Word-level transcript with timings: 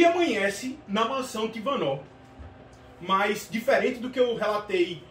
Aqui 0.00 0.04
amanhece 0.06 0.78
na 0.88 1.04
mansão 1.06 1.46
Tivanó. 1.50 1.98
Mas 3.02 3.46
diferente 3.50 4.00
do 4.00 4.08
que 4.08 4.18
eu 4.18 4.34
relatei 4.34 5.02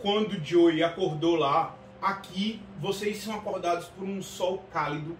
quando 0.00 0.44
Joey 0.44 0.82
acordou 0.82 1.36
lá, 1.36 1.76
aqui 2.00 2.60
vocês 2.80 3.18
são 3.18 3.36
acordados 3.36 3.86
por 3.86 4.02
um 4.02 4.20
sol 4.20 4.64
cálido. 4.72 5.16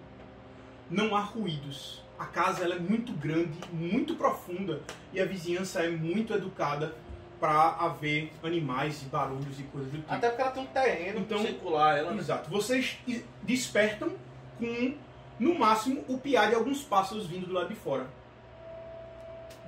Não 0.90 1.14
há 1.14 1.20
ruídos. 1.20 2.02
A 2.18 2.26
casa 2.26 2.64
é 2.64 2.78
muito 2.80 3.12
grande, 3.12 3.56
muito 3.72 4.16
profunda 4.16 4.80
e 5.12 5.20
a 5.20 5.24
vizinhança 5.24 5.84
é 5.84 5.88
muito 5.88 6.34
educada 6.34 6.92
para 7.38 7.76
haver 7.78 8.32
animais 8.42 9.02
e 9.02 9.04
barulhos 9.04 9.60
e 9.60 9.62
coisas 9.64 9.92
do 9.92 9.98
tipo. 9.98 10.12
Até 10.12 10.30
porque 10.30 10.42
ela 10.42 10.50
tem 10.50 10.62
um 10.64 10.66
terreno 10.66 11.20
Então- 11.20 11.38
circular 11.38 11.96
ela, 11.96 12.10
né? 12.10 12.18
Exato. 12.18 12.50
Vocês 12.50 12.98
despertam 13.44 14.10
com, 14.58 14.94
no 15.38 15.56
máximo, 15.56 16.04
o 16.08 16.18
piar 16.18 16.48
de 16.48 16.56
alguns 16.56 16.82
pássaros 16.82 17.28
vindo 17.28 17.46
do 17.46 17.52
lado 17.52 17.68
de 17.68 17.76
fora. 17.76 18.20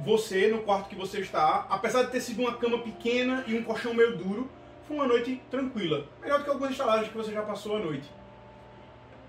Você, 0.04 0.48
no 0.48 0.58
quarto 0.62 0.88
que 0.88 0.96
você 0.96 1.20
está, 1.20 1.66
apesar 1.70 2.02
de 2.04 2.10
ter 2.10 2.20
sido 2.20 2.40
uma 2.40 2.54
cama 2.56 2.78
pequena 2.78 3.44
e 3.46 3.56
um 3.56 3.62
colchão 3.62 3.94
meio 3.94 4.16
duro, 4.16 4.50
foi 4.88 4.96
uma 4.96 5.06
noite 5.06 5.40
tranquila. 5.50 6.04
Melhor 6.20 6.38
do 6.38 6.44
que 6.44 6.50
algumas 6.50 6.72
estalagens 6.72 7.08
que 7.10 7.16
você 7.16 7.32
já 7.32 7.42
passou 7.42 7.76
a 7.76 7.78
noite. 7.78 8.10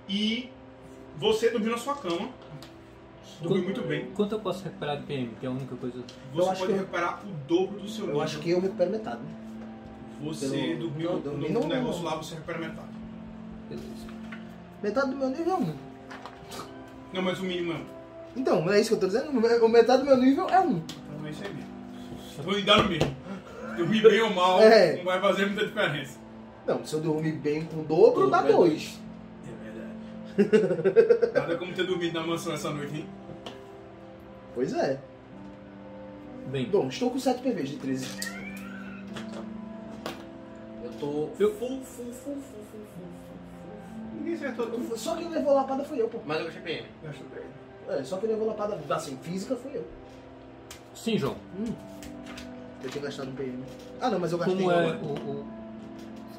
E 0.10 0.50
você 1.18 1.50
dormiu 1.50 1.72
na 1.72 1.78
sua 1.78 1.96
cama. 1.96 2.30
Dormiu 3.41 3.64
muito 3.64 3.82
bem. 3.82 4.12
Quanto 4.16 4.34
eu 4.36 4.40
posso 4.40 4.64
recuperar 4.64 4.98
de 4.98 5.04
PM? 5.05 5.36
Que 5.40 5.46
é 5.46 5.50
a 5.50 5.52
única 5.52 5.76
coisa. 5.76 6.04
Você 6.34 6.50
acho 6.50 6.60
pode 6.62 6.66
que 6.66 6.77
eu- 6.77 6.82
recuperar 6.82 7.22
o 7.24 7.27
dobro 7.48 7.80
do 7.80 7.88
seu 7.88 8.04
Eu 8.04 8.08
nível. 8.08 8.22
acho 8.22 8.40
que 8.40 8.50
eu 8.50 8.60
recupero 8.62 8.91
metade. 8.91 9.22
né? 9.22 9.36
Você 10.24 10.50
pelo- 10.50 10.80
dormiu 10.90 11.20
dormi 11.20 11.50
no 11.50 11.60
no- 11.62 11.68
negócio 11.68 12.04
lá, 12.04 12.16
você 12.16 12.36
recupera 12.36 12.58
metade. 12.60 12.88
Beleza. 13.70 14.08
Metade 14.82 15.10
do 15.12 15.18
meu 15.18 15.30
nível 15.30 15.54
é 15.54 15.55
um. 15.58 15.76
Não, 17.13 17.21
mas 17.21 17.40
o 17.40 17.43
mínimo 17.43 17.74
é 17.74 17.76
um. 17.76 17.86
Então, 18.36 18.64
não 18.64 18.74
é 18.74 18.80
isso 18.80 18.90
que 18.90 18.96
eu 18.96 19.00
tô 19.00 19.08
dizendo? 19.08 19.30
O 19.66 19.70
metade 19.70 20.02
do 20.04 20.05
meu 20.05 20.18
nível 20.18 20.50
é 20.50 20.60
um. 20.60 20.78
Então 20.78 21.26
é 21.26 21.30
isso 21.30 21.44
aí 21.44 21.54
mesmo. 21.54 22.44
Vou 22.44 22.54
lhe 22.54 22.62
dar 22.64 22.84
no 22.84 22.90
mesmo. 22.90 23.16
Dormir 23.77 24.02
bem 24.02 24.22
ou 24.22 24.30
mal 24.34 24.62
É. 24.62 24.98
não 24.98 25.04
vai 25.05 25.20
fazer 25.22 25.46
muita 25.48 25.66
diferença. 25.66 26.18
Não, 26.66 26.86
se 26.86 26.94
eu 26.96 27.00
dormir 27.02 27.34
bem 27.34 27.66
com 27.66 27.82
o 27.82 27.84
dobro, 27.84 28.30
dá 28.30 28.42
Dobro 28.42 28.54
é 28.54 28.55
dois. 28.58 29.00
É 30.38 30.44
verdade. 30.44 31.32
Nada 31.34 31.58
como 31.58 31.74
ter 31.74 31.86
dormido 31.86 32.20
na 32.20 32.26
mansão 32.26 32.54
essa 32.54 32.70
noite, 32.72 32.96
hein? 32.96 33.05
Pois 34.54 34.74
é. 34.74 34.99
Bem, 36.48 36.66
Bom, 36.70 36.88
estou 36.88 37.10
com 37.12 37.20
7 37.20 37.42
PVs 37.42 37.70
de 37.70 37.77
13. 37.77 38.08
Eu 40.84 40.92
tô 40.99 41.30
Eu- 41.40 41.54
full, 41.55 41.68
full, 41.70 41.84
full, 41.84 42.14
full, 42.14 42.14
full, 42.14 42.36
full, 42.42 42.82
full. 42.96 44.18
Ninguém 44.20 44.34
acertou 44.36 44.68
tudo. 44.68 44.98
Só 44.98 45.16
quem 45.16 45.30
levou 45.30 45.54
lapada 45.55 45.84
foi 45.84 46.02
eu, 46.02 46.08
pô. 46.08 46.20
Mas 46.26 46.38
eu 46.40 46.46
gostei 46.46 46.62
PM. 46.62 46.88
Gastou 47.04 47.27
ele. 47.36 47.46
É, 47.88 48.04
só 48.04 48.18
quem 48.18 48.30
levou 48.30 48.48
lapada, 48.48 48.80
assim, 48.90 49.18
física 49.22 49.55
foi 49.55 49.76
eu. 49.78 49.86
sim, 50.94 51.18
João. 51.18 51.36
Hum. 51.60 51.74
Eu 52.84 52.90
tinha 52.90 53.04
gastado 53.04 53.30
um 53.30 53.36
PM. 53.36 53.64
Ah, 54.00 54.10
não, 54.10 54.20
mas 54.20 54.32
eu 54.32 54.38
gastei 54.38 54.55
Como 54.58 54.72
é 54.72 54.92
o, 54.98 55.05
o- 55.42 55.48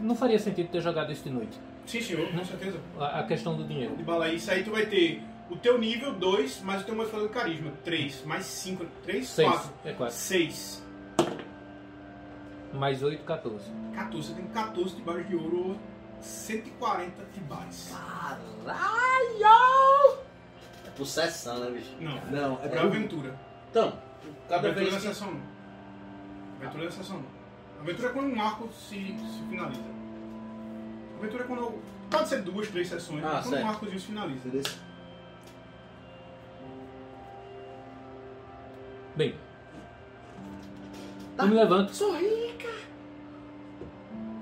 Não 0.01 0.15
faria 0.15 0.39
sentido 0.39 0.69
ter 0.71 0.81
jogado 0.81 1.11
isso 1.13 1.25
de 1.25 1.31
noite. 1.31 1.59
Sim, 1.87 2.01
senhor, 2.01 2.29
com 2.31 2.45
certeza. 2.45 2.79
A, 2.99 3.21
a 3.21 3.23
questão 3.25 3.57
do 3.57 3.65
dinheiro. 3.65 3.97
De 3.97 4.03
bala 4.03 4.29
isso 4.29 4.51
aí 4.51 4.63
tu 4.65 4.71
vai 4.71 4.87
ter 4.87 5.23
o 5.51 5.57
teu 5.57 5.79
nível 5.79 6.13
2, 6.13 6.61
mais 6.63 6.83
o 6.83 6.85
teu 6.85 6.95
modificador 6.97 7.29
de 7.29 7.35
carisma 7.35 7.73
3, 7.85 8.25
mais 8.25 8.45
5, 8.45 8.85
3, 9.05 9.29
Seis. 9.29 9.49
4, 9.49 9.71
É 9.85 9.93
quatro. 9.93 10.15
6. 10.15 10.83
Mais 12.75 13.03
8, 13.03 13.25
14. 13.25 13.65
14, 13.95 14.29
você 14.29 14.35
tem 14.35 14.45
14 14.47 14.97
tibares 14.97 15.27
de 15.29 15.37
ouro, 15.37 15.77
140 16.21 17.13
tibares. 17.33 17.93
Caralho! 17.93 19.86
É 20.97 20.99
por 20.99 21.07
sessão, 21.07 21.59
né, 21.61 21.71
bicho? 21.71 21.95
Não, 22.01 22.15
Não, 22.31 22.59
é 22.63 22.67
é 22.67 22.69
pra 22.69 22.83
aventura. 22.85 23.35
Então, 23.71 23.93
cada 24.49 24.69
aventura 24.69 24.81
vez 24.91 24.95
da 24.95 25.01
que... 25.11 25.15
sessão 25.15 25.31
não. 25.31 25.41
Aventura 26.59 26.85
da 26.87 26.91
sessão 26.91 27.17
não. 27.19 27.27
Aventura 27.83 28.09
é 28.09 28.13
quando 28.13 28.35
um 28.35 28.41
arco 28.41 28.69
se, 28.73 28.95
se 28.95 29.43
finaliza. 29.51 29.83
Aventura 31.19 31.45
é 31.45 31.47
quando. 31.47 31.83
Pode 32.11 32.29
ser 32.29 32.41
duas, 32.43 32.69
três 32.69 32.89
sessões, 32.89 33.23
Ah, 33.25 33.41
quando 33.43 33.47
um 33.47 33.51
certo. 33.51 33.67
arcozinho 33.67 34.01
se 34.01 34.07
finaliza. 34.07 34.49
Beleza? 34.49 34.71
Bem, 39.17 39.35
Tá. 41.37 41.45
eu 41.45 41.49
me 41.49 41.55
levanto 41.55 41.95
Sou 41.95 42.17
rica! 42.17 42.69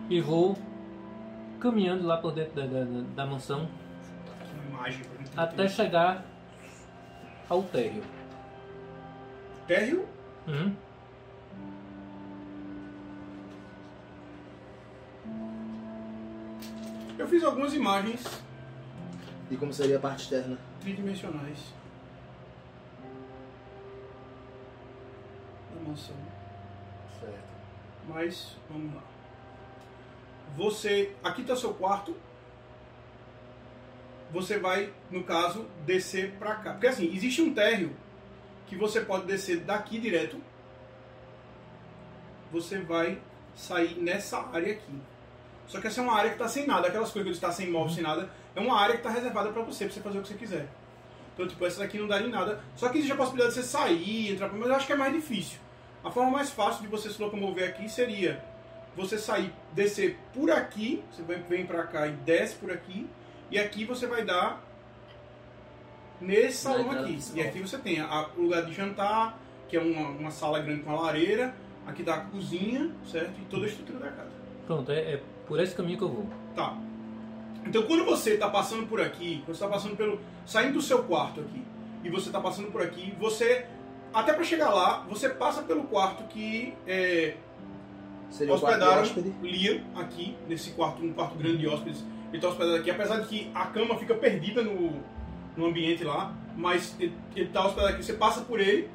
e 0.09 0.21
vou 0.21 0.57
caminhando 1.61 2.07
lá 2.07 2.19
por 2.19 2.33
dentro 2.33 2.55
da, 2.55 2.67
da, 2.67 2.85
da- 2.85 3.27
mansão 3.27 3.69
Uma 4.69 4.79
imagem 4.81 5.05
até 5.37 5.67
chegar 5.69 6.25
ao 7.49 7.63
térreo. 7.63 8.03
Térreo, 9.67 10.07
Uhum. 10.47 10.75
eu 17.19 17.29
fiz 17.29 17.43
algumas 17.43 17.75
imagens 17.75 18.23
E 19.51 19.57
como 19.57 19.73
seria 19.73 19.97
a 19.97 20.01
parte 20.01 20.23
externa? 20.23 20.59
tridimensionais 20.81 21.59
da 25.75 25.89
mansão. 25.89 26.17
Certo. 27.21 27.39
Mas 28.09 28.57
vamos 28.71 28.95
lá. 28.95 29.03
Você. 30.57 31.15
Aqui 31.23 31.41
está 31.43 31.57
seu 31.57 31.73
quarto. 31.75 32.15
Você 34.35 34.59
vai, 34.59 34.93
no 35.13 35.23
caso, 35.23 35.65
descer 35.87 36.33
pra 36.33 36.57
cá. 36.57 36.73
Porque 36.73 36.89
assim, 36.89 37.15
existe 37.15 37.41
um 37.41 37.55
térreo 37.55 37.95
que 38.67 38.75
você 38.75 39.01
pode 39.01 39.27
descer 39.27 39.61
daqui 39.61 40.01
direto. 40.01 40.41
Você 42.51 42.81
vai 42.81 43.21
sair 43.55 43.97
nessa 43.97 44.41
área 44.53 44.73
aqui. 44.73 45.01
Só 45.69 45.81
que 45.81 45.87
essa 45.87 46.01
é 46.01 46.03
uma 46.03 46.17
área 46.17 46.31
que 46.31 46.35
está 46.35 46.49
sem 46.49 46.67
nada, 46.67 46.89
aquelas 46.89 47.13
coisas 47.13 47.31
que 47.31 47.37
está 47.37 47.53
sem 47.53 47.71
móvel, 47.71 47.95
sem 47.95 48.03
nada. 48.03 48.29
É 48.57 48.61
uma 48.61 48.77
área 48.77 48.97
que 48.97 49.01
está 49.07 49.11
reservada 49.11 49.53
para 49.53 49.63
você, 49.63 49.85
para 49.85 49.95
você 49.95 50.01
fazer 50.01 50.19
o 50.19 50.23
que 50.23 50.29
você 50.29 50.35
quiser. 50.35 50.69
Então, 51.33 51.47
tipo, 51.47 51.65
essa 51.65 51.79
daqui 51.79 51.97
não 51.97 52.09
daria 52.09 52.27
em 52.27 52.31
nada. 52.31 52.61
Só 52.75 52.89
que 52.89 52.99
existe 52.99 53.13
a 53.13 53.17
possibilidade 53.17 53.55
de 53.55 53.63
você 53.63 53.67
sair, 53.67 54.33
entrar, 54.33 54.53
mas 54.53 54.69
eu 54.69 54.75
acho 54.75 54.87
que 54.87 54.93
é 54.93 54.97
mais 54.97 55.13
difícil. 55.13 55.59
A 56.03 56.11
forma 56.11 56.33
mais 56.33 56.51
fácil 56.51 56.83
de 56.83 56.89
você 56.89 57.09
se 57.09 57.23
locomover 57.23 57.69
aqui 57.69 57.89
seria 57.89 58.45
você 58.97 59.17
sair, 59.17 59.53
descer 59.73 60.19
por 60.33 60.51
aqui, 60.51 61.03
você 61.11 61.23
vem 61.23 61.67
pra 61.67 61.85
cá 61.85 62.09
e 62.09 62.13
desce 62.13 62.57
por 62.57 62.71
aqui, 62.71 63.09
e 63.51 63.59
aqui 63.59 63.85
você 63.85 64.07
vai 64.07 64.25
dar 64.25 64.63
nesse 66.21 66.59
salão 66.59 66.91
aqui. 66.91 67.19
E 67.35 67.41
aqui 67.41 67.61
você 67.61 67.79
tem 67.79 68.01
a- 68.01 68.29
o 68.37 68.43
lugar 68.43 68.65
de 68.65 68.73
jantar, 68.73 69.39
que 69.69 69.77
é 69.77 69.81
uma, 69.81 70.09
uma 70.09 70.31
sala 70.31 70.61
grande 70.61 70.83
com 70.83 70.91
a 70.97 71.01
lareira, 71.01 71.55
aqui 71.87 72.03
dá 72.03 72.15
a 72.15 72.21
cozinha, 72.21 72.91
certo? 73.07 73.39
E 73.41 73.45
toda 73.47 73.65
a 73.65 73.69
estrutura 73.69 73.99
da 73.99 74.11
casa. 74.11 74.31
Pronto, 74.67 74.91
é, 74.93 75.15
é 75.15 75.23
por 75.47 75.61
esse 75.61 75.75
caminho 75.75 75.99
que 75.99 76.05
eu 76.05 76.09
vou. 76.09 76.27
Tá. 76.55 76.77
Então 77.67 77.83
quando 77.83 78.05
você 78.05 78.35
está 78.35 78.49
passando 78.49 78.87
por 78.87 79.01
aqui, 79.01 79.43
quando 79.45 79.57
você 79.57 79.65
está 79.65 79.69
passando 79.69 79.97
pelo. 79.97 80.21
saindo 80.47 80.75
do 80.75 80.83
seu 80.83 81.03
quarto 81.05 81.41
aqui, 81.41 81.63
e 82.03 82.11
você 82.11 82.29
está 82.29 82.41
passando 82.41 82.71
por 82.71 82.83
aqui, 82.83 83.15
você. 83.19 83.67
Até 84.13 84.33
para 84.33 84.45
chegar 84.45 84.71
lá, 84.73 85.05
você 85.09 85.29
passa 85.29 85.63
pelo 85.63 85.85
quarto 85.85 86.23
que 86.29 86.73
é, 86.87 87.35
Seria 88.31 88.55
o 88.55 88.61
quarto 88.61 88.79
do 88.79 88.85
hospedaram. 89.01 89.35
Lia 89.43 89.83
aqui, 89.97 90.37
nesse 90.47 90.71
quarto, 90.71 91.03
um 91.05 91.13
quarto 91.13 91.37
grande 91.37 91.59
de 91.59 91.67
hóspedes. 91.67 92.05
Ele 92.35 92.39
está 92.39 92.49
hospedado 92.49 92.75
aqui, 92.79 92.91
apesar 92.91 93.21
de 93.21 93.29
que 93.29 93.49
a 93.55 93.67
cama 93.67 93.95
fica 93.97 94.13
perdida 94.13 94.61
no, 94.61 95.01
no 95.57 95.67
ambiente 95.67 96.03
lá, 96.03 96.33
mas 96.57 96.97
ele 96.99 97.15
está 97.37 97.65
hospedado 97.65 97.95
aqui, 97.95 98.03
você 98.03 98.15
passa 98.15 98.41
por 98.41 98.59
ele, 98.59 98.91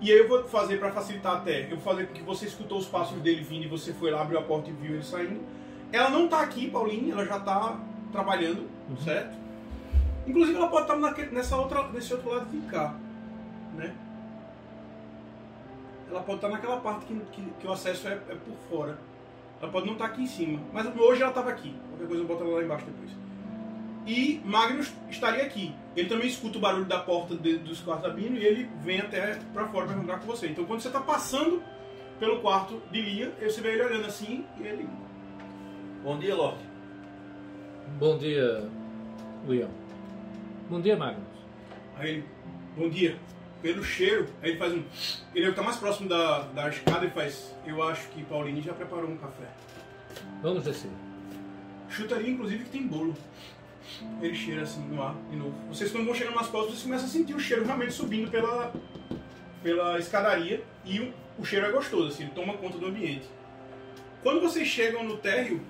e 0.00 0.12
aí 0.12 0.18
eu 0.18 0.28
vou 0.28 0.44
fazer 0.44 0.78
para 0.78 0.92
facilitar 0.92 1.38
até, 1.38 1.64
eu 1.64 1.70
vou 1.70 1.80
fazer 1.80 2.06
com 2.06 2.14
que 2.14 2.22
você 2.22 2.46
escutou 2.46 2.78
os 2.78 2.86
passos 2.86 3.18
dele 3.22 3.42
vindo 3.42 3.64
e 3.64 3.68
você 3.68 3.92
foi 3.92 4.12
lá, 4.12 4.22
abriu 4.22 4.38
a 4.38 4.42
porta 4.42 4.70
e 4.70 4.72
viu 4.72 4.94
ele 4.94 5.02
saindo. 5.02 5.40
Ela 5.90 6.10
não 6.10 6.26
está 6.26 6.42
aqui, 6.42 6.70
Pauline, 6.70 7.10
ela 7.10 7.24
já 7.26 7.38
está 7.38 7.76
trabalhando, 8.12 8.68
Uhum. 8.88 8.96
certo? 8.98 9.34
Inclusive 10.24 10.56
ela 10.56 10.68
pode 10.68 10.82
estar 10.82 10.96
naque- 10.96 11.26
nessa 11.34 11.56
outra, 11.56 11.88
nesse 11.88 12.14
outro 12.14 12.30
lado 12.30 12.48
de 12.48 12.58
cá, 12.68 12.94
né? 13.74 13.92
Ela 16.08 16.20
pode 16.20 16.36
estar 16.38 16.48
naquela 16.50 16.76
parte 16.78 17.04
que, 17.06 17.18
que, 17.32 17.42
que 17.58 17.66
o 17.66 17.72
acesso 17.72 18.06
é, 18.06 18.12
é 18.12 18.36
por 18.36 18.54
fora. 18.70 18.96
Ela 19.60 19.70
pode 19.72 19.86
não 19.86 19.94
estar 19.94 20.06
aqui 20.06 20.22
em 20.22 20.26
cima. 20.26 20.60
Mas 20.72 20.86
hoje 20.96 21.22
ela 21.22 21.30
estava 21.30 21.50
aqui. 21.50 21.74
Qualquer 21.90 22.06
coisa 22.08 22.22
eu 22.22 22.26
boto 22.26 22.44
ela 22.44 22.56
lá 22.58 22.62
embaixo 22.64 22.84
depois. 22.86 23.10
E 24.06 24.40
Magnus 24.44 24.92
estaria 25.10 25.42
aqui. 25.42 25.74
Ele 25.96 26.08
também 26.08 26.28
escuta 26.28 26.58
o 26.58 26.60
barulho 26.60 26.84
da 26.84 27.00
porta 27.00 27.34
de- 27.34 27.58
dos 27.58 27.80
quartos 27.80 28.06
da 28.08 28.14
Bino 28.14 28.36
e 28.36 28.44
ele 28.44 28.68
vem 28.82 29.00
até 29.00 29.38
pra 29.52 29.66
fora 29.66 29.86
pra 29.86 29.96
encontrar 29.96 30.20
com 30.20 30.26
você. 30.26 30.46
Então 30.48 30.64
quando 30.64 30.80
você 30.80 30.88
está 30.88 31.00
passando 31.00 31.60
pelo 32.20 32.40
quarto 32.40 32.80
de 32.92 33.00
Lia, 33.02 33.32
você 33.40 33.60
vê 33.60 33.72
ele 33.72 33.82
olhando 33.82 34.06
assim 34.06 34.44
e 34.60 34.62
ele. 34.62 34.88
Bom 36.04 36.18
dia, 36.18 36.34
Lorde. 36.36 36.62
Bom 37.98 38.16
dia, 38.18 38.68
William. 39.48 39.68
Bom 40.70 40.80
dia, 40.80 40.96
Magnus. 40.96 41.24
Aí 41.98 42.10
ele. 42.10 42.24
Bom 42.76 42.88
dia. 42.88 43.16
Pelo 43.62 43.82
cheiro, 43.82 44.28
aí 44.42 44.50
ele 44.50 44.58
faz 44.58 44.72
um. 44.72 44.82
Ele 45.34 45.48
está 45.48 45.62
mais 45.62 45.76
próximo 45.76 46.08
da, 46.08 46.42
da 46.42 46.68
escada 46.68 47.06
e 47.06 47.10
faz. 47.10 47.54
Eu 47.66 47.82
acho 47.82 48.08
que 48.08 48.22
Pauline 48.24 48.60
já 48.60 48.72
preparou 48.72 49.10
um 49.10 49.16
café. 49.16 49.48
Vamos 50.42 50.64
descer. 50.64 50.90
Chutaria, 51.88 52.30
inclusive, 52.30 52.64
que 52.64 52.70
tem 52.70 52.86
bolo. 52.86 53.14
Ele 54.20 54.34
cheira 54.34 54.62
assim 54.62 54.80
no 54.88 55.02
ar, 55.02 55.14
de 55.30 55.36
novo. 55.36 55.54
Vocês, 55.68 55.90
quando 55.90 56.04
vão 56.04 56.14
chegando 56.14 56.34
mais 56.34 56.48
próximos, 56.48 56.74
vocês 56.74 56.84
começam 56.84 57.06
a 57.06 57.10
sentir 57.10 57.34
o 57.34 57.40
cheiro 57.40 57.64
realmente 57.64 57.92
subindo 57.92 58.30
pela, 58.30 58.72
pela 59.62 59.98
escadaria 59.98 60.62
e 60.84 61.00
o, 61.00 61.14
o 61.38 61.44
cheiro 61.44 61.66
é 61.66 61.70
gostoso, 61.70 62.08
assim, 62.08 62.24
ele 62.24 62.32
toma 62.34 62.54
conta 62.54 62.78
do 62.78 62.86
ambiente. 62.86 63.26
Quando 64.22 64.40
vocês 64.40 64.66
chegam 64.66 65.04
no 65.04 65.16
térreo, 65.16 65.60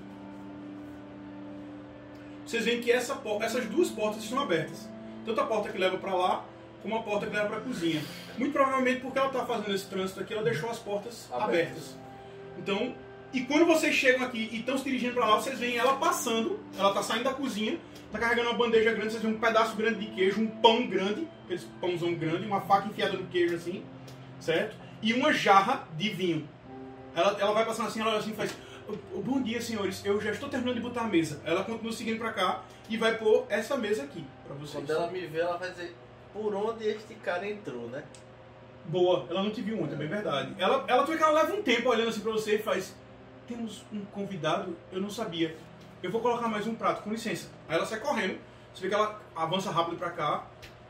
vocês 2.45 2.65
veem 2.65 2.81
que 2.81 2.91
essa, 2.91 3.21
essas 3.41 3.67
duas 3.67 3.91
portas 3.91 4.23
estão 4.23 4.41
abertas. 4.41 4.89
Tanto 5.25 5.41
a 5.41 5.45
porta 5.45 5.69
que 5.71 5.79
leva 5.79 5.99
para 5.99 6.15
lá, 6.15 6.45
como 6.87 6.97
a 7.01 7.03
porta 7.03 7.27
que 7.27 7.35
leva 7.35 7.49
para 7.49 7.57
a 7.59 7.61
cozinha. 7.61 8.01
Muito 8.39 8.53
provavelmente 8.53 9.01
porque 9.01 9.19
ela 9.19 9.27
está 9.27 9.45
fazendo 9.45 9.75
esse 9.75 9.87
trânsito 9.87 10.21
aqui, 10.21 10.33
ela 10.33 10.45
deixou 10.45 10.71
as 10.71 10.79
portas 10.79 11.27
Abertas. 11.33 11.49
abertas. 11.49 11.97
Então, 12.59 12.95
e 13.33 13.41
quando 13.41 13.67
vocês 13.67 13.93
chegam 13.93 14.25
aqui 14.25 14.49
e 14.53 14.61
estão 14.61 14.79
se 14.79 14.85
dirigindo 14.85 15.15
para 15.15 15.27
lá, 15.27 15.35
vocês 15.37 15.59
veem 15.59 15.77
ela 15.77 15.97
passando, 15.97 16.61
ela 16.79 16.91
está 16.91 17.03
saindo 17.03 17.25
da 17.25 17.35
cozinha, 17.35 17.81
está 18.07 18.21
carregando 18.21 18.51
uma 18.51 18.57
bandeja 18.59 18.93
grande, 18.93 19.11
vocês 19.11 19.23
veem 19.23 19.35
um 19.35 19.41
pedaço 19.41 19.75
grande 19.75 19.99
de 19.99 20.07
queijo, 20.13 20.41
um 20.41 20.47
pão 20.47 20.87
grande, 20.87 21.27
aqueles 21.45 21.65
pãozão 21.81 22.15
grande, 22.15 22.47
uma 22.47 22.61
faca 22.61 22.87
enfiada 22.87 23.17
no 23.17 23.27
queijo 23.27 23.57
assim, 23.57 23.85
certo? 24.39 24.77
E 25.03 25.13
uma 25.13 25.33
jarra 25.33 25.89
de 25.97 26.09
vinho. 26.11 26.49
Ela, 27.17 27.37
ela 27.41 27.53
vai 27.53 27.65
passando 27.67 27.89
assim, 27.89 28.01
ela 28.01 28.11
olha 28.11 28.19
assim 28.21 28.31
e 28.31 28.35
faz. 28.35 28.55
"Ô, 28.89 28.93
ô, 29.19 29.23
Bom 29.23 29.43
dia, 29.43 29.61
senhores. 29.61 30.05
Eu 30.05 30.21
já 30.21 30.31
estou 30.31 30.49
terminando 30.49 30.77
de 30.77 30.83
botar 30.83 31.01
a 31.01 31.09
mesa. 31.09 31.41
Ela 31.45 31.65
continua 31.65 31.93
seguindo 31.93 32.19
pra 32.19 32.33
cá 32.33 32.63
e 32.89 32.97
vai 32.97 33.17
pôr 33.19 33.45
essa 33.49 33.77
mesa 33.77 34.05
aqui 34.05 34.25
pra 34.47 34.55
vocês. 34.55 34.73
Quando 34.85 34.91
ela 34.91 35.11
me 35.11 35.27
vê, 35.27 35.41
ela 35.41 35.57
vai 35.57 35.71
dizer 35.71 35.97
por 36.37 36.55
onde 36.55 36.87
este 36.87 37.15
cara 37.15 37.49
entrou, 37.49 37.89
né? 37.89 38.05
Boa, 38.85 39.27
ela 39.29 39.43
não 39.43 39.51
te 39.51 39.61
viu 39.63 39.77
muito, 39.77 39.95
é 39.95 39.97
bem 39.97 40.07
verdade. 40.09 40.55
Ela, 40.59 40.85
ela 40.87 41.03
tu 41.03 41.11
vê 41.13 41.17
que 41.19 41.23
ela 41.23 41.43
leva 41.43 41.55
um 41.55 41.63
tempo 41.63 41.89
olhando 41.89 42.09
assim 42.09 42.21
pra 42.21 42.33
você 42.33 42.57
e 42.57 42.59
faz. 42.63 42.95
Temos 43.49 43.85
um 43.93 44.05
convidado, 44.07 44.77
eu 44.93 45.01
não 45.01 45.11
sabia. 45.11 45.57
Eu 46.03 46.11
vou 46.11 46.21
colocar 46.21 46.47
mais 46.49 46.67
um 46.67 46.75
prato, 46.75 47.03
com 47.03 47.11
licença. 47.11 47.49
Aí 47.69 47.77
ela 47.77 47.87
sai 47.87 47.99
correndo, 48.01 48.39
você 48.73 48.83
vê 48.83 48.89
que 48.89 48.95
ela 48.95 49.21
avança 49.35 49.71
rápido 49.71 49.97
pra 49.97 50.11
cá. 50.11 50.47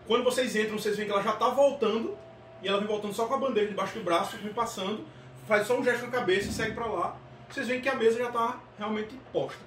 Quando 0.06 0.24
vocês 0.24 0.54
entram, 0.56 0.78
vocês 0.78 0.96
veem 0.96 1.06
que 1.08 1.12
ela 1.14 1.22
já 1.22 1.32
tá 1.32 1.48
voltando. 1.48 2.16
E 2.62 2.68
ela 2.68 2.78
vem 2.78 2.86
voltando 2.88 3.14
só 3.14 3.26
com 3.26 3.34
a 3.34 3.38
bandeja 3.38 3.68
debaixo 3.68 3.94
do 3.98 4.02
braço, 4.04 4.36
vem 4.38 4.52
passando, 4.52 5.04
faz 5.46 5.66
só 5.66 5.78
um 5.78 5.84
gesto 5.84 6.06
na 6.06 6.10
cabeça 6.10 6.48
e 6.48 6.52
segue 6.52 6.72
pra 6.74 6.86
lá. 6.86 7.16
Vocês 7.48 7.66
veem 7.68 7.80
que 7.82 7.88
a 7.88 7.94
mesa 7.94 8.18
já 8.18 8.30
tá 8.30 8.58
realmente 8.78 9.14
posta. 9.32 9.60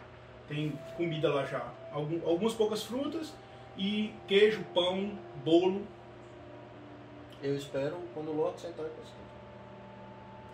Tem 0.48 0.78
comida 0.98 1.32
lá 1.34 1.46
já. 1.46 1.64
Algum- 1.92 2.28
algumas 2.28 2.54
poucas 2.54 2.84
frutas 2.84 3.32
e 3.80 4.14
queijo, 4.28 4.62
pão, 4.74 5.18
bolo, 5.44 5.88
Eu 7.42 7.56
espero 7.56 7.96
quando 8.14 8.32
o 8.32 8.36
Loki 8.36 8.60
sentar 8.60 8.86
com 8.86 9.02
você. 9.02 9.14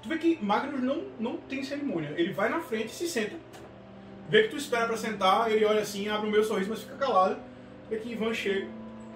Tu 0.03 0.07
vê 0.07 0.19
que 0.19 0.45
Magnus 0.45 0.83
não, 0.83 1.03
não 1.19 1.37
tem 1.37 1.63
cerimônia. 1.63 2.13
Ele 2.15 2.31
vai 2.31 2.47
na 2.47 2.59
frente 2.59 2.89
e 2.89 2.95
se 2.95 3.09
senta. 3.09 3.35
Vê 4.29 4.43
que 4.43 4.49
tu 4.49 4.57
espera 4.57 4.85
pra 4.85 4.95
sentar, 4.95 5.51
ele 5.51 5.65
olha 5.65 5.81
assim, 5.81 6.07
abre 6.07 6.27
o 6.29 6.31
meu 6.31 6.43
sorriso, 6.43 6.69
mas 6.69 6.83
fica 6.83 6.95
calado. 6.95 7.37
Vê 7.89 7.97
que 7.97 8.11
Ivan 8.11 8.31
chega. 8.31 8.67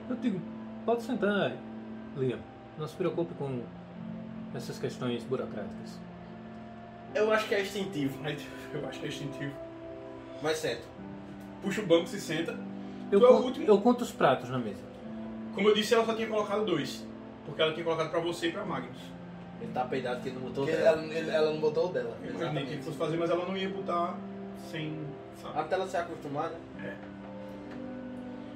Eu 0.10 0.16
digo, 0.16 0.42
pode 0.84 1.04
sentar, 1.04 1.56
Liam. 2.18 2.40
Não 2.80 2.88
se 2.88 2.96
preocupe 2.96 3.36
com 3.36 3.62
essas 4.56 4.80
questões 4.80 5.24
burocráticas. 5.24 6.00
Eu 7.14 7.32
acho 7.32 7.48
que 7.48 7.54
é 7.54 7.62
instintivo, 7.62 8.18
eu 8.74 8.88
acho 8.88 9.00
que 9.00 9.06
é 9.06 9.10
instintivo. 9.10 9.54
mas 10.42 10.58
sento. 10.58 10.88
Puxa 11.62 11.82
o 11.82 11.86
banco, 11.86 12.08
se 12.08 12.20
senta. 12.20 12.58
Eu, 13.12 13.26
é 13.26 13.30
o 13.30 13.36
último? 13.38 13.66
eu 13.66 13.82
conto 13.82 14.02
os 14.02 14.12
pratos 14.12 14.50
na 14.50 14.60
mesa. 14.60 14.84
Como 15.54 15.68
eu 15.70 15.74
disse, 15.74 15.94
ela 15.94 16.06
só 16.06 16.14
tinha 16.14 16.28
colocado 16.28 16.66
dois. 16.66 17.06
Porque 17.46 17.62
ela 17.62 17.74
tinha 17.74 17.84
colocado 17.84 18.10
pra 18.12 18.20
você 18.20 18.48
e 18.48 18.52
pra 18.52 18.64
Magnus. 18.64 19.00
Ele 19.62 19.72
tá 19.74 19.84
peidado 19.86 20.22
que 20.22 20.30
ele 20.30 20.36
não 20.36 20.44
botou 20.44 20.66
Porque 20.66 20.80
dela. 20.80 21.04
ela, 21.04 21.34
ela 21.34 21.52
não 21.54 21.60
botou 21.60 21.90
o 21.90 21.94
dela. 21.94 22.16
Eu 22.24 22.30
imaginei 22.36 22.66
que 22.66 22.74
ele 22.74 22.82
fosse 22.82 22.98
fazer, 22.98 23.18
mas 23.18 23.30
ela 23.30 23.46
não 23.46 23.58
ia 23.58 23.70
botar 23.70 24.16
sem. 24.72 25.00
Sabe? 25.42 25.60
Até 25.60 25.76
ela 25.76 25.88
se 25.88 25.98
acostumar, 25.98 26.52
né? 26.78 26.98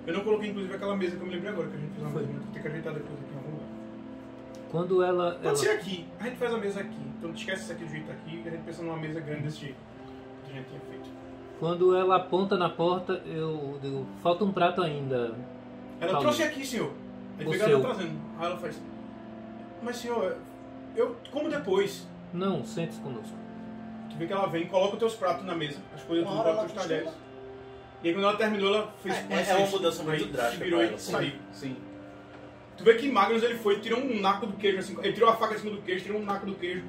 Eu 0.06 0.14
não 0.14 0.22
coloquei, 0.24 0.50
inclusive, 0.50 0.74
aquela 0.76 0.96
mesa 0.96 1.16
que 1.16 1.22
eu 1.22 1.28
me 1.28 1.34
lembrei 1.34 1.52
agora, 1.52 1.70
que 1.70 1.76
a 1.76 1.80
gente 1.80 1.94
fez 1.94 2.02
uma 2.06 2.20
mesa, 2.20 2.40
tem 2.54 2.62
que 2.62 2.68
ajeitar 2.68 2.94
depois 2.94 3.20
aqui 3.20 3.34
em 3.34 3.38
algum 3.38 3.52
lugar. 3.52 3.68
Quando 4.70 5.04
ela. 5.04 5.32
Pode 5.34 5.48
ela- 5.48 5.56
ser 5.56 5.70
aqui. 5.72 6.06
A 6.20 6.24
gente 6.26 6.38
faz 6.38 6.54
a 6.54 6.58
mesa 6.58 6.80
aqui. 6.82 7.02
Então 7.18 7.32
esquece 7.32 7.64
isso 7.64 7.72
aqui 7.72 7.84
do 7.86 7.90
jeito 7.92 8.12
aqui 8.12 8.42
e 8.44 8.48
a 8.48 8.52
gente 8.52 8.64
pensa 8.64 8.84
numa 8.84 8.98
mesa 8.98 9.20
grande 9.20 9.44
desse 9.44 9.58
jeito. 9.60 9.78
Que 10.46 10.52
a 10.52 10.56
gente 10.56 10.68
tinha 10.68 10.82
feito. 10.82 11.10
Quando 11.60 11.96
ela 11.96 12.18
aponta 12.18 12.58
na 12.58 12.70
porta, 12.70 13.22
eu 13.26 13.80
digo, 13.82 14.06
falta 14.22 14.44
um 14.44 14.52
prato 14.52 14.82
ainda. 14.82 15.36
Ela 16.00 16.12
Paulo. 16.14 16.20
trouxe 16.22 16.44
aqui, 16.44 16.66
senhor. 16.66 16.92
Aí 17.40 17.46
O 17.48 17.54
ela 17.54 17.66
seu. 17.66 17.82
trazendo. 17.82 18.20
Aí 18.40 18.46
ela 18.46 18.58
faz. 18.58 18.82
Mas 19.82 19.96
senhor, 19.98 20.38
eu 20.96 21.16
como 21.32 21.50
depois. 21.50 22.08
Não, 22.34 22.66
sente-se 22.66 23.00
conosco. 23.00 23.36
Tu 24.10 24.18
vê 24.18 24.28
que 24.28 24.34
ela 24.34 24.48
vem, 24.48 24.68
coloca 24.68 24.94
os 24.94 25.00
teus 25.00 25.16
pratos 25.16 25.46
na 25.46 25.56
mesa, 25.56 25.80
as 25.96 26.04
coisas 26.04 26.26
Uma 26.26 26.36
tudo, 26.36 26.44
coloca 26.44 26.66
os 26.66 26.72
talheres. 26.74 27.12
E 28.04 28.08
aí 28.10 28.14
quando 28.14 28.26
ela 28.26 28.38
terminou, 28.38 28.76
ela 28.76 28.94
fez 29.02 29.16
É, 29.16 29.20
é 29.34 29.38
licença. 29.38 29.58
uma 29.60 29.68
mudança 29.68 30.04
muito 30.04 30.26
drástica 30.28 30.64
virou 30.66 30.84
e 30.84 30.88
ela, 30.88 30.98
saiu. 30.98 31.34
Sim. 31.52 31.76
Tu 32.78 32.84
vê 32.84 32.96
que 32.96 33.10
Magnus 33.10 33.44
ele 33.44 33.56
foi, 33.56 33.80
tirou 33.80 34.00
um 34.00 34.20
naco 34.20 34.46
do 34.48 34.54
queijo 34.54 34.80
assim, 34.80 34.98
ele 35.02 35.14
tirou 35.14 35.30
a 35.30 35.36
faca 35.36 35.54
em 35.56 35.58
cima 35.60 35.72
do 35.72 35.82
queijo, 35.82 36.04
tirou 36.06 36.20
um 36.20 36.26
naco 36.26 36.46
do 36.46 36.54
queijo, 36.56 36.84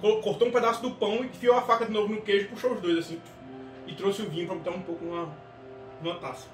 cortou 0.00 0.48
um 0.48 0.50
pedaço 0.52 0.80
do 0.82 0.92
pão 0.92 1.24
e 1.24 1.26
enfiou 1.26 1.56
a 1.56 1.62
faca 1.62 1.86
de 1.86 1.92
novo 1.92 2.12
no 2.14 2.20
queijo, 2.20 2.48
puxou 2.48 2.72
os 2.74 2.80
dois 2.80 2.98
assim. 2.98 3.18
E 3.90 3.94
trouxe 3.94 4.22
o 4.22 4.30
vinho 4.30 4.46
pra 4.46 4.54
botar 4.54 4.70
um 4.70 4.82
pouco 4.82 5.04
numa, 5.04 5.28
numa 6.00 6.14
taça. 6.16 6.46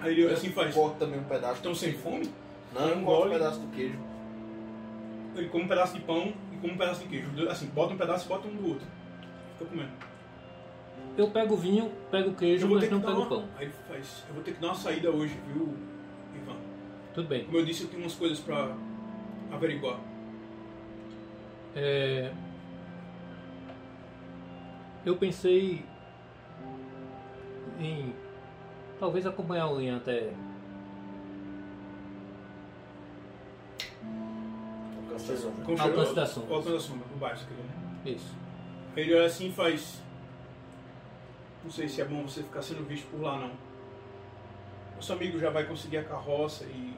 Aí 0.00 0.12
ele 0.12 0.32
assim 0.32 0.50
faz. 0.50 0.74
Corto 0.74 0.98
também 0.98 1.20
um 1.20 1.24
pedaço. 1.24 1.54
Estão 1.54 1.74
sem 1.74 1.92
fome? 1.92 2.28
Não, 2.74 2.88
eu 2.88 2.98
Um 2.98 3.04
corto 3.04 3.20
um 3.20 3.28
gole. 3.28 3.32
pedaço 3.34 3.60
do 3.60 3.68
queijo. 3.68 3.98
Ele 5.36 5.48
come 5.48 5.64
um 5.64 5.68
pedaço 5.68 5.94
de 5.94 6.00
pão 6.00 6.34
e 6.52 6.56
come 6.56 6.72
um 6.72 6.76
pedaço 6.76 7.02
de 7.02 7.08
queijo. 7.08 7.48
Assim, 7.48 7.66
bota 7.66 7.94
um 7.94 7.96
pedaço 7.96 8.26
e 8.26 8.28
bota 8.28 8.48
um 8.48 8.56
do 8.56 8.68
outro. 8.68 8.86
Fica 9.58 9.70
comendo. 9.70 9.90
Eu 11.16 11.30
pego 11.30 11.54
o 11.54 11.56
vinho, 11.56 11.92
pego 12.10 12.30
o 12.30 12.34
queijo, 12.34 12.68
mas 12.68 12.90
não 12.90 13.00
pego 13.00 13.12
o 13.12 13.16
uma... 13.18 13.26
pão. 13.28 13.48
Aí 13.56 13.66
ele 13.66 13.74
faz. 13.88 14.24
Eu 14.28 14.34
vou 14.34 14.42
ter 14.42 14.54
que 14.54 14.60
dar 14.60 14.68
uma 14.68 14.74
saída 14.74 15.10
hoje, 15.10 15.38
viu, 15.46 15.72
Ivan? 16.34 16.56
Tudo 17.14 17.28
bem. 17.28 17.44
Como 17.44 17.58
eu 17.58 17.64
disse, 17.64 17.84
eu 17.84 17.88
tenho 17.88 18.02
umas 18.02 18.14
coisas 18.14 18.40
pra 18.40 18.74
averiguar. 19.52 20.00
É, 21.76 22.32
Eu 25.04 25.16
pensei 25.16 25.84
em 27.78 28.14
talvez 28.98 29.26
acompanhar 29.26 29.68
o 29.68 29.78
Liam 29.78 29.96
até. 29.96 30.32
Alcance 35.02 35.32
da 35.32 35.36
sombra. 35.36 35.64
Como 35.64 35.82
Alcance 35.82 36.14
da 36.14 36.26
sombra. 36.26 36.50
O 36.50 36.54
Alcance 36.56 36.72
da 36.74 36.80
sombra, 36.80 37.06
o 37.14 37.18
baixo, 37.18 37.44
aquele, 37.44 37.62
né? 37.62 37.72
Isso. 38.04 38.34
Ele 38.96 39.14
olha 39.14 39.26
assim 39.26 39.48
e 39.48 39.52
faz. 39.52 40.02
Não 41.62 41.70
sei 41.70 41.88
se 41.88 42.00
é 42.00 42.04
bom 42.04 42.22
você 42.22 42.42
ficar 42.42 42.62
sendo 42.62 42.86
visto 42.86 43.10
por 43.10 43.20
lá, 43.22 43.38
não. 43.38 43.52
Nosso 44.96 45.12
amigo 45.12 45.38
já 45.38 45.50
vai 45.50 45.64
conseguir 45.64 45.98
a 45.98 46.04
carroça 46.04 46.64
e 46.64 46.94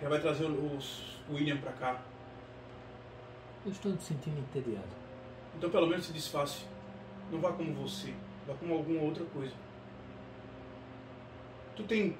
já 0.00 0.08
vai 0.08 0.20
trazer 0.20 0.44
os 0.46 1.18
o 1.28 1.34
William 1.34 1.58
pra 1.58 1.72
cá. 1.72 2.00
Eu 3.64 3.72
estou 3.72 3.92
me 3.92 4.00
sentindo 4.00 4.38
entediado. 4.40 4.88
Então 5.56 5.70
pelo 5.70 5.86
menos 5.86 6.06
se 6.06 6.12
disfarce. 6.12 6.64
Não 7.30 7.40
vá 7.40 7.52
como 7.52 7.72
você, 7.74 8.14
vá 8.46 8.54
como 8.54 8.74
alguma 8.74 9.02
outra 9.02 9.24
coisa. 9.26 9.52
Tu 11.78 11.84
tem 11.84 12.18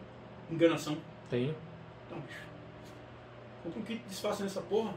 enganação? 0.49 0.97
Tenho. 1.29 1.53
Então, 2.07 2.21
bicho. 2.21 2.43
Compra 3.65 3.81
um 3.81 3.83
kit 3.83 3.99
de 4.05 4.09
disfarce 4.09 4.45
nessa 4.45 4.61
porra. 4.61 4.95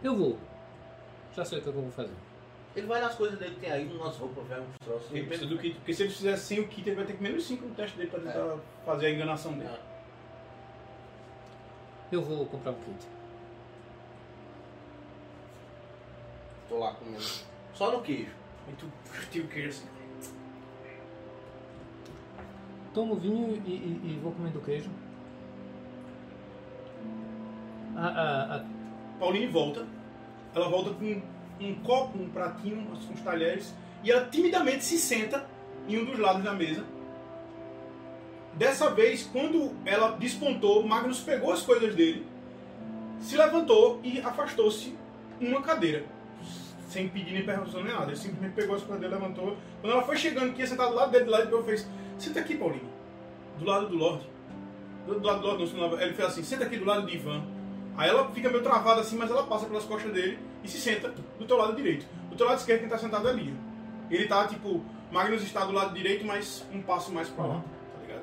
Eu 0.00 0.14
vou. 0.16 0.38
Já 1.34 1.44
sei 1.44 1.58
o 1.58 1.62
que 1.62 1.66
eu 1.66 1.72
vou 1.72 1.90
fazer. 1.90 2.14
Ele 2.76 2.86
vai 2.86 3.00
nas 3.00 3.16
coisas 3.16 3.36
dele, 3.36 3.56
tem 3.60 3.72
aí 3.72 3.84
umas 3.92 4.16
roupas, 4.16 4.46
velho, 4.46 4.62
uns 4.62 4.78
troços. 4.86 5.10
Ele 5.10 5.26
precisa 5.26 5.48
do 5.50 5.58
kit, 5.58 5.74
porque 5.74 5.92
se 5.92 6.04
ele 6.04 6.12
fizer 6.12 6.36
sem 6.36 6.60
o 6.60 6.68
kit, 6.68 6.88
ele 6.88 6.94
vai 6.94 7.04
ter 7.04 7.14
que 7.16 7.22
menos 7.22 7.44
5 7.44 7.66
no 7.66 7.74
teste 7.74 7.96
dele 7.96 8.10
pra 8.10 8.20
tentar 8.20 8.58
fazer 8.84 9.06
a 9.06 9.10
enganação 9.10 9.54
dele. 9.58 9.68
Ah, 9.72 9.80
Eu 12.12 12.22
vou 12.22 12.46
comprar 12.46 12.70
um 12.70 12.80
kit. 12.80 13.08
tô 16.68 16.78
lá 16.78 16.94
comendo. 16.94 17.24
Só 17.74 17.90
no 17.90 18.02
queijo. 18.02 18.30
Aí 18.68 18.74
tu 18.78 18.88
tira 19.32 19.46
o 19.46 19.48
queijo 19.48 19.70
assim. 19.70 19.97
Tomo 22.94 23.14
vinho 23.16 23.62
e, 23.66 23.70
e- 23.70 24.00
e 24.14 24.20
vou 24.22 24.32
comendo 24.32 24.60
queijo. 24.60 24.90
A, 27.96 28.06
a, 28.06 28.56
a- 28.56 28.64
Pauline 29.18 29.46
volta. 29.48 29.86
Ela 30.54 30.68
volta 30.68 30.90
com 30.90 31.20
um 31.60 31.74
copo, 31.82 32.18
um 32.18 32.28
pratinho, 32.30 32.78
uns 32.90 33.08
uns 33.10 33.20
talheres. 33.20 33.74
E 34.02 34.10
ela 34.10 34.24
timidamente 34.26 34.84
se 34.84 34.98
senta 34.98 35.44
em 35.88 35.98
um 35.98 36.04
dos 36.04 36.18
lados 36.18 36.42
da 36.42 36.52
mesa. 36.52 36.84
Dessa 38.54 38.90
vez, 38.90 39.28
quando 39.32 39.72
ela 39.84 40.12
despontou, 40.12 40.82
Magnus 40.86 41.20
pegou 41.20 41.52
as 41.52 41.62
coisas 41.62 41.94
dele, 41.94 42.26
se 43.20 43.36
levantou 43.36 44.00
e 44.02 44.20
afastou-se 44.20 44.96
uma 45.40 45.62
cadeira. 45.62 46.04
Sem 46.88 47.08
pedir 47.08 47.34
nem 47.34 47.44
perguntar 47.44 47.82
nem 47.82 47.92
nada. 47.92 48.06
Ele 48.06 48.16
simplesmente 48.16 48.54
pegou 48.54 48.74
as 48.74 48.82
coisas 48.82 49.00
dele, 49.00 49.14
levantou. 49.14 49.56
Quando 49.80 49.92
ela 49.92 50.02
foi 50.02 50.16
chegando, 50.16 50.54
que 50.54 50.60
ia 50.60 50.66
sentar 50.66 50.88
do 50.88 50.94
lado 50.94 51.12
dele, 51.12 51.24
do 51.26 51.30
lado 51.30 51.50
dele, 51.50 51.62
fez: 51.64 51.86
Senta 52.18 52.40
aqui, 52.40 52.56
Pauline. 52.56 52.88
Do 53.58 53.64
lado 53.64 53.88
do 53.88 53.96
Lorde. 53.96 54.26
Do, 55.06 55.18
do 55.18 55.26
lado 55.26 55.40
do 55.40 55.46
Lorde, 55.46 55.76
não, 55.76 56.00
ele 56.00 56.14
fez 56.14 56.28
assim: 56.28 56.42
Senta 56.42 56.64
aqui 56.64 56.76
do 56.76 56.84
lado 56.84 57.06
de 57.06 57.16
Ivan. 57.16 57.42
Aí 57.98 58.08
ela 58.08 58.30
fica 58.30 58.48
meio 58.48 58.62
travada 58.62 59.00
assim, 59.00 59.16
mas 59.16 59.28
ela 59.28 59.42
passa 59.42 59.66
pelas 59.66 59.84
costas 59.84 60.12
dele 60.12 60.38
e 60.62 60.68
se 60.68 60.78
senta 60.78 61.12
do 61.36 61.44
teu 61.44 61.56
lado 61.56 61.74
direito. 61.74 62.06
Do 62.30 62.36
teu 62.36 62.46
lado 62.46 62.58
esquerdo 62.58 62.80
quem 62.80 62.88
tá 62.88 62.96
sentado 62.96 63.28
é 63.28 63.32
Lia. 63.32 63.52
Ele 64.08 64.28
tá 64.28 64.46
tipo, 64.46 64.84
Magnus 65.10 65.42
está 65.42 65.64
do 65.64 65.72
lado 65.72 65.92
direito, 65.94 66.24
mas 66.24 66.64
um 66.72 66.80
passo 66.80 67.12
mais 67.12 67.28
pra 67.28 67.44
lá, 67.44 67.56
tá 67.56 68.00
ligado? 68.00 68.22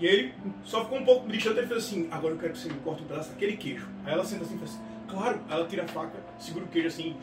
E 0.00 0.08
aí 0.08 0.14
ele 0.14 0.34
só 0.64 0.84
ficou 0.84 0.98
um 0.98 1.04
pouco 1.04 1.28
distante, 1.28 1.58
ele 1.58 1.66
fez 1.66 1.84
assim, 1.84 2.08
agora 2.10 2.32
eu 2.32 2.38
quero 2.38 2.52
que 2.54 2.58
você 2.58 2.68
me 2.70 2.80
corte 2.80 3.02
um 3.02 3.06
pedaço 3.06 3.28
daquele 3.28 3.58
queijo. 3.58 3.86
Aí 4.06 4.14
ela 4.14 4.24
senta 4.24 4.44
assim 4.44 4.54
e 4.54 4.58
faz 4.58 4.70
assim, 4.70 4.82
claro, 5.06 5.40
aí 5.46 5.58
ela 5.58 5.68
tira 5.68 5.84
a 5.84 5.88
faca, 5.88 6.18
segura 6.38 6.64
o 6.64 6.68
queijo 6.68 6.88
assim, 6.88 7.14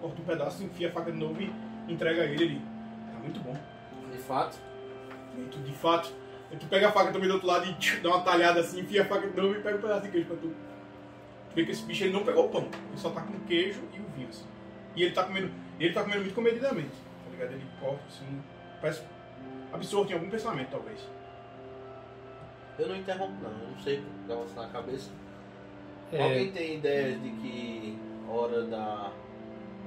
corta 0.00 0.22
um 0.22 0.24
pedaço, 0.24 0.62
enfia 0.62 0.90
a 0.90 0.92
faca 0.92 1.10
de 1.10 1.18
novo 1.18 1.42
e 1.42 1.52
entrega 1.92 2.22
a 2.22 2.26
ele 2.26 2.44
ali. 2.44 2.62
Tá 3.12 3.18
muito 3.18 3.40
bom. 3.40 3.56
De 4.30 4.36
fato. 4.36 4.58
Muito, 5.36 5.58
de 5.58 5.72
fato. 5.72 6.12
Aí 6.52 6.56
tu 6.56 6.66
pega 6.66 6.88
a 6.88 6.92
faca 6.92 7.12
também 7.12 7.26
do 7.26 7.34
outro 7.34 7.48
lado 7.48 7.66
e 7.66 7.74
tch, 7.74 8.00
dá 8.00 8.10
uma 8.10 8.22
talhada 8.22 8.60
assim, 8.60 8.80
enfia 8.80 9.02
a 9.02 9.04
faca 9.04 9.26
de 9.26 9.36
novo 9.36 9.56
e 9.56 9.60
pega 9.60 9.76
um 9.76 9.80
pedaço 9.80 10.02
de 10.02 10.08
queijo 10.08 10.26
pra 10.28 10.36
tu. 10.36 10.48
Tu 10.48 11.56
vê 11.56 11.64
que 11.64 11.72
esse 11.72 11.82
bicho 11.82 12.04
ele 12.04 12.12
não 12.12 12.24
pegou 12.24 12.46
o 12.46 12.48
pão, 12.48 12.62
ele 12.62 12.96
só 12.96 13.10
tá 13.10 13.22
com 13.22 13.32
o 13.32 13.40
queijo 13.40 13.80
e 13.92 13.98
o 13.98 14.04
vinho, 14.14 14.28
assim. 14.28 14.44
E 14.94 15.02
ele 15.02 15.12
tá 15.12 15.24
comendo, 15.24 15.50
ele 15.80 15.92
tá 15.92 16.02
comendo 16.02 16.20
muito 16.20 16.34
comedidamente, 16.34 16.90
tá 17.24 17.30
ligado? 17.32 17.52
Ele 17.52 17.66
corta 17.80 18.04
assim, 18.06 18.42
parece 18.80 19.02
absorto 19.72 20.10
em 20.12 20.14
algum 20.14 20.30
pensamento, 20.30 20.70
talvez. 20.70 21.00
Eu 22.78 22.88
não 22.88 22.96
interrompo 22.96 23.34
não, 23.42 23.50
eu 23.50 23.68
não 23.68 23.78
sei 23.80 23.98
o 23.98 24.02
que 24.02 24.54
dá 24.54 24.62
na 24.62 24.68
cabeça. 24.68 25.10
É, 26.12 26.22
Alguém 26.22 26.52
tem 26.52 26.76
ideia 26.76 27.16
de 27.18 27.30
que 27.30 27.98
hora 28.28 28.62
da 28.62 29.12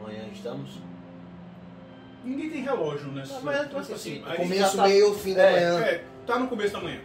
manhã 0.02 0.28
estamos? 0.32 0.80
Ninguém 2.24 2.50
tem 2.50 2.62
relógio 2.64 3.12
mas 3.44 3.68
tô 3.70 3.78
assim, 3.78 4.24
aí- 4.26 4.38
Começo 4.38 4.78
tá- 4.78 4.88
meio, 4.88 5.14
fim 5.14 5.34
da 5.34 5.44
É, 5.44 5.52
manhã. 5.52 5.86
É, 5.86 6.04
tá 6.26 6.40
no 6.40 6.48
começo 6.48 6.74
da 6.74 6.80
manhã. 6.82 7.02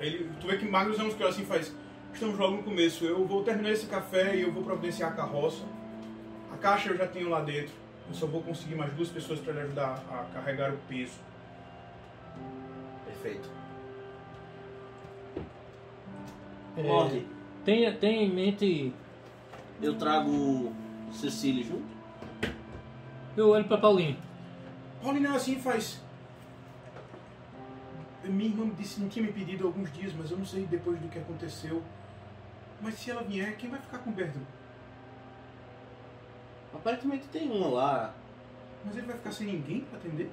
Ele, 0.00 0.28
tu 0.40 0.46
vê 0.48 0.56
que 0.56 0.66
Magnus 0.66 0.98
é 0.98 1.02
um 1.04 1.10
que 1.10 1.22
assim 1.22 1.44
faz. 1.44 1.72
Estamos 2.12 2.36
logo 2.38 2.56
no 2.56 2.62
começo. 2.62 3.04
Eu 3.04 3.24
vou 3.26 3.44
terminar 3.44 3.70
esse 3.70 3.86
café 3.86 4.34
e 4.36 4.42
eu 4.42 4.52
vou 4.52 4.62
providenciar 4.64 5.12
a 5.12 5.14
carroça. 5.14 5.62
A 6.52 6.56
caixa 6.56 6.90
eu 6.90 6.96
já 6.96 7.06
tenho 7.06 7.28
lá 7.28 7.40
dentro. 7.40 7.72
Eu 8.08 8.14
só 8.14 8.26
vou 8.26 8.42
conseguir 8.42 8.74
mais 8.74 8.92
duas 8.92 9.08
pessoas 9.08 9.38
para 9.40 9.52
lhe 9.52 9.60
ajudar 9.60 10.02
a 10.10 10.24
carregar 10.34 10.72
o 10.72 10.78
peso. 10.88 11.14
Perfeito. 13.06 13.48
é, 16.76 16.82
Morre. 16.82 17.26
tenha, 17.64 17.94
tenha 17.94 18.22
em 18.22 18.30
mente. 18.32 18.92
Eu 19.80 19.94
trago 19.96 20.72
Cecília 21.12 21.62
junto? 21.64 21.93
Eu 23.36 23.48
olho 23.48 23.64
pra 23.64 23.78
Paulinho. 23.78 24.16
Paulina 25.02 25.34
assim 25.34 25.58
faz. 25.60 26.00
Minha 28.24 28.48
irmã 28.48 28.64
me 28.64 28.74
disse 28.74 28.94
que 28.94 29.00
não 29.02 29.08
tinha 29.08 29.26
me 29.26 29.32
pedido 29.32 29.64
há 29.64 29.66
alguns 29.66 29.92
dias, 29.92 30.12
mas 30.16 30.30
eu 30.30 30.38
não 30.38 30.46
sei 30.46 30.66
depois 30.66 30.98
do 30.98 31.08
que 31.08 31.18
aconteceu. 31.18 31.82
Mas 32.80 32.94
se 32.94 33.10
ela 33.10 33.22
vier, 33.22 33.56
quem 33.56 33.68
vai 33.68 33.80
ficar 33.80 33.98
com 33.98 34.10
o 34.10 34.12
Bertrand? 34.12 34.42
Aparentemente 36.72 37.26
tem 37.28 37.50
uma 37.50 37.68
lá. 37.68 38.14
Mas 38.84 38.96
ele 38.96 39.06
vai 39.06 39.16
ficar 39.16 39.32
sem 39.32 39.46
ninguém 39.46 39.80
pra 39.80 39.98
atender? 39.98 40.30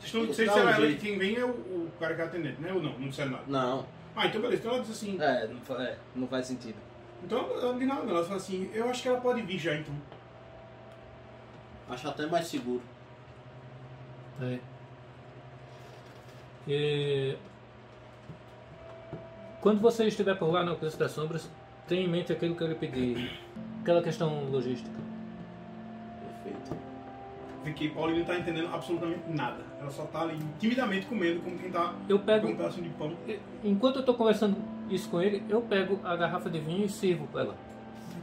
Vocês 0.00 0.06
estão 0.06 0.22
dá 0.22 0.28
disseram 0.28 0.54
um 0.64 0.84
ela 0.84 0.96
quem 0.96 1.18
vem 1.18 1.36
é 1.36 1.44
o, 1.44 1.50
o 1.50 1.92
cara 1.98 2.14
que 2.14 2.20
é 2.20 2.24
atendente, 2.24 2.60
né? 2.60 2.72
Ou 2.72 2.82
não? 2.82 2.98
Não 2.98 3.08
disseram 3.08 3.32
nada. 3.32 3.44
Não. 3.46 3.86
Ah, 4.16 4.26
então 4.26 4.40
beleza. 4.40 4.60
Então 4.60 4.74
ela 4.74 4.82
diz 4.82 4.90
assim. 4.90 5.16
É, 5.20 5.48
não, 5.48 5.80
é, 5.80 5.98
não 6.14 6.26
faz 6.26 6.46
sentido. 6.46 6.76
Então 7.24 7.38
ela 7.38 7.72
não 7.72 7.78
diz 7.78 7.88
nada, 7.88 8.02
não. 8.02 8.16
Ela 8.16 8.24
fala 8.24 8.36
assim: 8.36 8.70
eu 8.74 8.88
acho 8.88 9.02
que 9.02 9.08
ela 9.08 9.20
pode 9.20 9.42
vir 9.42 9.58
já 9.58 9.74
então. 9.74 9.94
Acho 11.88 12.08
até 12.08 12.26
mais 12.26 12.46
seguro. 12.46 12.82
É. 14.40 14.58
E... 16.66 17.36
Quando 19.60 19.80
você 19.80 20.06
estiver 20.06 20.34
por 20.36 20.50
lá 20.50 20.64
no 20.64 20.72
Alcance 20.72 20.98
das 20.98 21.12
Sombras, 21.12 21.48
tenha 21.86 22.02
em 22.02 22.08
mente 22.08 22.32
aquilo 22.32 22.56
que 22.56 22.62
eu 22.62 22.68
lhe 22.68 22.74
pedi. 22.74 23.38
Aquela 23.82 24.02
questão 24.02 24.44
logística. 24.50 24.96
Perfeito. 26.44 26.76
Vê 27.64 27.72
que 27.72 27.88
Pauline 27.90 28.20
não 28.20 28.26
tá 28.26 28.38
entendendo 28.38 28.72
absolutamente 28.72 29.22
nada. 29.28 29.62
Ela 29.80 29.90
só 29.90 30.04
tá 30.06 30.22
ali 30.22 30.38
timidamente 30.58 31.06
comendo, 31.06 31.40
como 31.40 31.58
quem 31.58 31.70
tá 31.70 31.94
Eu 32.08 32.18
com 32.18 32.22
um 32.22 32.26
pego. 32.26 32.46
pedacinho 32.56 32.84
de 32.88 32.94
pão. 32.94 33.16
Enquanto 33.62 33.96
eu 33.96 34.00
estou 34.00 34.14
conversando 34.14 34.56
isso 34.94 35.08
com 35.08 35.20
ele, 35.20 35.42
eu 35.48 35.60
pego 35.62 35.98
a 36.04 36.16
garrafa 36.16 36.50
de 36.50 36.58
vinho 36.58 36.84
e 36.84 36.88
sirvo 36.88 37.26
pra 37.28 37.42
ela. 37.42 37.56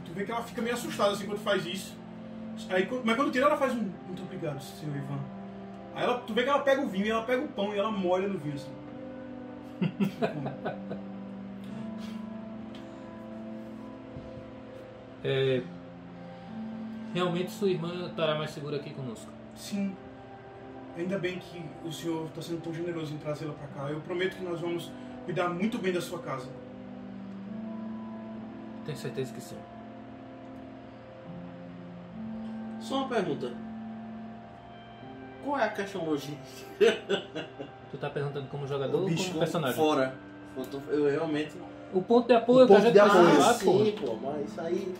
Tu 0.04 0.12
vê 0.12 0.24
que 0.24 0.32
ela 0.32 0.42
fica 0.42 0.62
meio 0.62 0.74
assustada 0.74 1.12
assim 1.12 1.26
quando 1.26 1.38
faz 1.38 1.64
isso. 1.66 1.96
Aí, 2.68 2.88
mas 3.04 3.16
quando 3.16 3.32
tira, 3.32 3.46
ela 3.46 3.56
faz 3.56 3.72
um 3.72 3.90
muito 4.06 4.22
obrigado, 4.22 4.60
senhor 4.60 4.96
Ivan. 4.96 5.18
Aí 5.94 6.04
ela, 6.04 6.18
tu 6.18 6.34
vê 6.34 6.42
que 6.42 6.48
ela 6.48 6.60
pega 6.60 6.82
o 6.82 6.88
vinho, 6.88 7.10
ela 7.10 7.22
pega 7.22 7.42
o 7.42 7.48
pão 7.48 7.74
e 7.74 7.78
ela 7.78 7.90
molha 7.90 8.28
no 8.28 8.38
vinho 8.38 8.54
assim. 8.54 8.70
É, 15.22 15.62
Realmente 17.12 17.50
sua 17.50 17.68
irmã 17.68 18.06
estará 18.06 18.36
mais 18.36 18.50
segura 18.50 18.76
aqui 18.76 18.90
conosco. 18.90 19.30
Sim. 19.56 19.96
Ainda 20.96 21.18
bem 21.18 21.38
que 21.38 21.62
o 21.84 21.92
senhor 21.92 22.26
está 22.26 22.40
sendo 22.40 22.60
tão 22.62 22.72
generoso 22.72 23.12
em 23.12 23.18
trazê-la 23.18 23.52
para 23.52 23.66
cá. 23.68 23.90
Eu 23.90 24.00
prometo 24.00 24.36
que 24.36 24.44
nós 24.44 24.60
vamos 24.60 24.92
cuidar 25.24 25.48
muito 25.48 25.78
bem 25.78 25.92
da 25.92 26.00
sua 26.00 26.18
casa. 26.18 26.48
Tenho 28.86 28.96
certeza 28.98 29.32
que 29.32 29.40
sim. 29.40 29.56
Só 32.80 32.96
uma 32.98 33.08
pergunta. 33.08 33.52
Qual 35.44 35.58
é 35.58 35.64
a 35.64 35.68
questão 35.68 36.04
logística? 36.04 36.38
Tu 37.90 37.98
tá 37.98 38.08
perguntando 38.08 38.46
como 38.48 38.66
jogador 38.68 38.98
O 38.98 39.02
ou 39.02 39.08
bicho 39.08 39.28
como 39.28 39.40
personagem? 39.40 39.74
Fora. 39.76 40.14
Eu 40.56 40.64
tô- 40.64 40.78
Eu 40.90 41.10
realmente. 41.10 41.52
O 41.92 42.00
ponto 42.00 42.28
de 42.28 42.34
apoio 42.34 42.64
O 42.64 42.68
que 42.68 42.74
a 42.74 42.80
gente 42.80 42.92
de 42.92 43.00
precisa 43.00 43.20
apoio. 43.22 43.38
lá, 43.40 43.50
Ah, 43.50 43.54
porra. 43.54 43.84
sim, 43.84 43.92
pô, 43.92 44.14
mas 44.14 44.48
isso 44.48 44.60
aí. 44.60 44.94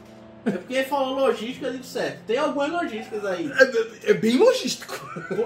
É 0.45 0.51
porque 0.51 0.75
ele 0.75 0.85
falou 0.89 1.15
logística, 1.21 1.67
eu 1.67 1.73
digo 1.73 1.85
certo. 1.85 2.25
Tem 2.27 2.37
algumas 2.39 2.69
logísticas 2.71 3.25
aí. 3.25 3.49
É, 3.53 4.11
é 4.11 4.15
bem 4.15 4.39
logístico. 4.39 4.99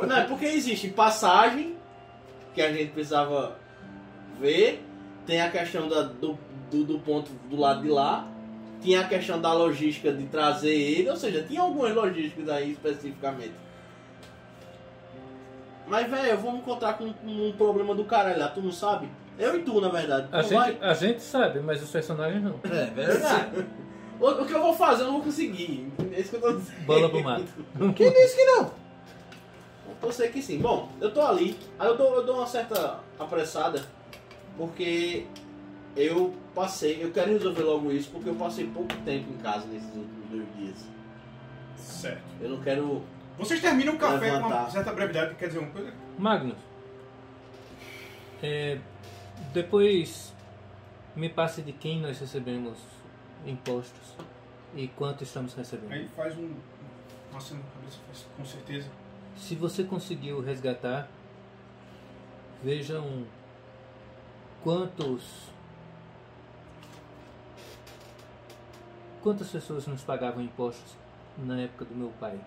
Não, 0.07 0.17
é 0.17 0.25
porque 0.25 0.47
existe 0.47 0.89
passagem, 0.89 1.77
que 2.55 2.63
a 2.63 2.73
gente 2.73 2.93
precisava 2.93 3.59
ver. 4.41 4.85
Tem 5.27 5.41
a 5.41 5.51
questão 5.51 5.89
da- 5.89 6.03
do, 6.03 6.39
do, 6.71 6.85
do 6.85 6.99
ponto 7.01 7.31
do 7.49 7.57
lado 7.57 7.83
de 7.83 7.89
lá. 7.89 8.29
Tinha 8.81 9.01
a 9.01 9.09
questão 9.09 9.41
da 9.41 9.53
logística 9.53 10.13
de 10.13 10.27
trazer 10.27 10.75
ele. 10.75 11.09
Ou 11.09 11.17
seja, 11.17 11.43
tinha 11.43 11.63
algumas 11.63 11.95
logísticas 11.95 12.49
aí 12.49 12.73
especificamente. 12.73 13.55
Mas, 15.87 16.09
velho, 16.11 16.29
eu 16.31 16.39
vou 16.39 16.53
me 16.53 16.59
encontrar 16.59 16.95
com, 16.95 17.13
com 17.13 17.27
um 17.27 17.53
problema 17.53 17.95
do 17.95 18.05
caralho 18.05 18.39
lá, 18.39 18.49
tu 18.49 18.61
não 18.63 18.73
sabe? 18.73 19.09
Eu 19.39 19.57
e 19.57 19.63
tu, 19.63 19.81
na 19.81 19.89
verdade. 19.89 20.29
A 20.33 20.41
vai? 20.43 20.73
gente, 20.73 20.85
a 20.85 20.95
gente 20.95 21.23
sabe, 21.23 21.61
mas 21.61 21.83
os 21.83 21.91
personagens 21.91 22.43
não. 22.43 22.59
É, 22.65 22.87
verdade. 22.87 23.67
O, 24.21 24.29
o 24.29 24.47
que 24.47 24.53
eu 24.53 24.63
vou 24.63 24.73
fazer, 24.73 25.03
eu 25.03 25.07
não 25.07 25.15
vou 25.15 25.23
conseguir. 25.23 25.93
É 26.13 26.21
isso 26.21 26.31
que 26.31 26.37
eu 26.37 26.41
tô 26.41 26.53
dizendo. 26.53 26.87
Bola 26.87 27.11
pro 27.11 27.23
mato. 27.23 27.45
Quem 27.97 28.13
disse 28.13 28.37
que 28.37 28.45
não? 28.45 28.71
Eu 30.03 30.13
sei 30.13 30.29
que 30.29 30.41
sim. 30.41 30.59
Bom, 30.59 30.89
eu 31.01 31.13
tô 31.13 31.21
ali, 31.21 31.57
aí 31.79 31.89
eu 31.89 31.97
dou, 31.97 32.15
eu 32.17 32.25
dou 32.25 32.37
uma 32.37 32.47
certa 32.47 33.01
apressada, 33.19 33.83
porque 34.57 35.27
eu 35.97 36.35
passei, 36.55 37.03
eu 37.03 37.11
quero 37.13 37.33
resolver 37.33 37.63
logo 37.63 37.91
isso, 37.93 38.11
porque 38.11 38.29
eu 38.29 38.35
passei 38.35 38.67
pouco 38.67 38.95
tempo 39.05 39.31
em 39.33 39.37
casa 39.39 39.67
nesses 39.67 39.95
últimos 39.95 40.29
dois 40.31 40.47
dias. 40.57 40.85
Certo. 41.77 42.23
Eu 42.41 42.51
não 42.51 42.61
quero. 42.63 43.03
Vocês 43.39 43.61
terminam 43.61 43.95
o 43.95 43.99
café 43.99 44.31
com 44.31 44.37
uma 44.39 44.49
Levantar. 44.49 44.71
certa 44.71 44.93
brevidade, 44.93 45.35
quer 45.35 45.49
dizer 45.49 45.59
uma 45.59 45.71
coisa? 45.71 45.93
Magnus, 46.19 46.59
é, 48.43 48.79
depois 49.53 50.33
me 51.17 51.29
passe 51.29 51.63
de 51.63 51.73
quem 51.73 52.01
nós 52.01 52.19
recebemos 52.19 52.79
impostos 53.47 54.15
e 54.75 54.89
quanto 54.89 55.25
estamos 55.25 55.55
recebendo. 55.55 55.93
Aí 55.93 56.09
faz 56.09 56.37
um. 56.37 56.55
Nossa, 57.33 57.55
na 57.55 57.61
cabeça 57.63 57.99
faz 58.07 58.27
com 58.37 58.45
certeza. 58.45 58.89
Se 59.37 59.55
você 59.57 59.83
conseguiu 59.83 60.41
resgatar, 60.41 61.09
vejam 62.63 63.25
quantos. 64.65 65.53
Quantas 69.23 69.51
pessoas 69.51 69.87
nos 69.87 70.03
pagavam 70.03 70.43
impostos 70.43 70.97
na 71.37 71.61
época 71.61 71.85
do 71.85 71.95
meu 71.95 72.11
pai, 72.19 72.41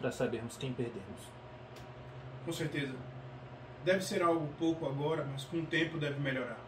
para 0.00 0.10
sabermos 0.10 0.56
quem 0.56 0.72
perdemos. 0.72 1.20
Com 2.44 2.52
certeza. 2.52 2.94
Deve 3.84 4.00
ser 4.02 4.22
algo 4.22 4.48
pouco 4.58 4.86
agora, 4.86 5.24
mas 5.30 5.44
com 5.44 5.58
o 5.58 5.66
tempo 5.66 5.98
deve 5.98 6.18
melhorar. 6.18 6.58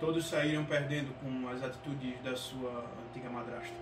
Todos 0.00 0.26
saíram 0.26 0.64
perdendo 0.64 1.14
com 1.20 1.48
as 1.48 1.62
atitudes 1.62 2.20
da 2.22 2.36
sua 2.36 2.84
antiga 3.08 3.30
madrasta. 3.30 3.76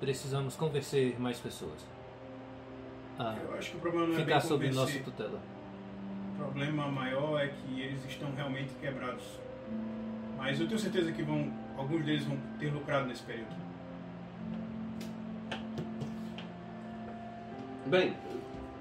Precisamos 0.00 0.56
convencer 0.56 1.20
mais 1.20 1.38
pessoas 1.38 1.84
a 3.20 3.36
Eu 3.42 3.54
acho 3.58 3.70
que 3.72 3.76
o 3.76 3.80
problema 3.80 4.06
não 4.06 4.14
é 4.14 4.18
ficar 4.18 4.38
bem 4.40 4.48
sob 4.48 4.70
nossa 4.70 4.98
tutela. 5.00 5.40
O 6.34 6.42
problema 6.42 6.88
maior 6.88 7.38
é 7.40 7.48
que 7.48 7.80
eles 7.80 8.04
estão 8.06 8.32
realmente 8.34 8.70
quebrados. 8.80 9.22
Mas 10.38 10.58
eu 10.58 10.66
tenho 10.66 10.78
certeza 10.80 11.12
que 11.12 11.22
vão, 11.22 11.52
alguns 11.76 12.04
deles 12.04 12.24
vão 12.24 12.38
ter 12.58 12.72
lucrado 12.72 13.06
nesse 13.06 13.22
período. 13.22 13.54
Bem, 17.86 18.14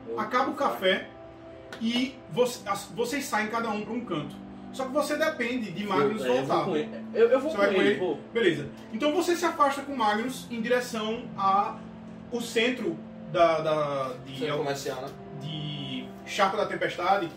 eu- 0.07 0.19
Acaba 0.19 0.51
o 0.51 0.55
café 0.55 1.07
e 1.81 2.15
você- 2.31 2.59
vocês 2.95 3.25
saem 3.25 3.47
cada 3.49 3.69
um 3.69 3.81
para 3.83 3.93
um 3.93 4.01
canto. 4.05 4.35
Só 4.71 4.85
que 4.85 4.91
você 4.91 5.15
depende 5.17 5.71
de 5.71 5.83
Magnus 5.85 6.23
eu, 6.23 6.33
é, 6.33 6.37
eu 6.37 6.45
voltar. 6.45 6.55
vou 6.57 6.65
com 6.65 6.75
ele. 6.75 6.89
Eu, 7.13 7.27
eu 7.29 7.39
vou 7.39 7.49
Você 7.51 7.57
com 7.57 7.63
vai 7.63 7.73
com 7.73 7.81
ele, 7.81 7.89
ele? 7.91 7.99
vou. 7.99 8.19
Beleza. 8.33 8.69
Então 8.93 9.13
você 9.13 9.35
se 9.35 9.45
afasta 9.45 9.81
com 9.81 9.95
Magnus 9.95 10.47
em 10.51 10.61
direção 10.61 11.23
a 11.37 11.77
o 12.31 12.39
centro 12.39 12.95
da, 13.31 13.59
da, 13.59 14.13
de, 14.25 14.39
Centro 14.39 14.57
comercial, 14.57 15.01
né? 15.01 15.09
de 15.41 16.05
Chapa 16.25 16.57
da 16.57 16.65
Tempestade, 16.65 17.29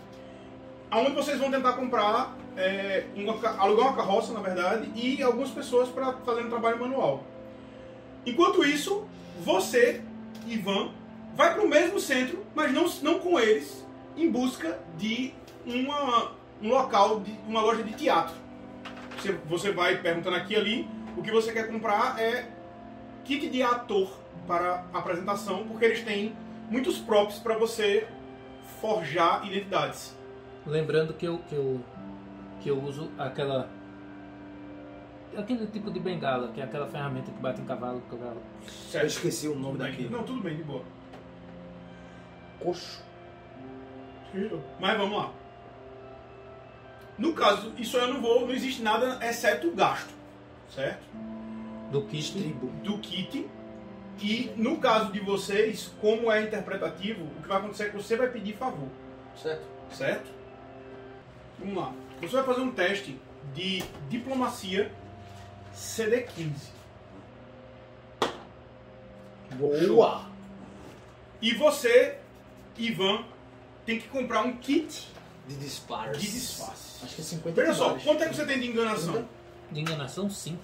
aonde 0.89 1.11
vocês 1.11 1.37
vão 1.39 1.51
tentar 1.51 1.73
comprar, 1.73 2.35
é, 2.55 3.05
uma 3.15 3.33
alugar 3.59 3.87
uma 3.87 3.95
carroça, 3.95 4.33
na 4.33 4.39
verdade, 4.39 4.91
e 4.95 5.21
algumas 5.23 5.49
pessoas 5.49 5.89
para 5.89 6.13
fazer 6.13 6.41
um 6.41 6.49
trabalho 6.49 6.79
manual. 6.79 7.23
Enquanto 8.25 8.63
isso, 8.63 9.07
você, 9.41 10.01
Ivan, 10.47 10.91
vai 11.35 11.53
para 11.53 11.63
o 11.63 11.67
mesmo 11.67 11.99
centro, 11.99 12.45
mas 12.55 12.71
não, 12.71 12.85
não 13.01 13.19
com 13.19 13.39
eles, 13.39 13.85
em 14.15 14.29
busca 14.29 14.79
de 14.97 15.33
uma, 15.65 16.31
um 16.61 16.69
local, 16.69 17.19
de 17.19 17.35
uma 17.47 17.61
loja 17.61 17.83
de 17.83 17.93
teatro. 17.93 18.35
Você, 19.17 19.31
você 19.45 19.71
vai 19.71 19.97
perguntando 19.97 20.35
aqui 20.35 20.53
e 20.53 20.55
ali, 20.55 20.87
o 21.17 21.21
que 21.21 21.31
você 21.31 21.51
quer 21.51 21.67
comprar 21.67 22.19
é 22.19 22.47
kit 23.23 23.49
de 23.49 23.61
ator 23.61 24.09
para 24.47 24.85
apresentação, 24.93 25.65
porque 25.67 25.85
eles 25.85 26.03
têm 26.03 26.35
muitos 26.69 26.97
props 26.97 27.39
para 27.39 27.57
você 27.57 28.07
forjar 28.81 29.45
identidades. 29.45 30.15
Lembrando 30.65 31.13
que 31.13 31.25
eu, 31.25 31.39
que 31.39 31.55
eu, 31.55 31.81
que 32.61 32.69
eu 32.69 32.81
uso 32.81 33.11
aquela. 33.17 33.69
Aquele 35.35 35.65
tipo 35.67 35.89
de 35.89 35.99
bengala, 35.99 36.51
que 36.51 36.61
é 36.61 36.63
aquela 36.63 36.87
ferramenta 36.87 37.31
que 37.31 37.39
bate 37.39 37.59
em 37.59 37.65
cavalo. 37.65 38.01
cavalo. 38.09 38.41
Eu 38.93 39.07
esqueci 39.07 39.47
o 39.47 39.55
nome 39.55 39.79
daquele. 39.79 40.09
Não, 40.09 40.23
tudo 40.23 40.41
bem, 40.41 40.55
de 40.55 40.63
boa. 40.63 40.83
Coxo. 42.59 43.03
Mas 44.79 44.97
vamos 44.97 45.17
lá. 45.17 45.31
No 47.17 47.33
caso, 47.33 47.73
isso 47.77 47.97
eu 47.97 48.13
não 48.13 48.21
vou, 48.21 48.41
não 48.41 48.53
existe 48.53 48.81
nada 48.81 49.19
exceto 49.21 49.67
o 49.67 49.75
gasto, 49.75 50.11
certo? 50.69 51.03
Do 51.93 52.01
kit. 52.07 52.31
Tribo. 52.33 52.67
Do 52.83 52.97
kit. 52.97 53.47
E 54.21 54.51
no 54.57 54.77
caso 54.79 55.11
de 55.11 55.19
vocês, 55.19 55.91
como 56.01 56.31
é 56.31 56.43
interpretativo, 56.43 57.23
o 57.23 57.41
que 57.41 57.47
vai 57.47 57.57
acontecer 57.57 57.83
é 57.83 57.89
que 57.89 57.95
você 57.97 58.15
vai 58.15 58.27
pedir 58.29 58.55
favor, 58.55 58.87
Certo? 59.35 59.63
certo? 59.91 60.29
Vamos 61.59 61.75
lá. 61.75 61.93
Você 62.21 62.35
vai 62.35 62.43
fazer 62.45 62.61
um 62.61 62.71
teste 62.71 63.19
de 63.55 63.83
diplomacia 64.09 64.91
CD15. 65.75 66.51
Boa! 69.55 70.25
E 71.41 71.53
você, 71.53 72.17
Ivan, 72.77 73.23
tem 73.85 73.99
que 73.99 74.07
comprar 74.07 74.43
um 74.45 74.55
kit 74.57 75.07
De 75.47 75.55
disparos. 75.57 76.17
de 76.19 76.31
disfarce. 76.31 77.03
Acho 77.05 77.15
que 77.15 77.21
é 77.21 77.23
50 77.25 77.61
Veja 77.61 77.73
só, 77.73 77.93
quanto 77.99 78.23
é 78.23 78.29
que 78.29 78.35
você 78.35 78.45
tem 78.45 78.59
de 78.59 78.67
enganação? 78.67 79.27
De 79.71 79.79
enganação, 79.81 80.29
sim. 80.29 80.57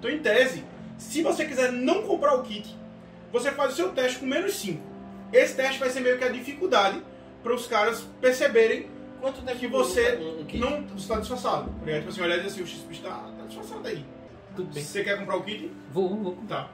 Então, 0.00 0.10
em 0.10 0.18
tese, 0.18 0.64
se 0.98 1.22
você 1.22 1.44
quiser 1.44 1.70
não 1.70 2.02
comprar 2.02 2.34
o 2.34 2.42
kit, 2.42 2.76
você 3.30 3.52
faz 3.52 3.74
o 3.74 3.76
seu 3.76 3.92
teste 3.92 4.18
com 4.18 4.26
menos 4.26 4.54
5. 4.56 4.82
Esse 5.32 5.54
teste 5.54 5.78
vai 5.78 5.90
ser 5.90 6.00
meio 6.00 6.18
que 6.18 6.24
a 6.24 6.28
dificuldade 6.28 7.00
para 7.42 7.54
os 7.54 7.68
caras 7.68 8.00
perceberem 8.20 8.88
Quanto 9.20 9.42
tempo 9.42 9.58
que 9.58 9.66
você 9.66 10.16
um, 10.16 10.40
um 10.40 10.58
não 10.58 10.96
está 10.96 11.20
disfarçado. 11.20 11.70
Ligado? 11.84 11.98
Tipo 11.98 12.10
assim, 12.10 12.22
olhar 12.22 12.36
e 12.36 12.40
dizer 12.40 12.62
assim, 12.62 12.62
o 12.62 12.66
XP 12.66 12.92
está, 12.94 13.10
tá 13.10 13.44
disfarçado 13.46 13.86
aí. 13.86 14.04
Tudo 14.56 14.72
bem. 14.72 14.82
Você 14.82 15.04
quer 15.04 15.18
comprar 15.18 15.36
o 15.36 15.42
kit? 15.42 15.70
Vou, 15.92 16.08
vou. 16.16 16.38
Tá. 16.48 16.70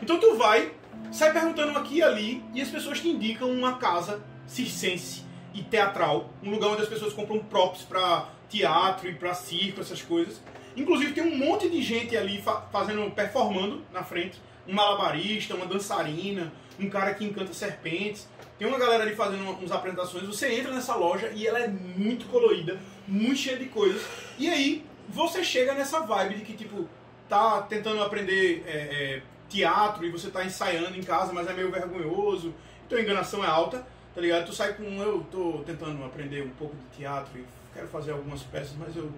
Então 0.00 0.18
tu 0.18 0.36
vai, 0.36 0.72
sai 1.10 1.32
perguntando 1.32 1.76
aqui 1.76 1.96
e 1.96 2.02
ali, 2.02 2.44
e 2.54 2.62
as 2.62 2.68
pessoas 2.68 3.00
te 3.00 3.08
indicam 3.08 3.50
uma 3.50 3.76
casa 3.76 4.22
circense 4.46 5.24
e 5.52 5.62
teatral, 5.62 6.30
um 6.42 6.50
lugar 6.50 6.68
onde 6.68 6.82
as 6.82 6.88
pessoas 6.88 7.12
compram 7.12 7.40
props 7.40 7.82
pra 7.82 8.28
teatro 8.48 9.08
e 9.08 9.14
pra 9.14 9.34
circo, 9.34 9.80
essas 9.80 10.00
coisas. 10.00 10.40
Inclusive 10.76 11.12
tem 11.12 11.24
um 11.24 11.36
monte 11.36 11.68
de 11.68 11.82
gente 11.82 12.16
ali 12.16 12.40
fa- 12.40 12.62
fazendo, 12.72 13.10
performando 13.10 13.82
na 13.92 14.02
frente. 14.02 14.40
Um 14.68 14.74
malabarista, 14.74 15.54
uma 15.54 15.66
dançarina, 15.66 16.52
um 16.78 16.88
cara 16.88 17.12
que 17.14 17.24
encanta 17.24 17.52
serpentes. 17.52 18.28
Tem 18.58 18.68
uma 18.68 18.78
galera 18.78 19.02
ali 19.02 19.14
fazendo 19.14 19.42
uma- 19.42 19.52
umas 19.52 19.72
apresentações. 19.72 20.26
Você 20.26 20.52
entra 20.54 20.72
nessa 20.72 20.94
loja 20.94 21.30
e 21.34 21.46
ela 21.46 21.58
é 21.58 21.68
muito 21.68 22.26
colorida, 22.26 22.78
muito 23.08 23.36
cheia 23.36 23.58
de 23.58 23.66
coisas. 23.66 24.02
E 24.38 24.48
aí 24.48 24.84
você 25.08 25.42
chega 25.42 25.74
nessa 25.74 26.00
vibe 26.00 26.36
de 26.36 26.42
que, 26.42 26.52
tipo, 26.52 26.86
tá 27.28 27.62
tentando 27.62 28.02
aprender 28.02 28.62
é, 28.66 28.70
é, 29.16 29.22
teatro 29.48 30.04
e 30.04 30.10
você 30.10 30.30
tá 30.30 30.44
ensaiando 30.44 30.96
em 30.96 31.02
casa, 31.02 31.32
mas 31.32 31.48
é 31.48 31.52
meio 31.52 31.70
vergonhoso, 31.70 32.54
então 32.86 32.98
a 32.98 33.02
enganação 33.02 33.42
é 33.44 33.46
alta, 33.48 33.84
tá 34.14 34.20
ligado? 34.20 34.46
Tu 34.46 34.52
sai 34.52 34.74
com, 34.74 34.84
eu 35.02 35.26
tô 35.30 35.62
tentando 35.66 36.04
aprender 36.04 36.42
um 36.42 36.50
pouco 36.50 36.76
de 36.76 36.98
teatro 36.98 37.38
e 37.38 37.44
quero 37.74 37.88
fazer 37.88 38.12
algumas 38.12 38.42
peças, 38.42 38.74
mas 38.78 38.94
eu 38.96 39.10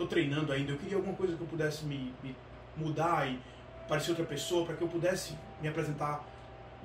tô 0.00 0.06
treinando 0.06 0.50
ainda, 0.52 0.72
eu 0.72 0.78
queria 0.78 0.96
alguma 0.96 1.14
coisa 1.14 1.36
que 1.36 1.42
eu 1.42 1.46
pudesse 1.46 1.84
me, 1.84 2.14
me 2.22 2.34
mudar 2.76 3.28
e 3.28 3.38
parecer 3.86 4.10
outra 4.10 4.24
pessoa, 4.24 4.64
para 4.64 4.74
que 4.74 4.82
eu 4.82 4.88
pudesse 4.88 5.34
me 5.60 5.68
apresentar 5.68 6.24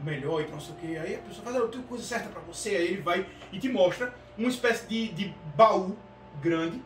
melhor 0.04 0.42
e 0.42 0.52
não 0.52 0.60
sei 0.60 0.76
o 0.76 0.78
que. 0.78 0.98
Aí 0.98 1.16
a 1.16 1.20
pessoa 1.20 1.46
fala, 1.46 1.58
"Ah, 1.58 1.60
eu 1.62 1.68
tenho 1.70 1.84
coisa 1.84 2.04
certa 2.04 2.28
para 2.28 2.42
você, 2.42 2.72
aí 2.72 2.88
ele 2.88 3.02
vai 3.02 3.26
e 3.54 3.60
te 3.60 3.70
mostra 3.70 4.14
uma 4.38 4.50
espécie 4.50 4.86
de, 4.88 5.08
de 5.14 5.34
baú 5.56 5.96
grande, 6.42 6.82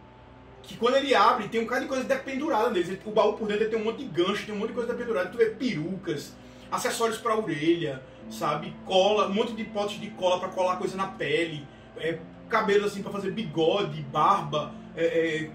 que 0.62 0.78
quando 0.78 0.98
ele 0.98 1.16
abre, 1.16 1.48
tem 1.48 1.62
um 1.62 1.66
cara 1.66 1.82
de 1.82 1.88
coisa 1.88 2.04
dependurada 2.04 2.70
neles. 2.70 3.00
O 3.04 3.12
baú 3.12 3.34
por 3.34 3.48
dentro 3.48 3.68
tem 3.68 3.80
um 3.80 3.84
monte 3.84 4.04
de 4.04 4.06
gancho, 4.06 4.46
tem 4.46 4.54
um 4.54 4.60
monte 4.60 4.68
de 4.70 4.76
coisa 4.76 4.94
dependurada. 4.94 5.30
Tu 5.30 5.38
vê 5.38 5.48
perucas, 5.48 6.36
acessórios 6.72 7.18
pra 7.18 7.36
orelha, 7.36 8.04
sabe? 8.30 8.76
Cola, 8.86 9.28
um 9.28 9.34
monte 9.34 9.54
de 9.54 9.64
potes 9.64 10.00
de 10.00 10.12
cola 10.12 10.40
pra 10.40 10.50
colar 10.50 10.78
coisa 10.78 10.96
na 10.96 11.08
pele, 11.08 11.66
é, 11.98 12.20
cabelo 12.48 12.86
assim 12.86 13.02
pra 13.02 13.12
fazer 13.12 13.32
bigode, 13.32 14.02
barba, 14.04 14.72
é, 14.96 15.06
é, 15.06 15.52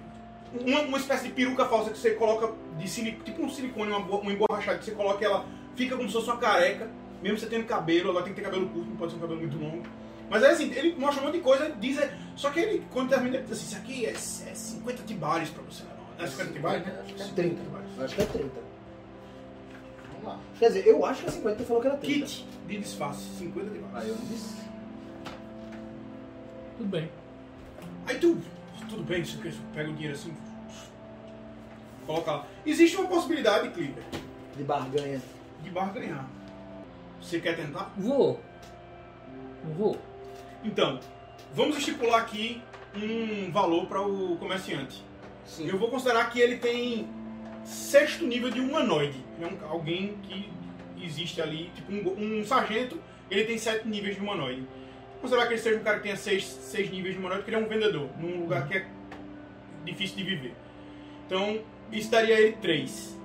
uma, 0.61 0.81
uma 0.83 0.99
espécie 0.99 1.25
de 1.25 1.33
peruca 1.33 1.65
falsa 1.67 1.91
que 1.91 1.99
você 1.99 2.13
coloca 2.13 2.53
de 2.79 2.89
silicone, 2.89 3.25
tipo 3.25 3.43
um 3.43 3.49
silicone, 3.49 3.91
uma, 3.91 3.99
uma 3.99 4.33
emborrachada 4.33 4.79
que 4.79 4.85
você 4.85 4.93
coloca 4.93 5.25
ela, 5.25 5.45
fica 5.75 5.97
como 5.97 6.09
se 6.09 6.15
fosse 6.15 6.29
uma 6.31 6.37
careca, 6.39 6.89
mesmo 7.23 7.39
você 7.39 7.47
tendo 7.47 7.67
cabelo, 7.67 8.11
agora 8.11 8.25
tem 8.25 8.35
que 8.35 8.41
ter 8.41 8.45
cabelo 8.45 8.69
curto, 8.69 8.89
não 8.91 8.97
pode 8.97 9.13
ser 9.13 9.19
um 9.19 9.21
cabelo 9.21 9.41
muito 9.41 9.59
longo. 9.59 9.83
Mas 10.31 10.43
é 10.43 10.51
assim, 10.51 10.73
ele 10.73 10.95
mostra 10.99 11.23
um 11.23 11.27
monte 11.27 11.37
de 11.37 11.41
coisa, 11.43 11.71
diz, 11.79 11.99
é- 11.99 12.17
só 12.37 12.51
que 12.51 12.61
ele, 12.61 12.87
quando 12.93 13.11
termina, 13.11 13.37
ele 13.37 13.45
diz 13.45 13.53
assim, 13.53 13.67
isso 13.67 13.77
aqui 13.77 14.07
é, 14.07 14.11
é 14.11 14.55
50 14.55 15.03
tibares 15.03 15.51
pra 15.51 15.63
você 15.63 15.83
levar. 15.83 15.95
Não 16.19 16.25
é 16.25 16.29
50 16.29 16.53
tibares? 16.53 16.83
Acho 16.87 17.15
que 17.15 17.23
é 17.23 17.27
30. 17.35 17.63
tibares. 17.63 18.01
Acho 18.01 18.15
que 18.15 18.23
é 18.23 18.27
30. 18.27 18.51
Vamos 20.13 20.25
lá. 20.29 20.41
Quer 20.59 20.69
dizer, 20.69 20.87
eu 20.87 21.05
acho 21.05 21.23
que 21.23 21.29
é 21.29 21.33
50, 21.33 21.57
tu 21.57 21.65
falou 21.65 21.83
que 21.83 21.89
era 21.89 21.97
30. 21.99 22.27
Kit 22.27 22.47
de 22.67 22.79
disfarce, 22.79 23.21
50 23.39 23.71
tibares. 23.71 23.97
Aí 23.97 24.09
eu 24.09 24.15
não 24.17 24.25
disse. 24.27 24.55
Tudo 26.79 26.89
bem. 26.89 27.11
Aí 28.07 28.19
tu, 28.19 28.39
tudo 28.95 29.05
bem, 29.05 29.23
isso 29.23 29.39
aqui, 29.39 29.53
pega 29.75 29.91
o 29.91 29.93
dinheiro 29.93 30.15
assim, 30.15 30.33
coloca 32.07 32.31
lá. 32.33 32.47
Existe 32.65 32.97
uma 32.97 33.09
possibilidade, 33.09 33.71
Clipper, 33.71 34.03
De 34.57 34.63
barganha. 34.63 35.21
de 35.63 35.71
barganhar. 35.71 36.29
Você 37.21 37.41
quer 37.41 37.57
tentar? 37.57 37.93
Vou. 37.97 38.41
Vou. 39.77 39.99
Então, 40.63 41.01
vamos 41.55 41.79
estipular 41.79 42.21
aqui 42.21 42.63
um 42.95 43.51
valor 43.51 43.87
para 43.87 44.01
o 44.01 44.37
comerciante. 44.37 45.03
Sim. 45.45 45.67
Eu 45.69 45.79
vou 45.79 45.91
considerar 45.91 46.31
que 46.31 46.39
ele 46.39 46.59
tem 46.59 47.09
sexto 47.65 48.27
nível 48.27 48.51
de 48.51 48.61
humanoide. 48.61 49.19
É 49.41 49.47
um, 49.47 49.71
alguém 49.71 50.17
que 50.23 50.53
existe 51.03 51.41
ali, 51.41 51.71
tipo 51.75 51.93
um, 51.93 52.41
um 52.41 52.45
sargento, 52.45 52.99
ele 53.31 53.45
tem 53.45 53.59
sete 53.59 53.89
níveis 53.89 54.17
de 54.17 54.23
humanoide. 54.23 54.67
Considerar 55.25 55.47
que 55.47 55.55
ele 55.55 55.63
seja 55.63 55.81
um 55.81 55.83
cara 55.83 55.97
que 55.97 56.03
tenha 56.03 56.19
seis, 56.19 56.45
seis 56.45 56.91
níveis 56.91 57.15
de 57.15 57.19
humanoide, 57.19 57.45
porque 57.45 57.57
ele 57.57 57.65
é 57.65 57.67
um 57.67 57.69
vendedor, 57.69 58.11
num 58.19 58.43
lugar 58.43 58.69
que 58.69 58.77
é 58.77 58.87
difícil 59.83 60.19
de 60.19 60.23
viver. 60.23 60.55
Então, 61.27 61.63
isso 61.91 62.11
daria 62.11 62.39
ele 62.39 62.53
três. 62.61 63.19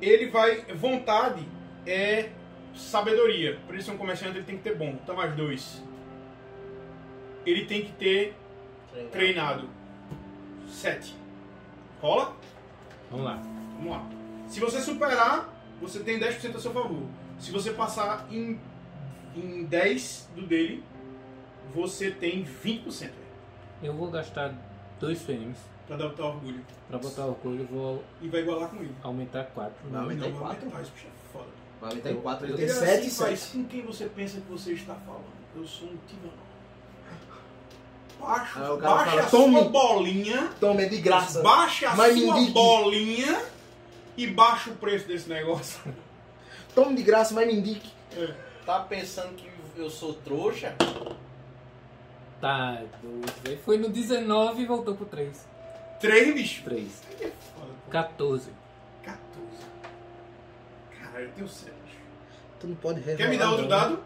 Ele 0.00 0.30
vai. 0.30 0.62
Vontade 0.74 1.46
é 1.86 2.30
sabedoria. 2.74 3.58
Por 3.66 3.74
isso, 3.74 3.84
ser 3.84 3.90
um 3.90 3.98
comerciante 3.98 4.38
ele 4.38 4.46
tem 4.46 4.56
que 4.56 4.62
ter 4.62 4.74
bom. 4.74 4.98
Então, 5.02 5.14
mais 5.14 5.36
dois. 5.36 5.82
Ele 7.44 7.66
tem 7.66 7.82
que 7.82 7.92
ter 7.92 8.34
treinado. 9.12 9.68
Sete. 10.66 11.14
Rola? 12.00 12.34
Vamos 13.10 13.26
lá. 13.26 13.42
Vamos 13.76 13.90
lá. 13.90 14.08
Se 14.48 14.60
você 14.60 14.80
superar, 14.80 15.62
você 15.78 16.00
tem 16.00 16.18
10% 16.18 16.56
a 16.56 16.58
seu 16.58 16.72
favor. 16.72 17.02
Se 17.38 17.52
você 17.52 17.70
passar 17.72 18.26
em, 18.30 18.58
em 19.36 19.64
10 19.64 20.28
do 20.34 20.42
dele, 20.46 20.82
você 21.74 22.10
tem 22.10 22.44
20%. 22.44 23.10
Eu 23.82 23.92
vou 23.92 24.10
gastar 24.10 24.54
dois 24.98 25.20
frames 25.22 25.58
Pra 25.86 25.96
dar 25.96 26.06
o 26.06 26.10
teu 26.10 26.24
orgulho. 26.24 26.60
pra 26.88 26.98
botar 26.98 27.26
o 27.26 27.28
orgulho 27.30 27.60
e 27.62 27.64
vou 27.64 28.02
E 28.22 28.28
vai 28.28 28.40
igualar 28.40 28.68
com 28.70 28.76
ele. 28.76 28.94
aumentar 29.02 29.44
quatro. 29.44 29.74
Vai 29.90 30.00
aumentar 30.02 30.26
em 30.26 30.32
vai 30.32 30.40
quatro? 30.40 30.58
aumentar, 30.66 30.82
Isso 30.82 30.92
bicho 30.92 31.06
é 31.06 31.32
foda. 31.32 31.48
Vai 31.80 31.90
aumentar 31.90 32.10
em 32.10 32.16
4 32.20 32.46
Eu 32.46 32.54
e 32.54 32.56
tenho 32.56 32.68
Ele 32.68 32.78
é 32.78 32.80
sete 32.86 33.06
e 33.06 33.10
faz 33.10 33.38
sete. 33.40 33.52
com 33.58 33.64
quem 33.66 33.82
você 33.82 34.06
pensa 34.06 34.40
que 34.40 34.50
você 34.50 34.72
está 34.72 34.94
falando. 34.94 35.24
Eu 35.54 35.66
sou 35.66 35.88
um 35.88 35.96
tirano. 36.08 36.46
Baixa, 38.18 38.54
cara 38.60 38.76
baixa 38.76 39.04
fala, 39.10 39.20
a 39.22 39.28
sua 39.28 39.38
"Tome." 39.40 39.68
bolinha. 39.68 40.50
Toma, 40.58 40.80
é 40.82 40.88
de 40.88 41.00
graça. 41.00 41.42
Baixa 41.42 41.90
a 41.90 41.96
Mas 41.96 42.18
sua 42.18 42.38
indique. 42.38 42.52
bolinha 42.52 43.42
e 44.16 44.26
baixa 44.26 44.70
o 44.70 44.76
preço 44.76 45.06
desse 45.06 45.28
negócio. 45.28 45.80
Tome 46.74 46.96
de 46.96 47.02
graça, 47.02 47.34
mas 47.34 47.46
me 47.46 47.54
indique. 47.54 47.90
Tá 48.66 48.80
pensando 48.80 49.36
que 49.36 49.48
eu 49.76 49.88
sou 49.88 50.12
trouxa? 50.12 50.74
Tá, 52.40 52.82
velho. 53.44 53.60
Foi 53.64 53.78
no 53.78 53.88
19 53.88 54.60
e 54.60 54.66
voltou 54.66 54.96
pro 54.96 55.06
3. 55.06 55.46
3, 56.00 56.34
bicho. 56.34 56.64
3. 56.64 57.02
Aí 57.08 57.26
é 57.26 57.32
foda, 57.54 57.72
pô. 57.84 57.90
14. 57.92 58.50
14. 59.04 59.22
Cara, 61.00 61.22
eu 61.22 61.30
tenho 61.30 61.48
7. 61.48 61.72
Tu 62.58 62.66
não 62.66 62.74
pode 62.74 62.98
rerolar. 62.98 63.18
Quer 63.18 63.28
me 63.28 63.38
dar 63.38 63.50
outro 63.50 63.62
não. 63.62 63.68
dado? 63.68 64.02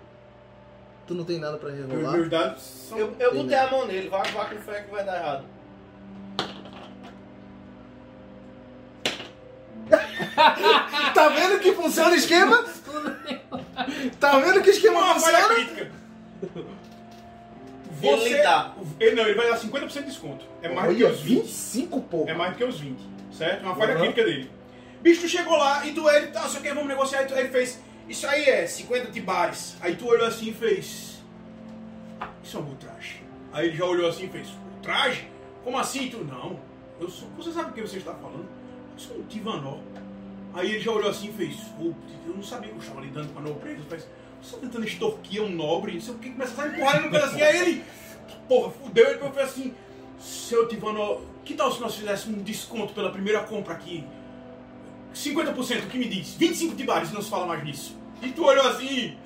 Tu 1.07 1.15
não 1.15 1.25
tem 1.25 1.39
nada 1.39 1.57
pra 1.57 1.71
rerolar? 1.71 2.13
meus 2.13 2.29
dados 2.29 2.63
são... 2.63 2.99
Eu, 2.99 3.17
eu 3.19 3.35
botei 3.35 3.57
a 3.57 3.71
mão 3.71 3.87
nele, 3.87 4.11
vai, 4.11 4.31
vai 4.31 4.55
com 4.55 4.63
fé 4.63 4.83
que 4.83 4.91
vai 4.91 5.05
dar 5.05 5.17
errado. 5.17 5.45
Tá 11.15 11.29
vendo 11.29 11.59
que 11.61 11.73
funciona 11.73 12.11
o 12.11 12.15
esquema? 12.15 12.65
Tá 14.19 14.39
vendo 14.39 14.63
que 14.63 14.71
o 14.71 14.73
esquema 14.73 15.01
Uma 15.01 15.19
falha 15.21 15.39
funciona? 15.39 15.55
crítica. 15.55 15.91
Ele 18.03 18.43
dá. 18.43 18.75
Ele, 18.99 19.15
não, 19.17 19.25
ele 19.25 19.35
vai 19.35 19.49
dar 19.49 19.59
50% 19.59 19.93
de 19.93 20.03
desconto. 20.05 20.45
É 20.63 20.69
mais 20.69 20.91
do 20.91 20.97
que 20.97 21.05
Olha, 21.05 21.13
os 21.13 21.21
20. 21.21 21.43
25, 21.43 22.01
porra. 22.03 22.31
É 22.31 22.35
mais 22.35 22.53
do 22.53 22.57
que 22.59 22.65
os 22.65 22.81
20, 22.81 22.99
certo? 23.33 23.63
É 23.63 23.67
uma 23.67 23.77
falha 23.77 23.95
Uhum. 23.95 24.01
crítica 24.01 24.25
dele. 24.25 24.51
Bicho, 25.03 25.21
tu 25.23 25.29
chegou 25.29 25.57
lá 25.57 25.87
e 25.87 25.93
tu, 25.93 26.09
ele, 26.09 26.29
tá, 26.29 26.43
só 26.49 26.61
que 26.61 26.69
vamos 26.69 26.89
negociar. 26.89 27.23
E 27.23 27.27
tu, 27.27 27.35
ele 27.35 27.49
fez, 27.49 27.79
isso 28.09 28.27
aí 28.27 28.45
é 28.45 28.67
50 28.67 29.11
tibares. 29.11 29.77
Aí 29.81 29.97
tu 29.97 30.07
olhou 30.07 30.27
assim 30.27 30.49
e 30.49 30.55
fez, 30.55 31.19
isso 32.43 32.57
é 32.57 32.61
um 32.61 32.75
traje. 32.77 33.23
Aí 33.53 33.69
ele 33.69 33.77
já 33.77 33.85
olhou 33.85 34.09
assim 34.09 34.25
e 34.27 34.29
fez, 34.29 34.49
traje? 34.83 35.29
Como 35.65 35.77
assim? 35.79 36.09
Tu, 36.09 36.19
não, 36.25 36.59
eu 36.99 37.09
sou, 37.11 37.29
você 37.37 37.51
sabe 37.53 37.71
o 37.71 37.73
que 37.75 37.83
você 37.83 37.99
está 37.99 38.15
falando? 38.15 38.47
Eu 38.95 38.99
sou 38.99 39.17
um 39.19 39.23
Tivanó. 39.25 39.79
Aí 40.55 40.71
ele 40.71 40.81
já 40.81 40.91
olhou 40.91 41.11
assim 41.11 41.29
e 41.29 41.33
fez, 41.33 41.57
"Pô, 41.79 41.93
eu 42.27 42.35
não 42.35 42.43
sabia 42.43 42.71
que 42.71 42.77
eu 42.77 42.81
estava 42.81 43.01
lidando 43.01 43.29
com 43.29 43.41
a. 43.41 43.69
Ele 43.69 43.83
fez, 43.89 44.07
você 44.43 44.57
tentando 44.57 44.85
extorquir 44.87 45.43
um 45.43 45.51
nobre, 45.51 45.95
não 45.95 46.01
sei 46.01 46.15
o 46.15 46.19
que, 46.19 46.31
começa 46.31 46.63
a 46.63 46.69
empurrar 46.69 46.97
ele 46.97 47.05
no 47.07 47.11
pedaço 47.11 47.35
assim. 47.35 47.43
Aí 47.43 47.57
ele, 47.61 47.85
porra, 48.49 48.71
fudeu, 48.71 49.09
ele 49.11 49.19
fez 49.19 49.49
assim, 49.49 49.75
seu 50.19 50.67
Tivanó, 50.69 51.19
que 51.45 51.55
tal 51.55 51.73
se 51.73 51.81
nós 51.81 51.95
fizéssemos 51.95 52.41
um 52.41 52.43
desconto 52.43 52.93
pela 52.95 53.11
primeira 53.11 53.41
compra 53.41 53.75
aqui? 53.75 54.05
50%, 55.15 55.85
o 55.85 55.87
que 55.89 55.99
me 55.99 56.09
diz? 56.09 56.35
25 56.35 56.77
tibares, 56.77 57.13
não 57.13 57.21
se 57.21 57.29
fala 57.31 57.47
mais 57.47 57.65
nisso. 57.65 57.97
E 58.23 58.31
tu 58.31 58.45
olhou 58.45 58.67
assim. 58.69 59.17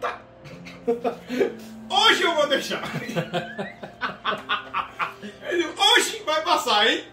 Tá. 0.00 0.20
Hoje 1.88 2.22
eu 2.22 2.34
vou 2.34 2.48
deixar. 2.48 2.82
Ele, 5.48 5.66
Hoje 5.66 6.22
vai 6.24 6.42
passar, 6.42 6.86
hein? 6.90 7.04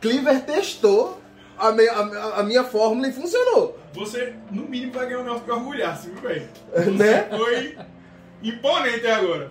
Cleaver 0.00 0.44
testou 0.44 1.19
a, 1.68 1.72
me- 1.72 1.88
a- 1.88 2.34
a 2.38 2.42
minha 2.42 2.64
fórmula 2.64 3.08
e 3.08 3.12
funcionou. 3.12 3.78
Você, 3.92 4.34
no 4.50 4.62
mínimo, 4.62 4.92
vai 4.92 5.06
ganhar 5.06 5.18
um 5.20 5.24
negócio 5.24 5.44
pra 5.44 5.54
orgulhar-se, 5.56 6.08
viu, 6.10 6.20
velho? 6.20 6.48
Né? 6.96 7.24
Foi 7.36 7.76
imponente 8.42 9.06
agora. 9.06 9.50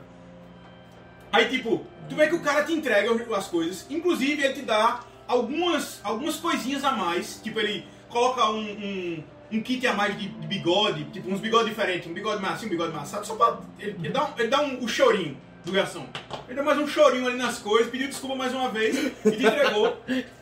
Aí, 1.32 1.46
tipo, 1.50 1.86
tu 2.08 2.16
vê 2.16 2.28
que 2.28 2.36
o 2.36 2.42
cara 2.42 2.64
te 2.64 2.74
entrega 2.74 3.12
as 3.36 3.48
coisas. 3.48 3.86
Inclusive, 3.90 4.44
ele 4.44 4.54
te 4.54 4.62
dá 4.62 5.02
algumas, 5.28 6.00
algumas 6.04 6.38
coisinhas 6.38 6.84
a 6.84 6.92
mais. 6.92 7.40
Tipo, 7.44 7.60
ele 7.60 7.86
coloca 8.10 8.46
um, 8.50 8.60
um, 8.62 9.24
um 9.52 9.62
kit 9.62 9.86
a 9.86 9.94
mais 9.94 10.18
de, 10.18 10.28
de 10.30 10.48
bigode. 10.48 11.04
Tipo, 11.12 11.30
uns 11.32 11.40
bigodes 11.40 11.70
diferentes. 11.70 12.10
Um 12.10 12.14
bigode 12.14 12.42
assim, 12.56 12.66
um 12.66 12.70
bigode 12.70 12.94
mais 12.94 13.10
assado. 13.10 13.28
Só 13.28 13.36
pra... 13.36 13.60
Ele, 13.78 13.96
ele 14.00 14.10
dá, 14.10 14.26
um, 14.26 14.30
ele 14.38 14.48
dá 14.48 14.62
um, 14.62 14.88
chorinho 14.88 15.38
do 15.64 15.72
garçom. 15.72 16.08
Ele 16.48 16.56
dá 16.56 16.64
mais 16.64 16.78
um 16.80 16.88
chorinho 16.88 17.28
ali 17.28 17.38
nas 17.38 17.60
coisas. 17.60 17.92
Pediu 17.92 18.08
desculpa 18.08 18.36
mais 18.36 18.54
uma 18.54 18.70
vez. 18.70 18.96
E 19.26 19.32
te 19.32 19.46
entregou. 19.46 19.98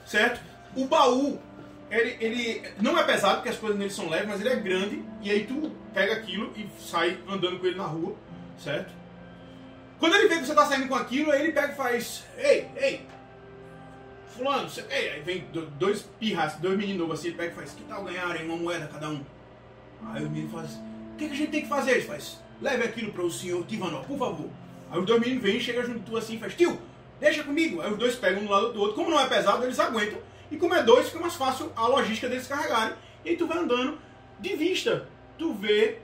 certo? 0.05 0.39
O 0.75 0.85
baú... 0.85 1.39
Ele, 1.89 2.17
ele 2.19 2.63
não 2.81 2.97
é 2.97 3.03
pesado, 3.03 3.35
porque 3.35 3.49
as 3.49 3.57
coisas 3.57 3.77
nele 3.79 3.89
são 3.91 4.09
leves, 4.09 4.27
mas 4.27 4.41
ele 4.41 4.49
é 4.49 4.55
grande. 4.57 5.03
E 5.21 5.31
aí 5.31 5.45
tu 5.45 5.71
pega 5.93 6.13
aquilo 6.13 6.51
e 6.55 6.67
sai 6.81 7.17
andando 7.29 7.59
com 7.59 7.65
ele 7.65 7.77
na 7.77 7.85
rua, 7.85 8.13
certo? 8.57 8.93
Quando 9.99 10.15
ele 10.15 10.27
vê 10.27 10.35
que 10.39 10.45
você 10.45 10.53
tá 10.53 10.65
saindo 10.65 10.87
com 10.87 10.95
aquilo, 10.95 11.31
aí 11.31 11.43
ele 11.43 11.53
pega 11.53 11.71
e 11.71 11.75
faz: 11.75 12.25
Ei, 12.37 12.67
ei, 12.75 13.05
Fulano, 14.35 14.69
você, 14.69 14.85
ei, 14.91 15.09
aí 15.11 15.21
vem 15.21 15.39
do- 15.51 15.65
dois 15.79 16.01
pirras, 16.19 16.55
dois 16.55 16.77
meninos 16.77 16.99
novos 17.01 17.19
assim, 17.19 17.29
ele 17.29 17.37
pega 17.37 17.51
e 17.53 17.55
faz: 17.55 17.71
Que 17.71 17.83
tal 17.83 18.03
ganharem 18.03 18.45
uma 18.45 18.57
moeda 18.57 18.87
cada 18.87 19.09
um? 19.09 19.23
Aí 20.11 20.23
o 20.23 20.29
menino 20.29 20.49
faz: 20.51 20.71
O 20.73 21.17
que, 21.17 21.27
que 21.27 21.33
a 21.33 21.37
gente 21.37 21.49
tem 21.51 21.61
que 21.61 21.69
fazer? 21.69 21.91
Ele 21.91 22.01
faz: 22.01 22.37
Leve 22.61 22.83
aquilo 22.83 23.11
para 23.13 23.23
o 23.23 23.31
senhor 23.31 23.65
Tivanó, 23.65 24.01
por 24.01 24.19
favor. 24.19 24.49
Aí 24.91 24.99
os 24.99 25.05
dois 25.05 25.19
meninos 25.19 25.41
vêm, 25.43 25.59
chegam 25.59 25.83
junto 25.83 25.99
tu 26.01 26.17
assim 26.17 26.35
e 26.35 26.39
faz: 26.39 26.53
Tio, 26.53 26.79
deixa 27.19 27.43
comigo. 27.43 27.81
Aí 27.81 27.91
os 27.91 27.97
dois 27.97 28.15
pegam 28.15 28.41
um 28.43 28.45
do 28.45 28.51
lado 28.51 28.73
do 28.73 28.79
outro. 28.81 28.95
Como 28.95 29.09
não 29.09 29.19
é 29.19 29.27
pesado, 29.27 29.63
eles 29.63 29.79
aguentam. 29.79 30.19
E 30.51 30.57
como 30.57 30.73
é 30.73 30.83
dois, 30.83 31.07
fica 31.07 31.19
mais 31.19 31.35
fácil 31.35 31.71
a 31.75 31.87
logística 31.87 32.29
deles 32.29 32.47
carregarem. 32.47 32.95
E 33.25 33.29
aí 33.29 33.37
tu 33.37 33.47
vai 33.47 33.57
andando 33.57 33.97
de 34.39 34.55
vista. 34.55 35.07
Tu 35.37 35.53
vê 35.53 35.99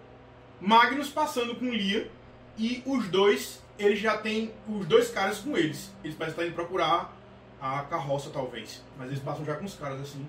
Magnus 0.59 1.09
passando 1.09 1.55
com 1.55 1.65
Lia 1.71 2.09
e 2.57 2.83
os 2.85 3.07
dois, 3.07 3.61
eles 3.79 3.99
já 3.99 4.17
têm 4.17 4.53
os 4.67 4.85
dois 4.85 5.09
caras 5.09 5.39
com 5.39 5.57
eles. 5.57 5.91
Eles 6.03 6.15
parecem 6.15 6.33
estar 6.39 6.45
indo 6.45 6.55
procurar 6.55 7.15
a 7.61 7.81
carroça, 7.83 8.29
talvez. 8.29 8.83
Mas 8.97 9.07
eles 9.09 9.19
passam 9.21 9.45
já 9.45 9.55
com 9.55 9.65
os 9.65 9.75
caras 9.75 10.01
assim. 10.01 10.27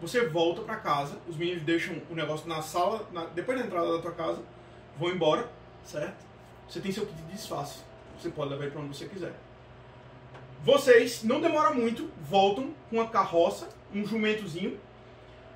Você 0.00 0.26
volta 0.26 0.62
pra 0.62 0.76
casa, 0.76 1.18
os 1.26 1.36
meninos 1.36 1.62
deixam 1.64 2.00
o 2.10 2.14
negócio 2.14 2.46
na 2.48 2.60
sala, 2.62 3.08
na- 3.12 3.24
depois 3.26 3.58
da 3.58 3.64
entrada 3.64 3.92
da 3.96 4.02
tua 4.02 4.12
casa, 4.12 4.42
vão 4.98 5.10
embora, 5.10 5.50
certo? 5.84 6.24
Você 6.68 6.80
tem 6.80 6.92
seu 6.92 7.06
kit 7.06 7.16
de 7.22 7.32
disfarce. 7.32 7.78
Você 8.20 8.28
pode 8.30 8.50
levar 8.50 8.64
ele 8.64 8.72
pra 8.72 8.80
onde 8.82 8.96
você 8.96 9.06
quiser. 9.06 9.34
Vocês, 10.64 11.22
não 11.22 11.40
demora 11.40 11.70
muito, 11.72 12.10
voltam 12.28 12.70
com 12.90 13.00
a 13.00 13.06
carroça, 13.06 13.68
um 13.94 14.04
jumentozinho. 14.04 14.78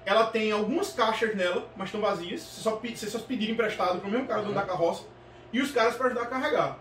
Ela 0.06 0.26
tem 0.26 0.50
algumas 0.52 0.92
caixas 0.92 1.34
nela, 1.34 1.68
mas 1.76 1.88
estão 1.88 2.00
vazias. 2.00 2.40
Vocês 2.40 2.62
só, 2.62 2.72
pe- 2.72 2.96
vocês 2.96 3.10
só 3.12 3.18
pediram 3.18 3.52
emprestado 3.54 4.00
pro 4.00 4.10
mesmo 4.10 4.26
cara 4.26 4.42
do 4.42 4.52
da 4.54 4.62
carroça. 4.62 5.04
E 5.52 5.60
os 5.60 5.70
caras 5.72 5.96
para 5.96 6.06
ajudar 6.06 6.22
a 6.22 6.26
carregar. 6.26 6.78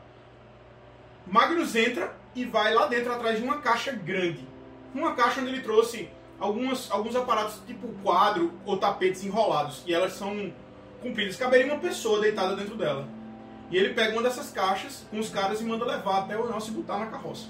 Magnus 1.27 1.75
entra 1.75 2.15
e 2.35 2.45
vai 2.45 2.73
lá 2.73 2.85
dentro 2.87 3.11
atrás 3.11 3.37
de 3.37 3.43
uma 3.43 3.59
caixa 3.59 3.91
grande. 3.91 4.47
Uma 4.93 5.13
caixa 5.15 5.41
onde 5.41 5.49
ele 5.49 5.61
trouxe 5.61 6.09
algumas, 6.39 6.89
alguns 6.91 7.15
aparatos 7.15 7.61
tipo 7.67 7.87
quadro 8.03 8.53
ou 8.65 8.77
tapetes 8.77 9.23
enrolados. 9.23 9.83
E 9.85 9.93
elas 9.93 10.13
são 10.13 10.51
compridas. 11.01 11.35
Caberia 11.35 11.71
uma 11.71 11.79
pessoa 11.81 12.21
deitada 12.21 12.55
dentro 12.55 12.75
dela. 12.75 13.07
E 13.69 13.77
ele 13.77 13.93
pega 13.93 14.13
uma 14.13 14.23
dessas 14.23 14.49
caixas 14.51 15.05
com 15.11 15.19
os 15.19 15.29
caras 15.29 15.61
e 15.61 15.63
manda 15.63 15.85
levar 15.85 16.19
até 16.19 16.37
o 16.37 16.47
nosso 16.47 16.71
e 16.71 16.73
botar 16.73 16.97
na 16.97 17.07
carroça. 17.07 17.47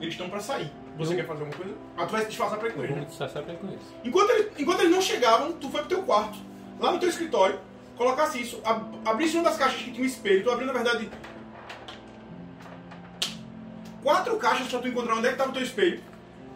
Eles 0.00 0.14
estão 0.14 0.28
para 0.28 0.40
sair. 0.40 0.70
Você 0.98 1.12
Eu- 1.12 1.16
quer 1.16 1.26
fazer 1.26 1.40
alguma 1.44 1.56
coisa? 1.62 1.74
Ah, 1.96 2.06
tu 2.06 2.12
vai 2.12 2.20
se 2.22 2.28
disfarçar 2.28 2.58
pra 2.58 2.68
ir 2.68 2.72
com 2.72 2.80
Eu 2.80 2.84
ele, 2.84 2.92
vou 2.92 3.02
né? 3.02 3.08
disfarçar 3.08 3.42
pra 3.42 3.52
ir 3.54 3.56
com 3.58 3.68
isso. 3.68 3.94
Enquanto, 4.04 4.30
ele- 4.30 4.50
enquanto 4.58 4.80
eles 4.80 4.92
não 4.92 5.00
chegavam, 5.02 5.52
tu 5.52 5.68
foi 5.70 5.80
pro 5.80 5.88
teu 5.88 6.02
quarto, 6.02 6.38
lá 6.80 6.92
no 6.92 6.98
teu 6.98 7.08
escritório, 7.08 7.58
colocasse 7.96 8.40
isso, 8.40 8.60
ab 8.64 8.84
abrisse 9.04 9.36
uma 9.36 9.44
das 9.44 9.56
caixas 9.56 9.80
que 9.82 9.90
tinha 9.92 10.02
um 10.02 10.06
espelho, 10.06 10.42
tu 10.44 10.50
abriu 10.50 10.66
na 10.66 10.72
verdade 10.72 11.08
quatro 14.02 14.36
caixas 14.36 14.68
pra 14.68 14.78
tu 14.80 14.88
encontrar 14.88 15.14
onde 15.16 15.28
é 15.28 15.30
que 15.32 15.38
tava 15.38 15.50
o 15.50 15.52
teu 15.52 15.62
espelho. 15.62 16.00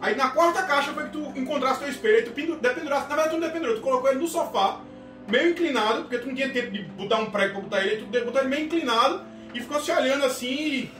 Aí 0.01 0.15
na 0.15 0.29
quarta 0.29 0.63
caixa 0.63 0.93
foi 0.93 1.05
que 1.05 1.11
tu 1.11 1.19
encontrasse 1.37 1.79
teu 1.79 1.89
espelho, 1.89 2.15
aí 2.17 2.23
tu 2.23 2.31
pendu- 2.31 2.55
dependurasse, 2.57 3.09
na 3.09 3.15
verdade 3.15 3.29
tu 3.35 3.39
não 3.39 3.47
dependurou, 3.47 3.75
tu 3.75 3.81
colocou 3.81 4.09
ele 4.09 4.19
no 4.19 4.27
sofá, 4.27 4.79
meio 5.27 5.49
inclinado, 5.51 6.03
porque 6.03 6.19
tu 6.19 6.27
não 6.27 6.35
tinha 6.35 6.49
tempo 6.49 6.71
de 6.71 6.83
botar 6.83 7.17
um 7.19 7.29
prego 7.31 7.53
pra 7.53 7.61
botar 7.61 7.81
ele, 7.81 7.89
aí 7.95 7.97
tu 7.99 8.05
de- 8.05 8.21
botou 8.21 8.39
ele 8.41 8.49
meio 8.49 8.65
inclinado 8.65 9.25
e 9.53 9.59
ficou 9.59 9.79
se 9.81 9.91
olhando 9.91 10.25
assim 10.25 10.47
e. 10.47 10.91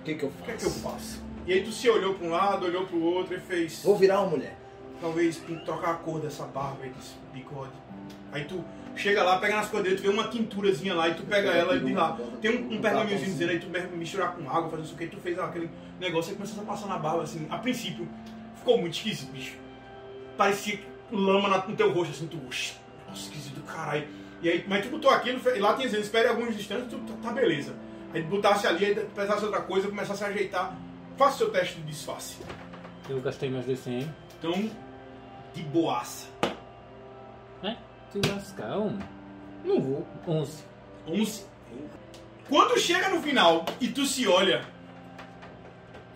O 0.00 0.04
que 0.04 0.14
que 0.16 0.24
eu 0.24 0.28
O 0.28 0.42
que 0.44 0.50
é 0.50 0.54
faço? 0.54 0.70
que 0.70 0.76
eu 0.86 0.90
faço? 0.90 1.27
E 1.48 1.52
aí 1.54 1.62
tu 1.64 1.72
se 1.72 1.88
olhou 1.88 2.12
pra 2.12 2.26
um 2.26 2.30
lado, 2.30 2.66
olhou 2.66 2.84
pro 2.84 3.02
outro 3.02 3.34
e 3.34 3.40
fez. 3.40 3.82
Vou 3.82 3.96
virar 3.96 4.20
uma 4.20 4.32
mulher. 4.32 4.54
talvez 5.00 5.40
trocar 5.64 5.92
a 5.92 5.94
cor 5.94 6.20
dessa 6.20 6.44
barba 6.44 6.80
aí, 6.82 6.90
desse 6.90 7.14
bigode. 7.32 7.72
Aí 8.30 8.44
tu 8.44 8.62
chega 8.94 9.22
lá, 9.22 9.38
pega 9.38 9.56
nas 9.56 9.70
dele, 9.70 9.96
tu 9.96 10.02
vê 10.02 10.08
uma 10.10 10.28
tinturazinha 10.28 10.92
lá 10.92 11.08
e 11.08 11.14
tu 11.14 11.22
pega 11.22 11.48
ela 11.48 11.74
e 11.76 11.80
diz 11.80 11.94
lá. 11.96 12.18
Tem 12.42 12.50
um, 12.50 12.74
um 12.74 12.80
pergaminhozinho 12.82 13.30
dizendo 13.30 13.50
aí, 13.52 13.60
tu 13.60 13.96
misturar 13.96 14.32
com 14.34 14.46
água, 14.50 14.68
fazer 14.68 14.82
isso 14.82 14.94
aqui, 14.94 15.06
tu 15.06 15.16
fez 15.16 15.38
aquele 15.38 15.70
negócio 15.98 16.32
e 16.32 16.36
começou 16.36 16.62
a 16.62 16.66
passar 16.66 16.86
na 16.86 16.98
barba 16.98 17.22
assim. 17.22 17.46
A 17.48 17.56
princípio, 17.56 18.06
ficou 18.56 18.76
muito 18.76 18.92
esquisito, 18.94 19.32
bicho. 19.32 19.56
Parecia 20.36 20.80
lama 21.10 21.64
no 21.66 21.74
teu 21.74 21.90
rosto, 21.94 22.10
assim, 22.10 22.26
tu. 22.26 22.38
"Oxi, 22.46 22.74
Nossa, 23.08 23.22
esquisito 23.22 23.62
caralho. 23.62 24.06
E 24.42 24.50
aí, 24.50 24.64
mas 24.68 24.84
tu 24.84 24.90
botou 24.90 25.10
aquilo, 25.10 25.40
e 25.56 25.58
lá 25.58 25.72
tinha 25.72 25.86
dizendo, 25.86 26.02
espere 26.02 26.28
alguns 26.28 26.54
instantes, 26.54 26.90
tu 26.90 26.98
tá, 26.98 27.14
tá 27.22 27.32
beleza. 27.32 27.74
Aí 28.12 28.22
tu 28.22 28.28
botasse 28.28 28.66
ali, 28.66 28.84
aí 28.84 28.94
pesasse 29.14 29.44
outra 29.46 29.62
coisa, 29.62 29.88
começasse 29.88 30.22
a 30.22 30.26
ajeitar. 30.26 30.76
Faça 31.18 31.34
o 31.34 31.38
seu 31.38 31.50
teste 31.50 31.76
de 31.80 31.82
disfarce. 31.82 32.36
Eu 33.08 33.20
gastei 33.20 33.50
meus 33.50 33.66
D100. 33.66 34.08
Então, 34.38 34.70
de 35.52 35.62
boaça. 35.64 36.26
É? 37.62 37.76
Se 38.12 38.20
lascar, 38.30 38.78
um. 38.78 38.98
Não 39.64 39.80
vou. 39.80 40.06
11. 40.26 40.62
11. 41.08 41.44
Quando 42.48 42.78
chega 42.78 43.08
no 43.08 43.20
final 43.20 43.64
e 43.80 43.88
tu 43.88 44.06
se 44.06 44.26
olha, 44.28 44.64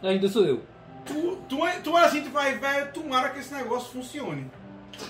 Ainda 0.02 0.28
sou 0.28 0.44
eu. 0.44 0.62
tu, 1.04 1.36
tu, 1.48 1.58
tu 1.84 1.92
olha 1.92 2.06
assim 2.06 2.18
e 2.18 2.22
tu 2.22 2.30
vai, 2.30 2.56
velho, 2.58 2.92
tomara 2.92 3.28
que 3.30 3.40
esse 3.40 3.52
negócio 3.52 3.90
funcione. 3.92 4.50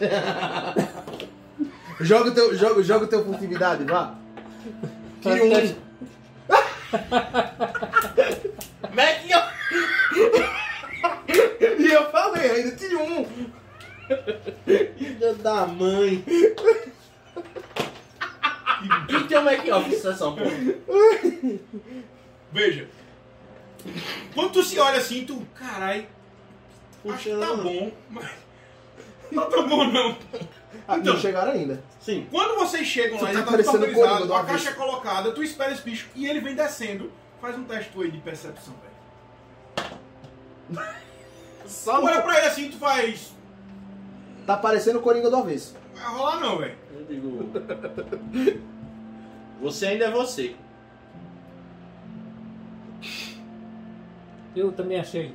Joga 2.00 2.30
o 2.30 2.34
teu, 2.34 2.56
joga, 2.56 2.82
joga 2.82 3.04
o 3.04 3.08
teu 3.08 3.24
furtividade, 3.24 3.84
vá. 3.84 4.14
Tire 5.20 5.42
um. 5.42 5.50
Teste- 5.50 5.76
Mac, 8.92 9.51
E 11.78 11.92
eu 11.92 12.10
falei, 12.10 12.50
ainda 12.50 12.76
tire 12.76 12.96
um. 12.96 13.26
filha 14.98 15.34
da 15.34 15.66
mãe. 15.66 16.24
E 19.08 19.24
tem 19.28 19.38
o 19.38 19.42
make-off 19.44 19.88
de 19.88 19.96
sessão, 19.96 20.36
pô. 20.36 20.42
Veja. 22.52 22.88
Quando 24.34 24.52
tu 24.52 24.62
se 24.62 24.78
olha 24.78 24.98
assim, 24.98 25.24
tu, 25.24 25.46
carai, 25.54 26.08
acho 27.08 27.22
que 27.22 27.36
tá 27.36 27.54
bom, 27.56 27.90
mas 28.10 28.30
não 29.30 29.42
tá 29.44 29.50
tão 29.50 29.68
bom 29.68 29.84
não. 29.84 30.16
Ah, 30.86 30.96
Então. 30.98 31.14
não 31.14 31.20
chegaram 31.20 31.52
ainda. 31.52 31.82
Sim. 32.00 32.26
Quando 32.30 32.56
vocês 32.58 32.86
chegam 32.86 33.18
Tu 33.18 33.24
lá, 33.24 33.30
tá 33.30 33.38
já 33.38 33.44
tá 33.44 33.50
parecendo 33.50 34.34
a 34.34 34.44
caixa 34.44 34.70
é 34.70 34.72
colocada, 34.72 35.32
tu 35.32 35.42
espera 35.42 35.72
esse 35.72 35.82
bicho 35.82 36.08
e 36.14 36.26
ele 36.26 36.40
vem 36.40 36.54
descendo. 36.54 37.10
Faz 37.40 37.56
um 37.56 37.64
teste 37.64 37.90
tu 37.92 38.02
aí 38.02 38.10
de 38.10 38.18
percepção, 38.18 38.74
velho. 38.74 38.91
Só 41.66 42.00
Tu 42.00 42.06
olha 42.06 42.22
pra 42.22 42.38
ele 42.38 42.46
assim, 42.46 42.70
tu 42.70 42.76
faz. 42.78 43.32
Tá 44.46 44.56
parecendo 44.56 44.98
o 44.98 45.02
Coringa 45.02 45.30
do 45.30 45.36
avesso. 45.36 45.76
Não 45.94 46.02
vai 46.02 46.12
rolar 46.14 46.40
não, 46.40 46.58
velho. 46.58 46.76
Eu 46.94 47.04
digo. 47.04 47.50
Você 49.60 49.86
ainda 49.86 50.06
é 50.06 50.10
você. 50.10 50.56
Eu 54.54 54.72
também 54.72 54.98
achei. 55.00 55.34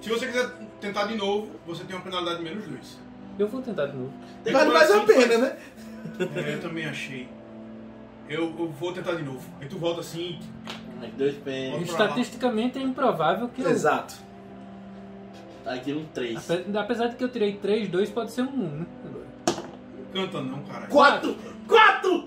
Se 0.00 0.08
você 0.08 0.26
quiser 0.26 0.48
tentar 0.80 1.06
de 1.06 1.16
novo, 1.16 1.48
você 1.66 1.82
tem 1.84 1.96
uma 1.96 2.02
penalidade 2.02 2.38
de 2.38 2.44
menos 2.44 2.64
dois. 2.66 2.98
Eu 3.38 3.48
vou 3.48 3.60
tentar 3.62 3.86
de 3.86 3.96
novo. 3.96 4.12
Tem 4.44 4.52
Vale 4.52 4.70
mais 4.72 4.90
a 4.90 4.96
assim, 4.96 5.06
pena, 5.06 5.20
faz- 5.26 5.40
né? 5.40 5.58
É, 6.36 6.54
eu 6.54 6.60
também 6.60 6.86
achei. 6.86 7.28
Eu, 8.28 8.42
eu 8.58 8.68
vou 8.68 8.92
tentar 8.92 9.14
de 9.14 9.22
novo. 9.22 9.48
Aí 9.60 9.68
tu 9.68 9.78
volta 9.78 10.00
assim. 10.00 10.38
As 11.02 11.10
dois 11.14 11.34
pés. 11.36 11.72
Vamos 11.72 11.90
pra 11.90 11.98
lá. 11.98 12.04
Estatisticamente 12.10 12.78
é 12.78 12.82
improvável 12.82 13.48
que 13.48 13.62
eu. 13.62 13.70
Exato. 13.70 14.14
Aí 15.66 15.80
tira 15.80 15.98
um 15.98 16.06
3. 16.06 16.50
Ape- 16.50 16.78
Apesar 16.78 17.06
de 17.08 17.16
que 17.16 17.24
eu 17.24 17.28
tirei 17.28 17.56
3, 17.56 17.88
2 17.88 18.10
pode 18.10 18.32
ser 18.32 18.42
um 18.42 18.46
1, 18.46 18.78
né? 18.80 18.86
Canta 20.12 20.40
não, 20.40 20.62
caralho. 20.62 20.88
Quatro! 20.88 21.36
Quatro! 21.68 22.24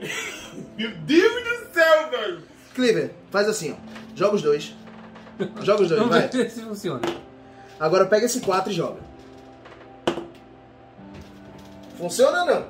Meu 0.78 0.92
Deus 0.98 1.44
do 1.44 1.74
céu, 1.74 2.10
velho! 2.12 2.42
Cleaver, 2.76 3.12
faz 3.32 3.50
assim, 3.50 3.74
ó. 3.74 3.76
Joga 4.16 4.36
os 4.36 4.42
dois. 4.44 4.76
Joga 5.64 5.82
os 5.82 5.90
dois, 5.90 6.00
Vamos 6.00 6.16
vai. 6.16 6.28
ver 6.28 6.50
se 6.52 6.62
funciona. 6.62 7.02
Agora 7.80 8.06
pega 8.06 8.28
esse 8.28 8.42
4 8.42 8.72
e 8.72 8.76
joga. 8.76 9.00
Funciona 11.98 12.42
ou 12.42 12.46
não? 12.46 12.66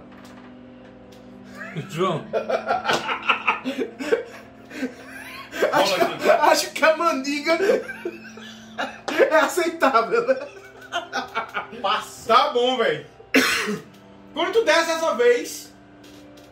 João, 1.90 2.24
Acho, 5.72 5.96
aqui. 5.96 6.30
acho 6.30 6.72
que 6.72 6.86
a 6.86 6.98
mandiga 6.98 7.58
é 9.08 9.36
aceitável, 9.36 10.28
né? 10.28 10.36
Tá 12.28 12.50
bom, 12.50 12.78
velho. 12.78 13.06
Quando 14.34 14.54
tu 14.54 14.64
desce 14.64 14.92
essa 14.92 15.14
vez, 15.16 15.74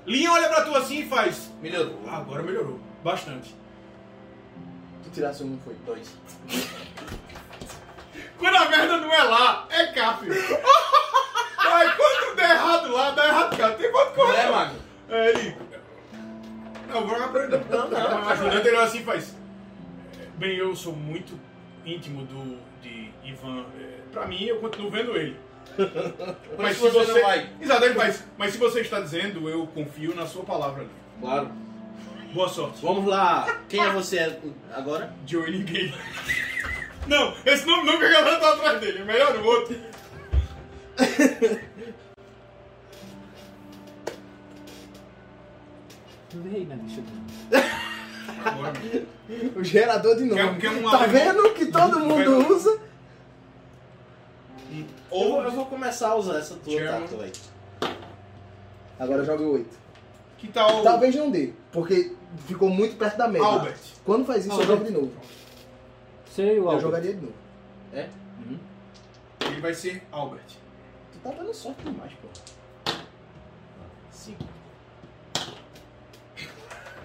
Linha 0.06 0.32
olha 0.32 0.50
pra 0.50 0.64
tu 0.64 0.76
assim 0.76 1.02
e 1.02 1.08
faz. 1.08 1.50
Melhorou. 1.62 2.02
Ah, 2.08 2.18
agora 2.18 2.42
melhorou. 2.42 2.80
Bastante. 3.04 3.56
Tu 5.04 5.10
tirasse 5.12 5.44
um, 5.44 5.60
foi. 5.64 5.76
Dois. 5.86 6.10
Quando 8.38 8.56
a 8.56 8.70
merda 8.70 8.98
não 8.98 9.14
é 9.14 9.24
lá, 9.24 9.68
é 9.70 9.88
cá, 9.88 10.18
filho. 10.18 10.34
Aí 11.58 11.92
quando 11.96 12.36
der 12.36 12.50
errado 12.52 12.92
lá, 12.92 13.12
dá 13.12 13.28
errado 13.28 13.58
cá. 13.58 13.72
Tem 13.72 13.92
quanto 13.92 14.16
correr. 14.16 14.38
é, 14.38 14.50
Mago? 14.50 14.76
É 15.10 15.30
ele. 15.30 15.58
Não, 16.90 17.06
vou 17.08 17.42
ele. 17.44 17.58
Não, 17.70 17.90
não. 17.90 18.26
O 18.26 18.30
ajudante 18.30 18.68
ele 18.68 18.78
olha 18.78 18.86
assim 18.86 19.00
e 19.00 19.04
faz. 19.04 19.36
"É, 20.20 20.26
Bem, 20.38 20.56
eu 20.58 20.76
sou 20.76 20.94
muito 20.96 21.40
íntimo 21.86 22.24
do, 22.26 22.58
de 22.82 23.10
Ivan. 23.24 23.66
É, 23.80 24.00
Pra 24.12 24.26
mim, 24.26 24.44
eu 24.44 24.60
continuo 24.60 24.90
vendo 24.90 25.16
ele. 25.16 25.36
Mas 26.58 26.78
se 26.78 26.82
você 26.90 27.12
não 27.12 27.22
vai. 27.22 27.50
Exato, 27.62 27.86
ele 27.86 27.94
faz. 27.94 28.24
Mas 28.38 28.54
se 28.54 28.58
você 28.58 28.82
está 28.82 29.00
dizendo, 29.00 29.48
eu 29.48 29.68
confio 29.68 30.16
na 30.16 30.26
sua 30.26 30.44
palavra. 30.44 30.82
ali. 30.82 30.90
Claro. 31.22 31.52
Boa 32.34 32.50
sorte. 32.50 32.82
Vamos 32.82 33.06
lá. 33.06 33.60
Quem 33.68 33.84
é 33.84 33.90
você 33.92 34.38
agora? 34.74 35.14
Joey 35.28 35.52
ninguém. 35.60 35.94
Não, 37.08 37.34
esse 37.46 37.66
nome 37.66 37.92
nunca 37.92 38.06
a 38.08 38.12
galera 38.12 38.40
tá 38.40 38.54
atrás 38.54 38.80
dele. 38.80 39.04
Melhor 39.04 39.36
o 39.36 39.46
outro. 39.46 39.76
Na 46.68 46.76
lista 46.76 47.02
dele. 47.02 47.66
Agora, 48.46 48.74
O 49.60 49.64
gerador 49.64 50.16
de 50.16 50.24
novo. 50.26 50.60
Quer- 50.60 50.72
quer 50.82 50.90
tá 50.90 51.06
vendo 51.08 51.54
que 51.54 51.66
todo 51.68 52.00
mundo 52.00 52.54
usa? 52.54 52.80
Eu 54.72 54.86
vou, 55.30 55.44
eu 55.44 55.52
vou 55.52 55.66
começar 55.66 56.10
a 56.10 56.16
usar 56.16 56.38
essa 56.38 56.56
tua 56.56 56.72
German. 56.74 57.02
tátua 57.02 57.24
aí. 57.26 57.32
Agora 59.00 59.24
joga 59.26 59.44
o 59.44 59.54
8. 59.54 59.78
que 60.38 60.48
tal 60.48 60.84
Talvez 60.84 61.16
não 61.16 61.30
dê, 61.32 61.52
porque 61.72 62.16
ficou 62.48 62.70
muito 62.70 62.96
perto 62.96 63.18
da 63.18 63.28
meta. 63.28 63.44
Albert? 63.46 63.78
Quando 64.06 64.26
faz 64.26 64.46
isso, 64.46 64.50
eu 64.50 64.62
Albert. 64.62 64.68
jogo 64.78 64.86
de 64.86 64.92
novo. 64.92 65.12
Sei 66.32 66.46
o 66.60 66.64
Eu 66.64 66.66
Albert. 66.68 66.82
jogaria 66.82 67.14
de 67.14 67.22
novo. 67.22 67.34
É? 67.94 68.08
Ele 69.42 69.62
vai 69.62 69.74
ser 69.74 70.04
Albert. 70.12 70.46
Tu 71.12 71.20
tá 71.24 71.32
dando 71.32 71.54
sorte 71.54 71.84
demais, 71.84 72.12
pô. 72.22 72.28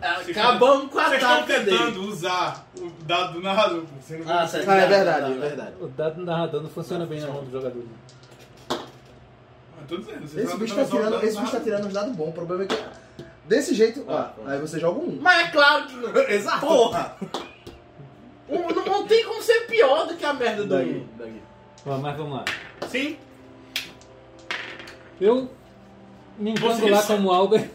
Acabamos 0.05 0.90
com 0.93 0.99
a 0.99 1.05
Vocês 1.05 1.23
estão 1.23 1.37
tática 1.37 1.61
tentando 1.61 1.93
dele. 1.93 2.07
usar 2.07 2.67
o 2.79 2.90
dado 3.05 3.33
do 3.35 3.40
narrador. 3.40 3.81
pô. 3.83 3.87
Você 4.01 4.17
não 4.19 4.33
Ah, 4.38 4.47
certo. 4.47 4.69
Ah, 4.71 4.75
é 4.77 4.81
Tá, 4.83 4.87
verdade, 4.88 5.21
tá, 5.21 5.29
é 5.31 5.35
tá. 5.35 5.40
verdade. 5.40 5.73
O 5.81 5.88
dado 5.88 6.14
do 6.17 6.25
narrador 6.25 6.62
não 6.62 6.69
funciona 6.71 7.07
bem 7.07 7.21
na 7.21 7.29
mão 7.29 7.45
do 7.45 7.51
jogador. 7.51 7.83
Eu 8.71 9.87
tô 9.88 9.97
dizendo. 9.99 10.21
vocês 10.21 10.33
Esse 10.35 10.43
estão 10.45 10.59
bicho 10.59 10.75
tá 10.75 10.83
tentando 10.85 10.97
usar 10.97 10.97
o 10.97 10.99
tirando, 10.99 11.12
dado 11.12 11.25
esse 11.25 11.37
do 11.37 11.40
bicho 11.40 11.53
tá 11.53 11.59
narrador. 11.59 11.62
tirando 11.64 11.87
uns 11.87 11.93
dados 11.93 12.17
bons. 12.17 12.29
O 12.29 12.33
problema 12.33 12.62
é 12.64 12.67
que. 12.67 12.79
Desse 13.47 13.75
jeito, 13.75 14.05
ó, 14.09 14.12
Ah, 14.17 14.33
aí 14.47 14.59
você 14.61 14.81
joga 14.81 14.99
um. 15.01 15.19
Mas 15.21 15.47
é 15.47 15.51
claro 15.51 15.87
que 15.87 15.95
não. 15.97 16.17
Exato. 16.29 16.61
Porra! 16.67 17.17
Um- 18.47 18.61
não, 18.75 18.85
não 18.85 19.07
tem 19.07 19.25
como 19.25 19.40
ser 19.43 19.61
pior 19.67 20.07
do 20.07 20.17
que 20.17 20.25
a 20.25 20.35
merda 20.35 20.64
do. 20.64 20.69
Daí. 20.69 21.07
Daí. 21.19 21.43
Ó, 21.87 21.97
Mas 21.97 22.14
vamos 22.14 22.35
lá. 22.35 22.45
Sim, 22.88 23.17
Eu 25.19 25.49
me 26.38 26.51
encanto 26.51 26.75
Vocês- 26.77 26.90
lá 26.90 27.03
como 27.03 27.31
Albert. 27.33 27.71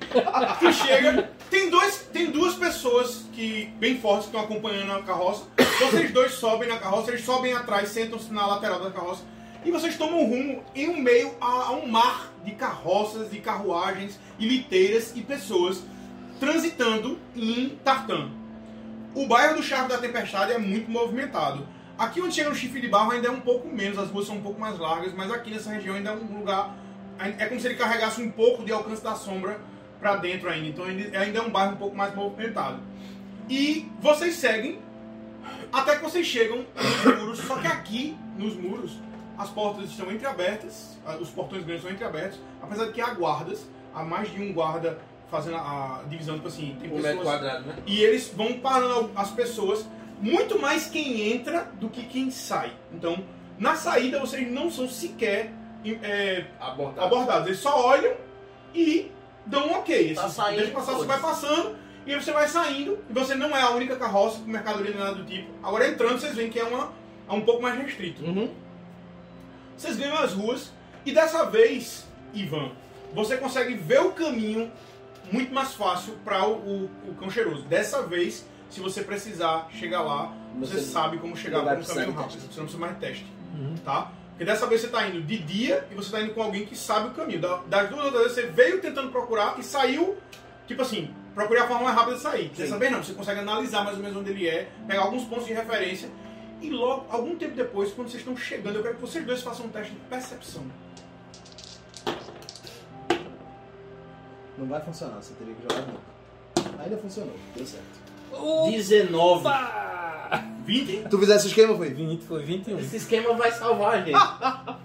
tu 0.60 0.72
chega. 0.72 1.28
Tem, 1.50 1.70
dois, 1.70 2.08
tem 2.12 2.30
duas 2.30 2.54
pessoas 2.54 3.24
que 3.32 3.66
bem 3.78 3.98
fortes 4.00 4.28
que 4.28 4.36
estão 4.36 4.44
acompanhando 4.44 4.92
a 4.92 5.02
carroça. 5.02 5.44
Vocês 5.80 6.12
dois 6.12 6.32
sobem 6.32 6.68
na 6.68 6.78
carroça, 6.78 7.10
eles 7.10 7.24
sobem 7.24 7.52
atrás, 7.52 7.88
sentam-se 7.90 8.32
na 8.32 8.46
lateral 8.46 8.80
da 8.80 8.90
carroça. 8.90 9.22
E 9.64 9.70
vocês 9.70 9.96
tomam 9.96 10.26
rumo 10.26 10.62
em 10.74 10.90
um 10.90 11.00
meio 11.00 11.34
a, 11.40 11.46
a 11.46 11.72
um 11.72 11.88
mar 11.88 12.30
de 12.44 12.52
carroças 12.52 13.32
e 13.32 13.38
carruagens 13.38 14.20
e 14.38 14.46
liteiras 14.46 15.12
e 15.16 15.22
pessoas 15.22 15.82
transitando 16.38 17.18
em 17.34 17.70
Tartan. 17.82 18.30
O 19.14 19.26
bairro 19.26 19.56
do 19.56 19.62
Charco 19.62 19.88
da 19.88 19.96
Tempestade 19.96 20.52
é 20.52 20.58
muito 20.58 20.90
movimentado. 20.90 21.66
Aqui 21.96 22.20
onde 22.20 22.34
chega 22.34 22.50
no 22.50 22.54
chifre 22.54 22.80
de 22.80 22.88
barro 22.88 23.12
ainda 23.12 23.28
é 23.28 23.30
um 23.30 23.40
pouco 23.40 23.66
menos, 23.68 23.96
as 23.98 24.10
ruas 24.10 24.26
são 24.26 24.36
um 24.36 24.42
pouco 24.42 24.60
mais 24.60 24.78
largas, 24.78 25.14
mas 25.14 25.30
aqui 25.30 25.50
nessa 25.50 25.70
região 25.70 25.94
ainda 25.94 26.10
é 26.10 26.12
um 26.12 26.38
lugar. 26.38 26.76
É 27.38 27.46
como 27.46 27.58
se 27.58 27.66
ele 27.66 27.76
carregasse 27.76 28.20
um 28.20 28.30
pouco 28.30 28.64
de 28.64 28.72
alcance 28.72 29.02
da 29.02 29.14
sombra 29.14 29.60
para 30.04 30.16
dentro 30.16 30.50
ainda. 30.50 30.68
Então 30.68 30.84
ainda 30.84 31.38
é 31.38 31.40
um 31.40 31.48
bairro 31.48 31.72
um 31.72 31.76
pouco 31.76 31.96
mais 31.96 32.14
movimentado. 32.14 32.78
E 33.48 33.90
vocês 34.00 34.34
seguem 34.34 34.78
até 35.72 35.96
que 35.96 36.02
vocês 36.02 36.26
chegam 36.26 36.66
nos 36.76 37.18
muros, 37.18 37.38
só 37.38 37.56
que 37.56 37.66
aqui 37.66 38.16
nos 38.36 38.54
muros 38.54 38.98
as 39.38 39.48
portas 39.48 39.88
estão 39.88 40.12
entreabertas, 40.12 40.98
os 41.20 41.30
portões 41.30 41.64
grandes 41.64 41.82
estão 41.82 41.90
entreabertos, 41.90 42.38
apesar 42.62 42.84
de 42.84 42.92
que 42.92 43.00
há 43.00 43.14
guardas, 43.14 43.66
há 43.94 44.04
mais 44.04 44.30
de 44.30 44.40
um 44.40 44.52
guarda 44.52 44.98
fazendo 45.30 45.56
a, 45.56 46.00
a 46.00 46.02
divisão, 46.06 46.36
tipo 46.36 46.48
assim, 46.48 46.76
tem 46.78 46.92
Um 46.92 46.96
pessoas 46.96 47.24
quadrado, 47.24 47.66
né? 47.66 47.76
e 47.86 48.00
eles 48.00 48.28
vão 48.28 48.58
parando 48.60 49.10
as 49.16 49.30
pessoas, 49.30 49.88
muito 50.20 50.60
mais 50.60 50.86
quem 50.86 51.32
entra 51.32 51.72
do 51.80 51.88
que 51.88 52.04
quem 52.04 52.30
sai. 52.30 52.72
Então, 52.92 53.24
na 53.58 53.74
saída 53.74 54.20
vocês 54.20 54.46
não 54.50 54.70
são 54.70 54.88
sequer 54.88 55.50
é, 56.02 56.44
Abordado. 56.60 57.06
abordados, 57.06 57.46
eles 57.48 57.58
só 57.58 57.86
olham 57.86 58.14
e 58.72 59.10
dão 59.46 59.68
um 59.68 59.72
ok. 59.78 60.14
Tá 60.14 60.24
Assim, 60.24 60.36
saindo, 60.36 60.56
deixa 60.58 60.72
passar, 60.72 60.92
você 60.92 61.06
vai 61.06 61.20
passando 61.20 61.76
e 62.06 62.12
aí 62.14 62.22
você 62.22 62.32
vai 62.32 62.48
saindo. 62.48 62.98
E 63.08 63.12
você 63.12 63.34
não 63.34 63.56
é 63.56 63.60
a 63.62 63.70
única 63.70 63.96
carroça 63.96 64.38
com 64.38 64.46
mercadoria 64.50 64.90
nem 64.90 65.00
nada 65.00 65.14
do 65.16 65.24
tipo. 65.24 65.50
Agora 65.62 65.88
entrando, 65.88 66.18
vocês 66.20 66.34
veem 66.34 66.50
que 66.50 66.58
é, 66.58 66.64
uma, 66.64 66.92
é 67.28 67.32
um 67.32 67.40
pouco 67.42 67.62
mais 67.62 67.76
restrito. 67.78 68.22
Uhum. 68.24 68.50
Vocês 69.76 69.96
ganham 69.96 70.16
as 70.18 70.32
ruas 70.32 70.72
e 71.04 71.12
dessa 71.12 71.44
vez, 71.44 72.06
Ivan, 72.32 72.70
você 73.14 73.36
consegue 73.36 73.74
ver 73.74 74.00
o 74.00 74.12
caminho 74.12 74.70
muito 75.32 75.52
mais 75.52 75.74
fácil 75.74 76.14
para 76.24 76.46
o, 76.46 76.52
o, 76.54 76.90
o 77.08 77.14
cão 77.18 77.30
cheiroso. 77.30 77.62
Dessa 77.62 78.02
vez, 78.02 78.46
se 78.70 78.80
você 78.80 79.02
precisar 79.02 79.68
chegar 79.72 80.02
lá, 80.02 80.32
você, 80.58 80.74
Você 80.74 80.80
sabe 80.82 81.18
como 81.18 81.36
chegar 81.36 81.60
por 81.64 81.78
um 81.78 81.82
caminho 81.82 82.12
rápido. 82.12 82.40
Você 82.40 82.46
não 82.60 82.64
precisa 82.64 82.78
mais 82.78 82.94
de 82.94 83.00
teste, 83.00 83.26
Uhum. 83.54 83.74
tá? 83.84 84.12
Porque 84.34 84.44
dessa 84.44 84.66
vez 84.66 84.80
você 84.80 84.88
está 84.88 85.06
indo 85.06 85.22
de 85.22 85.38
dia 85.38 85.86
e 85.90 85.94
você 85.94 86.06
está 86.06 86.20
indo 86.20 86.34
com 86.34 86.42
alguém 86.42 86.66
que 86.66 86.76
sabe 86.76 87.08
o 87.08 87.10
caminho. 87.12 87.40
Da- 87.40 87.62
Das 87.68 87.88
duas 87.88 88.04
outras 88.06 88.22
vezes 88.22 88.34
você 88.34 88.46
veio 88.46 88.80
tentando 88.80 89.10
procurar 89.12 89.58
e 89.58 89.62
saiu, 89.62 90.16
tipo 90.66 90.82
assim, 90.82 91.14
procurei 91.34 91.62
a 91.62 91.68
forma 91.68 91.84
mais 91.84 91.96
rápida 91.96 92.16
de 92.16 92.22
sair. 92.22 92.48
Dessa 92.48 92.76
vez 92.78 92.90
não, 92.90 93.02
você 93.02 93.12
consegue 93.12 93.40
analisar 93.40 93.84
mais 93.84 93.96
ou 93.96 94.02
menos 94.02 94.16
onde 94.16 94.30
ele 94.30 94.48
é, 94.48 94.68
pegar 94.88 95.02
alguns 95.02 95.24
pontos 95.24 95.46
de 95.46 95.52
referência 95.52 96.08
e 96.60 96.68
logo, 96.70 97.06
algum 97.10 97.36
tempo 97.36 97.54
depois, 97.54 97.92
quando 97.92 98.08
vocês 98.08 98.20
estão 98.22 98.36
chegando, 98.36 98.76
eu 98.76 98.82
quero 98.82 98.94
que 98.96 99.00
vocês 99.02 99.24
dois 99.24 99.40
façam 99.40 99.66
um 99.66 99.68
teste 99.68 99.92
de 99.92 100.00
percepção. 100.00 100.64
Não 104.58 104.66
vai 104.66 104.80
funcionar, 104.80 105.16
você 105.16 105.34
teria 105.34 105.54
que 105.54 105.62
jogar 105.62 105.82
de 105.84 105.92
novo. 105.92 106.80
Ainda 106.82 106.96
funcionou, 106.96 107.34
deu 107.56 107.66
certo. 107.66 108.04
19. 108.70 109.44
Um. 110.64 110.66
20? 110.66 111.08
Tu 111.08 111.18
fizesse 111.18 111.46
o 111.46 111.48
esquema, 111.48 111.76
foi? 111.76 111.90
20, 111.90 112.24
foi 112.24 112.42
21. 112.42 112.78
Esse 112.78 112.96
esquema 112.96 113.34
vai 113.34 113.52
salvar 113.52 113.94
a 113.94 114.02
gente. 114.02 114.12
Você 114.14 114.74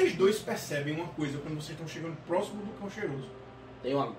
Vocês 0.00 0.14
dois 0.14 0.38
percebem 0.38 0.94
uma 0.94 1.08
coisa 1.08 1.38
quando 1.38 1.54
vocês 1.56 1.70
estão 1.70 1.86
chegando 1.86 2.16
próximo 2.26 2.62
do 2.64 2.72
cão 2.78 2.88
cheiroso. 2.90 3.28
Tem 3.82 3.94
uma 3.94 4.14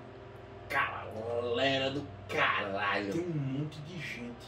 galera 0.70 1.90
do 1.92 2.06
caralho. 2.28 3.12
Tem 3.12 3.22
um 3.22 3.30
monte 3.36 3.80
de 3.82 3.96
gente 3.96 4.48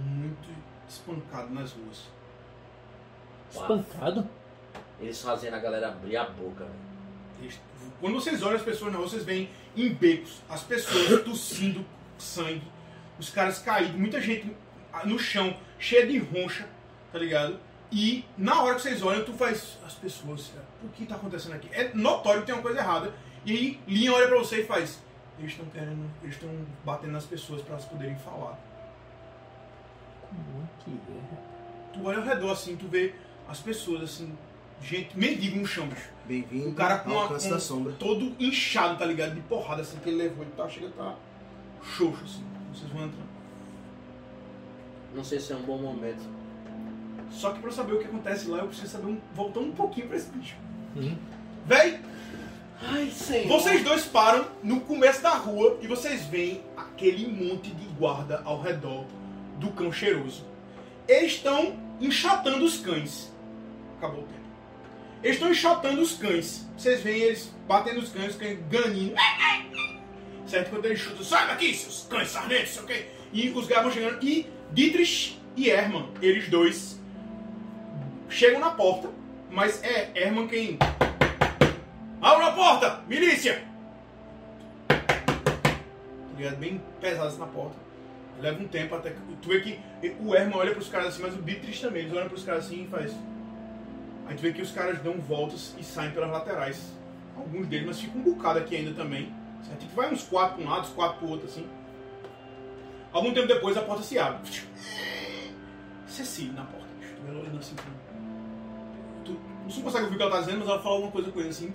muito 0.00 0.48
espancado 0.88 1.52
nas 1.52 1.72
ruas. 1.72 2.04
Espancado? 3.50 4.28
Eles 5.00 5.20
fazendo 5.20 5.54
a 5.54 5.58
galera 5.58 5.88
abrir 5.88 6.16
a 6.16 6.24
boca, 6.24 6.64
velho. 6.64 6.88
Eles- 7.40 7.60
Quando 8.00 8.14
vocês 8.14 8.42
olham 8.42 8.56
as 8.56 8.62
pessoas 8.62 8.92
na 8.92 8.98
rua, 8.98 9.08
vocês 9.08 9.24
veem 9.24 9.48
em 9.76 9.92
becos 9.92 10.40
as 10.48 10.62
pessoas 10.62 11.22
tossindo 11.24 11.84
sangue, 12.16 12.62
os 13.18 13.30
caras 13.30 13.58
caídos, 13.58 13.96
muita 13.96 14.20
gente 14.20 14.54
no 15.04 15.18
chão, 15.18 15.56
cheia 15.78 16.06
de 16.06 16.18
roncha, 16.18 16.66
tá 17.12 17.18
ligado? 17.18 17.58
E 17.90 18.24
na 18.36 18.62
hora 18.62 18.74
que 18.74 18.82
vocês 18.82 19.02
olham, 19.02 19.24
tu 19.24 19.32
faz 19.32 19.78
as 19.86 19.94
pessoas, 19.94 20.52
o 20.82 20.88
que 20.88 21.06
tá 21.06 21.14
acontecendo 21.14 21.54
aqui? 21.54 21.68
É 21.72 21.90
notório 21.94 22.40
que 22.40 22.46
tem 22.46 22.54
uma 22.54 22.62
coisa 22.62 22.78
errada. 22.80 23.12
E 23.44 23.52
aí 23.52 23.80
Linha 23.86 24.12
olha 24.12 24.28
pra 24.28 24.38
você 24.38 24.60
e 24.60 24.64
faz, 24.66 25.02
eles 25.38 25.52
estão 25.52 25.66
querendo, 25.66 26.10
eles 26.22 26.34
estão 26.34 26.50
batendo 26.84 27.12
nas 27.12 27.24
pessoas 27.24 27.62
pra 27.62 27.74
elas 27.74 27.84
poderem 27.86 28.16
falar. 28.16 28.58
Como 30.28 30.62
é 30.62 30.84
que 30.84 30.90
é? 30.90 31.92
Tu 31.94 32.06
olha 32.06 32.18
ao 32.18 32.24
redor 32.24 32.50
assim, 32.52 32.76
tu 32.76 32.86
vê 32.88 33.14
as 33.48 33.60
pessoas 33.60 34.02
assim, 34.02 34.36
gente, 34.82 35.18
mendigo 35.18 35.58
no 35.58 35.66
chão, 35.66 35.86
bicho. 35.86 36.10
Bem-vindo 36.26 36.68
O 36.68 36.74
cara 36.74 36.98
com 36.98 37.10
uma- 37.10 37.28
com- 37.28 37.48
da 37.48 37.58
sombra. 37.58 37.92
todo 37.98 38.36
inchado, 38.38 38.98
tá 38.98 39.06
ligado? 39.06 39.34
De 39.34 39.40
porrada 39.42 39.80
assim 39.80 39.98
que 39.98 40.10
ele 40.10 40.18
levou. 40.18 40.44
Ele 40.44 40.52
tá, 40.54 40.68
chega 40.68 40.90
tá 40.90 41.14
xoxo 41.82 42.22
assim. 42.24 42.44
Vocês 42.72 42.90
vão 42.92 43.06
entrando. 43.06 43.27
Não 45.14 45.24
sei 45.24 45.40
se 45.40 45.52
é 45.52 45.56
um 45.56 45.62
bom 45.62 45.78
momento. 45.78 46.22
Só 47.30 47.50
que 47.50 47.60
pra 47.60 47.68
eu 47.68 47.74
saber 47.74 47.94
o 47.94 47.98
que 47.98 48.06
acontece 48.06 48.48
lá, 48.48 48.58
eu 48.58 48.68
preciso 48.68 48.88
saber 48.88 49.06
um, 49.06 49.20
voltando 49.34 49.66
um 49.66 49.72
pouquinho 49.72 50.08
pra 50.08 50.16
esse 50.16 50.30
bicho. 50.30 50.56
Hum. 50.96 51.16
Véi, 51.66 52.00
Ai, 52.82 53.10
senhor. 53.10 53.48
vocês 53.48 53.82
dois 53.84 54.04
param 54.06 54.46
no 54.62 54.80
começo 54.80 55.22
da 55.22 55.34
rua 55.34 55.78
e 55.82 55.86
vocês 55.86 56.24
veem 56.26 56.62
aquele 56.76 57.26
monte 57.26 57.70
de 57.70 57.86
guarda 57.98 58.40
ao 58.44 58.60
redor 58.60 59.04
do 59.58 59.70
cão 59.70 59.92
cheiroso. 59.92 60.44
Eles 61.06 61.32
estão 61.32 61.76
enxotando 62.00 62.64
os 62.64 62.78
cães. 62.78 63.32
Acabou 63.98 64.20
o 64.20 64.26
tempo. 64.26 64.38
Eles 65.22 65.36
estão 65.36 65.50
enxotando 65.50 66.00
os 66.00 66.14
cães. 66.14 66.66
Vocês 66.76 67.02
veem 67.02 67.22
eles 67.22 67.52
batendo 67.66 68.00
os 68.00 68.10
cães, 68.10 68.30
os 68.30 68.36
cães 68.36 68.58
ganindo. 68.70 69.14
Certo? 70.46 70.70
Quando 70.70 70.86
eles 70.86 71.00
chutam, 71.00 71.24
sai 71.24 71.46
daqui, 71.48 71.74
seus 71.74 72.06
cães 72.08 72.28
sarnentos, 72.28 72.70
sei 72.70 72.82
o 72.82 72.86
quê. 72.86 73.06
E 73.32 73.50
os 73.50 73.66
caras 73.66 73.84
vão 73.84 73.92
chegando. 73.92 74.24
E 74.24 74.46
Dietrich 74.72 75.40
e 75.56 75.68
Herman, 75.70 76.08
eles 76.20 76.48
dois, 76.48 77.00
chegam 78.28 78.60
na 78.60 78.70
porta. 78.70 79.08
Mas 79.50 79.82
é 79.82 80.10
Herman 80.14 80.46
quem 80.46 80.78
Abra 82.20 82.48
a 82.48 82.52
porta! 82.52 83.00
Milícia! 83.08 83.62
Ligado? 86.36 86.56
Bem 86.56 86.80
pesado 87.00 87.28
assim 87.28 87.38
na 87.38 87.46
porta. 87.46 87.76
Leva 88.40 88.62
um 88.62 88.68
tempo 88.68 88.94
até 88.94 89.10
que. 89.10 89.18
Tu 89.40 89.48
vê 89.48 89.60
que 89.60 89.80
o 90.20 90.34
Herman 90.34 90.56
olha 90.56 90.72
pros 90.72 90.88
caras 90.88 91.08
assim, 91.08 91.22
mas 91.22 91.34
o 91.34 91.42
Dietrich 91.42 91.80
também. 91.80 92.02
Eles 92.02 92.16
olham 92.16 92.28
pros 92.28 92.44
caras 92.44 92.66
assim 92.66 92.84
e 92.84 92.88
faz. 92.88 93.12
Aí 94.26 94.36
tu 94.36 94.42
vê 94.42 94.52
que 94.52 94.60
os 94.60 94.70
caras 94.70 95.00
dão 95.00 95.14
voltas 95.14 95.74
e 95.78 95.82
saem 95.82 96.10
pelas 96.10 96.30
laterais. 96.30 96.92
Alguns 97.36 97.66
deles, 97.66 97.86
mas 97.86 98.00
fica 98.00 98.18
um 98.18 98.22
bocado 98.22 98.58
aqui 98.58 98.76
ainda 98.76 98.92
também. 98.92 99.32
Certo? 99.62 99.80
Tipo, 99.80 99.94
vai 99.94 100.12
uns 100.12 100.22
quatro 100.24 100.56
pra 100.56 100.64
um 100.64 100.68
lado, 100.68 100.82
uns 100.82 100.90
quatro 100.90 101.18
pro 101.18 101.28
outro 101.28 101.46
assim. 101.46 101.66
Algum 103.12 103.32
tempo 103.32 103.46
depois 103.48 103.76
a 103.76 103.82
porta 103.82 104.02
se 104.02 104.18
abre. 104.18 104.48
Cecília 106.06 106.52
na 106.52 106.64
porta. 106.64 106.88
ela 107.26 107.40
olhando 107.40 107.58
assim 107.58 107.74
pra 107.74 107.84
você 109.68 109.76
não 109.76 109.84
consegue 109.84 110.04
ouvir 110.04 110.14
o 110.14 110.18
que 110.18 110.22
ela 110.22 110.32
tá 110.32 110.40
dizendo, 110.40 110.58
mas 110.60 110.68
ela 110.68 110.82
fala 110.82 110.94
alguma 110.94 111.12
coisa 111.12 111.30
com 111.30 111.40
ele 111.40 111.50
assim. 111.50 111.72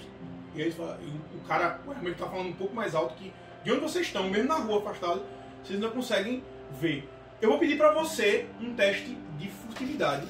E 0.56 0.62
aí 0.62 0.72
fala, 0.72 1.00
e 1.02 1.38
o, 1.38 1.42
cara, 1.48 1.80
ele 2.02 2.16
tá 2.16 2.28
falando 2.28 2.50
um 2.50 2.54
pouco 2.54 2.76
mais 2.76 2.96
alto 2.96 3.16
que 3.16 3.32
de 3.64 3.72
onde 3.72 3.82
vocês 3.82 4.08
estão, 4.08 4.30
mesmo 4.30 4.48
na 4.48 4.56
rua 4.56 4.80
afastado, 4.80 5.24
vocês 5.64 5.82
ainda 5.82 5.90
conseguem 5.94 6.44
ver. 6.80 7.08
Eu 7.42 7.50
vou 7.50 7.60
pedir 7.60 7.78
pra 7.78 7.94
você 7.94 8.48
um 8.60 8.74
teste 8.74 9.18
de 9.38 9.50
furtividade, 9.50 10.28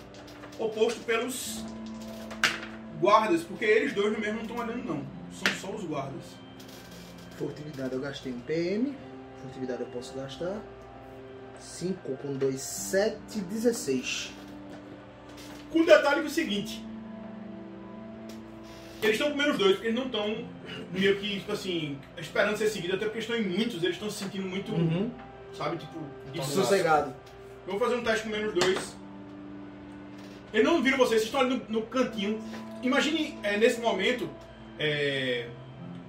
oposto 0.60 1.00
pelos 1.02 1.64
guardas, 3.00 3.44
porque 3.44 3.66
eles 3.66 3.94
dois 3.94 4.18
mesmo 4.18 4.36
não 4.36 4.42
estão 4.42 4.58
olhando 4.58 4.86
não. 4.86 5.04
São 5.32 5.54
só 5.56 5.76
os 5.76 5.84
guardas. 5.84 6.24
Furtividade 7.38 7.94
eu 7.94 8.00
gastei 8.00 8.32
um 8.32 8.40
PM. 8.42 8.96
Furtividade 9.42 9.82
eu 9.82 9.88
posso 9.88 10.16
gastar. 10.16 10.62
5 11.64 12.18
com 12.18 12.34
2, 12.36 12.60
7, 12.60 13.40
16. 13.42 14.32
Com 15.72 15.80
o 15.80 15.86
detalhe 15.86 16.22
que 16.22 16.28
é 16.28 16.30
o 16.30 16.34
seguinte. 16.34 16.84
Eles 19.02 19.16
estão 19.16 19.32
com 19.32 19.38
menos 19.38 19.58
dois, 19.58 19.74
porque 19.74 19.88
eles 19.88 20.00
não 20.00 20.06
estão 20.06 20.46
meio 20.92 21.20
que, 21.20 21.40
tipo 21.40 21.52
assim, 21.52 21.98
esperando 22.18 22.56
ser 22.58 22.70
seguidos, 22.70 22.96
até 22.96 23.06
porque 23.06 23.20
estão 23.20 23.36
em 23.36 23.44
muitos, 23.44 23.84
eles 23.84 23.96
estão 23.96 24.10
se 24.10 24.20
sentindo 24.24 24.48
muito, 24.48 24.72
Uhum. 24.72 25.12
sabe, 25.58 25.78
tipo, 25.78 26.00
Sossegado. 26.44 27.14
Eu 27.68 27.72
vou 27.78 27.80
fazer 27.80 27.96
um 27.96 28.04
teste 28.04 28.24
com 28.24 28.30
menos 28.30 28.54
dois. 28.54 28.96
Eles 30.54 30.66
não 30.66 30.82
viram 30.82 30.98
vocês, 30.98 31.22
vocês 31.22 31.24
estão 31.26 31.42
ali 31.42 31.62
no, 31.68 31.80
no 31.80 31.86
cantinho. 31.88 32.40
Imagine, 32.82 33.38
é, 33.44 33.58
nesse 33.58 33.80
momento, 33.82 34.30
é, 34.80 35.48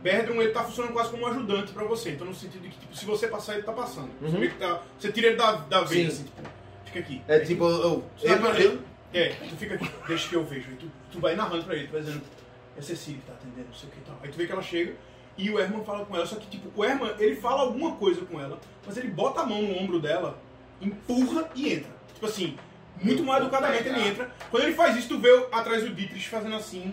Berdron 0.04 0.34
ele 0.42 0.52
tá 0.52 0.62
funcionando 0.62 0.92
quase 0.92 1.10
como 1.10 1.24
um 1.24 1.26
ajudante 1.26 1.72
pra 1.72 1.82
você. 1.84 2.10
Então, 2.10 2.26
no 2.26 2.34
sentido 2.34 2.60
de 2.62 2.68
que, 2.68 2.78
tipo, 2.78 2.94
se 2.94 3.06
você 3.06 3.26
passar, 3.26 3.54
ele 3.54 3.62
tá 3.62 3.72
passando. 3.72 4.10
Você, 4.20 4.36
Uhum. 4.36 4.42
que 4.42 4.54
tá- 4.58 4.82
você 4.98 5.10
tira 5.10 5.28
ele 5.28 5.36
da, 5.36 5.52
da 5.52 5.80
vez, 5.80 6.12
Sim. 6.12 6.22
assim, 6.22 6.24
tipo, 6.24 6.42
fica 6.84 6.98
aqui. 7.00 7.22
É 7.26 7.40
tipo, 7.40 7.64
eu. 7.64 8.04
Tu 8.20 8.26
vai 8.28 8.36
eu, 8.36 8.40
narrando- 8.42 8.82
É, 9.14 9.28
tu 9.30 9.56
fica 9.56 9.74
aqui, 9.76 9.90
deixa 10.06 10.28
que 10.28 10.34
eu 10.36 10.44
vejo. 10.44 10.68
Aí 10.70 10.76
tu, 10.76 10.90
tu 11.10 11.20
vai 11.20 11.34
narrando 11.34 11.64
pra 11.64 11.74
ele, 11.74 11.86
tu 11.86 11.92
vai 11.92 12.02
dizendo, 12.02 12.20
é 12.76 12.82
Cecília 12.82 13.20
que 13.20 13.26
tá 13.26 13.32
atendendo, 13.32 13.68
não 13.68 13.74
sei 13.74 13.88
o 13.88 13.92
que 13.92 13.98
e 13.98 14.02
tal. 14.02 14.18
Aí 14.22 14.28
tu 14.28 14.36
vê 14.36 14.46
que 14.46 14.52
ela 14.52 14.62
chega 14.62 14.94
e 15.38 15.50
o 15.50 15.58
Herman 15.58 15.82
fala 15.84 16.04
com 16.04 16.14
ela, 16.14 16.26
só 16.26 16.36
que 16.36 16.46
tipo, 16.48 16.68
o 16.78 16.84
Herman, 16.84 17.14
ele 17.18 17.36
fala 17.36 17.62
alguma 17.62 17.96
coisa 17.96 18.20
com 18.26 18.38
ela, 18.40 18.58
mas 18.86 18.96
ele 18.98 19.08
bota 19.08 19.40
a 19.40 19.46
mão 19.46 19.62
no 19.62 19.78
ombro 19.78 19.98
dela, 20.00 20.38
empurra 20.82 21.48
e 21.54 21.72
entra. 21.72 21.90
Tipo 22.12 22.26
assim, 22.26 22.56
muito 23.00 23.22
mal 23.24 23.38
educadamente 23.40 23.88
ele 23.88 24.00
entra. 24.06 24.30
Quando 24.50 24.64
ele 24.64 24.74
faz 24.74 24.96
isso, 24.96 25.08
tu 25.08 25.18
vê 25.18 25.30
atrás 25.50 25.82
do 25.82 25.94
Dietrich 25.94 26.28
fazendo 26.28 26.56
assim, 26.56 26.92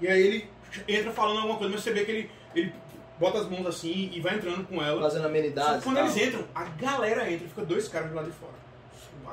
e 0.00 0.06
aí 0.06 0.22
ele 0.22 0.48
entra 0.86 1.10
falando 1.10 1.38
alguma 1.38 1.56
coisa, 1.58 1.72
mas 1.72 1.82
você 1.82 1.92
vê 1.92 2.04
que 2.04 2.10
ele, 2.10 2.30
ele 2.54 2.72
bota 3.18 3.38
as 3.38 3.48
mãos 3.48 3.66
assim 3.66 4.10
e 4.12 4.20
vai 4.20 4.34
entrando 4.36 4.66
com 4.66 4.82
ela. 4.82 5.00
fazendo 5.02 5.26
amenidades. 5.26 5.84
quando 5.84 5.96
e 5.98 6.00
eles 6.00 6.16
entram, 6.16 6.44
a 6.54 6.64
galera 6.64 7.30
entra, 7.30 7.48
fica 7.48 7.64
dois 7.64 7.88
caras 7.88 8.10
do 8.10 8.14
lado 8.16 8.26
de 8.26 8.32
fora. 8.32 8.52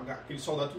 Aquele 0.07 0.39
soldado 0.39 0.73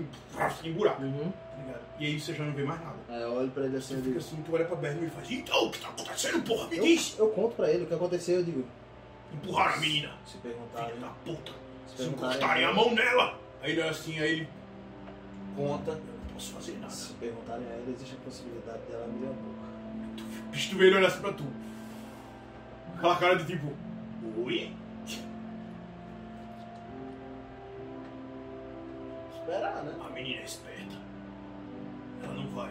em 0.65 0.73
buraco, 0.73 1.03
Uhum. 1.03 1.31
tá? 1.31 1.79
E 1.99 2.07
aí 2.07 2.19
você 2.19 2.33
já 2.33 2.43
não 2.43 2.53
vê 2.55 2.63
mais 2.63 2.81
nada. 2.81 2.97
Aí 3.09 3.21
eu 3.21 3.35
olho 3.35 3.51
pra 3.51 3.65
ele 3.65 3.77
assim 3.77 3.95
Você 3.97 4.01
e 4.01 4.05
fica 4.05 4.19
assim, 4.19 4.43
tu 4.43 4.55
olha 4.55 4.65
pra 4.65 4.77
Bergman 4.77 5.09
e 5.09 5.11
faz, 5.11 5.31
então, 5.31 5.67
o 5.67 5.71
que 5.71 5.79
tá 5.81 5.89
acontecendo, 5.89 6.43
porra? 6.43 6.69
Me 6.69 6.79
Eu, 6.79 6.85
diz! 6.85 7.17
eu 7.19 7.29
conto 7.29 7.55
pra 7.55 7.71
ele 7.71 7.85
o 7.85 7.87
que 7.87 7.95
aconteceu, 7.95 8.37
eu 8.37 8.45
digo. 8.45 8.65
Empurraram 9.35 9.75
a 9.75 9.77
menina, 9.77 10.13
Se 10.25 10.39
filha 10.39 10.55
perguntarem. 10.55 10.99
da 11.01 11.09
puta. 11.09 11.53
Se 11.87 11.97
Se 12.05 12.09
encostarem 12.09 12.65
a 12.65 12.73
mão 12.73 12.95
nela! 12.95 13.39
Aí 13.63 13.73
ele 13.73 13.81
olha 13.83 13.91
assim, 13.91 14.19
aí 14.19 14.31
ele 14.33 14.49
conta, 15.55 15.91
eu 15.91 15.97
não 15.97 16.35
posso 16.35 16.53
fazer 16.55 16.73
nada. 16.79 16.91
Se 16.93 17.13
perguntarem 17.15 17.67
a 17.67 17.75
ele, 17.77 17.93
existe 17.95 18.17
a 18.19 18.25
possibilidade 18.25 18.81
dela 18.91 19.05
abrir 19.05 19.27
a 19.27 19.31
boca. 19.33 20.31
Bicho, 20.51 20.71
tu 20.71 20.77
vê 20.79 20.87
ele 20.87 20.97
olhar 20.97 21.09
assim 21.09 21.21
pra 21.21 21.33
tu. 21.35 21.45
Aquela 23.01 23.17
cara 23.17 23.37
de 23.37 23.47
tipo, 23.47 23.73
oi? 24.45 24.71
Esperar, 29.35 29.83
né? 29.85 29.95
A 30.07 30.11
menina 30.13 30.41
é 30.41 30.45
esperta. 30.45 30.97
Ela 32.23 32.35
não 32.35 32.47
vai. 32.49 32.71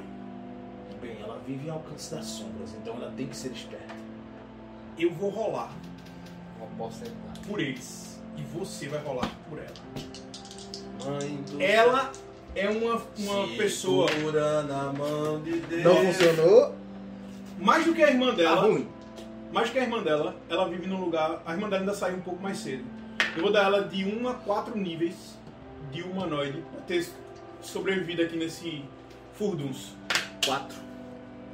Bem, 1.02 1.18
ela 1.20 1.42
vive 1.48 1.68
ao 1.68 1.78
alcance 1.78 2.14
das 2.14 2.26
sombras, 2.26 2.76
então 2.76 2.94
ela 2.98 3.12
tem 3.18 3.26
que 3.26 3.36
ser 3.36 3.52
esperta. 3.54 3.96
Eu 5.00 5.12
vou 5.14 5.30
rolar 5.32 5.72
Uma 6.60 6.68
porcentagem. 6.78 7.44
por 7.48 7.60
eles. 7.60 8.22
E 8.38 8.44
você 8.44 8.88
vai 8.88 9.00
rolar 9.02 9.32
por 9.50 9.58
ela. 9.58 9.74
Mãe 11.06 11.42
do 11.42 11.60
Ela 11.60 12.12
é 12.56 12.70
uma, 12.70 13.02
uma 13.18 13.48
pessoa 13.58 14.08
na 14.68 14.94
mão 14.94 15.42
de 15.42 15.54
Deus. 15.62 15.84
Não 15.84 15.96
funcionou, 16.06 16.76
mais 17.58 17.84
do 17.84 17.96
que 17.96 18.04
a 18.04 18.12
irmã 18.12 18.28
tá 18.28 18.36
dela. 18.36 18.62
ruim. 18.62 18.88
Mais 19.52 19.70
que 19.70 19.80
a 19.80 19.84
irmã 19.84 20.02
dela, 20.04 20.36
ela 20.50 20.68
vive 20.70 20.88
num 20.88 21.00
lugar. 21.00 21.42
A 21.46 21.54
irmã 21.54 21.68
dela 21.70 21.82
ainda 21.82 21.94
saiu 21.94 22.18
um 22.18 22.22
pouco 22.22 22.42
mais 22.42 22.58
cedo. 22.58 22.84
Eu 23.36 23.44
vou 23.44 23.52
dar 23.52 23.64
ela 23.66 23.84
de 23.88 24.06
1 24.06 24.28
a 24.28 24.34
4 24.36 24.78
níveis 24.78 25.38
de 25.92 26.02
humanoide 26.04 26.64
pra 26.72 26.82
ter 26.82 27.08
sobrevivido 27.62 28.22
aqui 28.22 28.38
nesse 28.38 28.84
Furduns. 29.34 29.96
Quatro. 30.46 30.78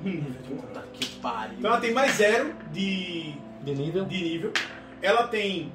Um 0.04 0.10
nível 0.10 0.32
de 0.32 0.38
Puta 0.50 0.64
humanoide. 0.64 0.90
que 0.94 1.16
pariu. 1.20 1.58
Então 1.60 1.72
ela 1.72 1.80
tem 1.80 1.94
mais 1.94 2.12
zero 2.14 2.54
de, 2.72 3.34
De 3.64 3.74
nível? 3.76 4.06
de 4.06 4.22
nível. 4.24 4.54
Ela 5.02 5.28
tem. 5.28 5.72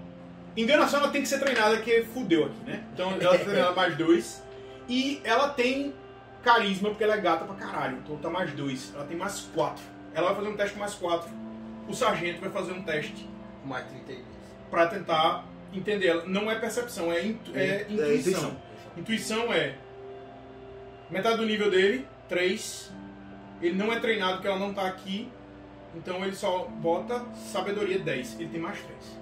Enganação 0.56 1.00
ela 1.00 1.10
tem 1.10 1.22
que 1.22 1.28
ser 1.28 1.38
treinada, 1.38 1.78
que 1.80 2.02
fudeu 2.02 2.46
aqui, 2.46 2.60
né? 2.66 2.82
Então 2.92 3.12
ela 3.20 3.36
tem 3.36 3.44
treinada 3.46 3.72
mais 3.74 3.96
dois. 3.96 4.42
E 4.88 5.20
ela 5.22 5.50
tem 5.50 5.94
carisma, 6.42 6.88
porque 6.90 7.04
ela 7.04 7.14
é 7.14 7.20
gata 7.20 7.44
pra 7.44 7.54
caralho. 7.54 7.98
Então 8.04 8.16
tá 8.16 8.28
mais 8.28 8.52
dois. 8.52 8.92
Ela 8.94 9.04
tem 9.04 9.16
mais 9.16 9.40
quatro. 9.54 9.82
Ela 10.12 10.28
vai 10.28 10.36
fazer 10.36 10.48
um 10.48 10.56
teste 10.56 10.74
com 10.74 10.80
mais 10.80 10.94
quatro. 10.94 11.30
O 11.90 11.94
sargento 11.94 12.40
vai 12.40 12.50
fazer 12.50 12.72
um 12.72 12.82
teste 12.82 13.28
Mais 13.64 13.84
32. 13.88 14.24
pra 14.70 14.86
tentar 14.86 15.44
entender 15.72 16.06
ela. 16.06 16.24
Não 16.24 16.50
é 16.50 16.54
percepção, 16.54 17.12
é, 17.12 17.26
intu- 17.26 17.50
é 17.54 17.64
É- 17.64 17.70
é 17.80 17.82
intuição. 17.90 18.14
intuição. 18.16 18.56
Intuição 18.96 19.52
é 19.52 19.74
metade 21.10 21.36
do 21.38 21.46
nível 21.46 21.70
dele, 21.70 22.06
3. 22.28 22.90
Ele 23.60 23.74
não 23.76 23.92
é 23.92 23.98
treinado 24.00 24.34
porque 24.34 24.48
ela 24.48 24.58
não 24.58 24.72
tá 24.72 24.86
aqui. 24.86 25.30
Então 25.94 26.24
ele 26.24 26.34
só 26.36 26.66
bota 26.66 27.24
sabedoria 27.52 27.98
10. 27.98 28.38
Ele 28.38 28.48
tem 28.48 28.60
mais 28.60 28.78
3. 28.78 29.18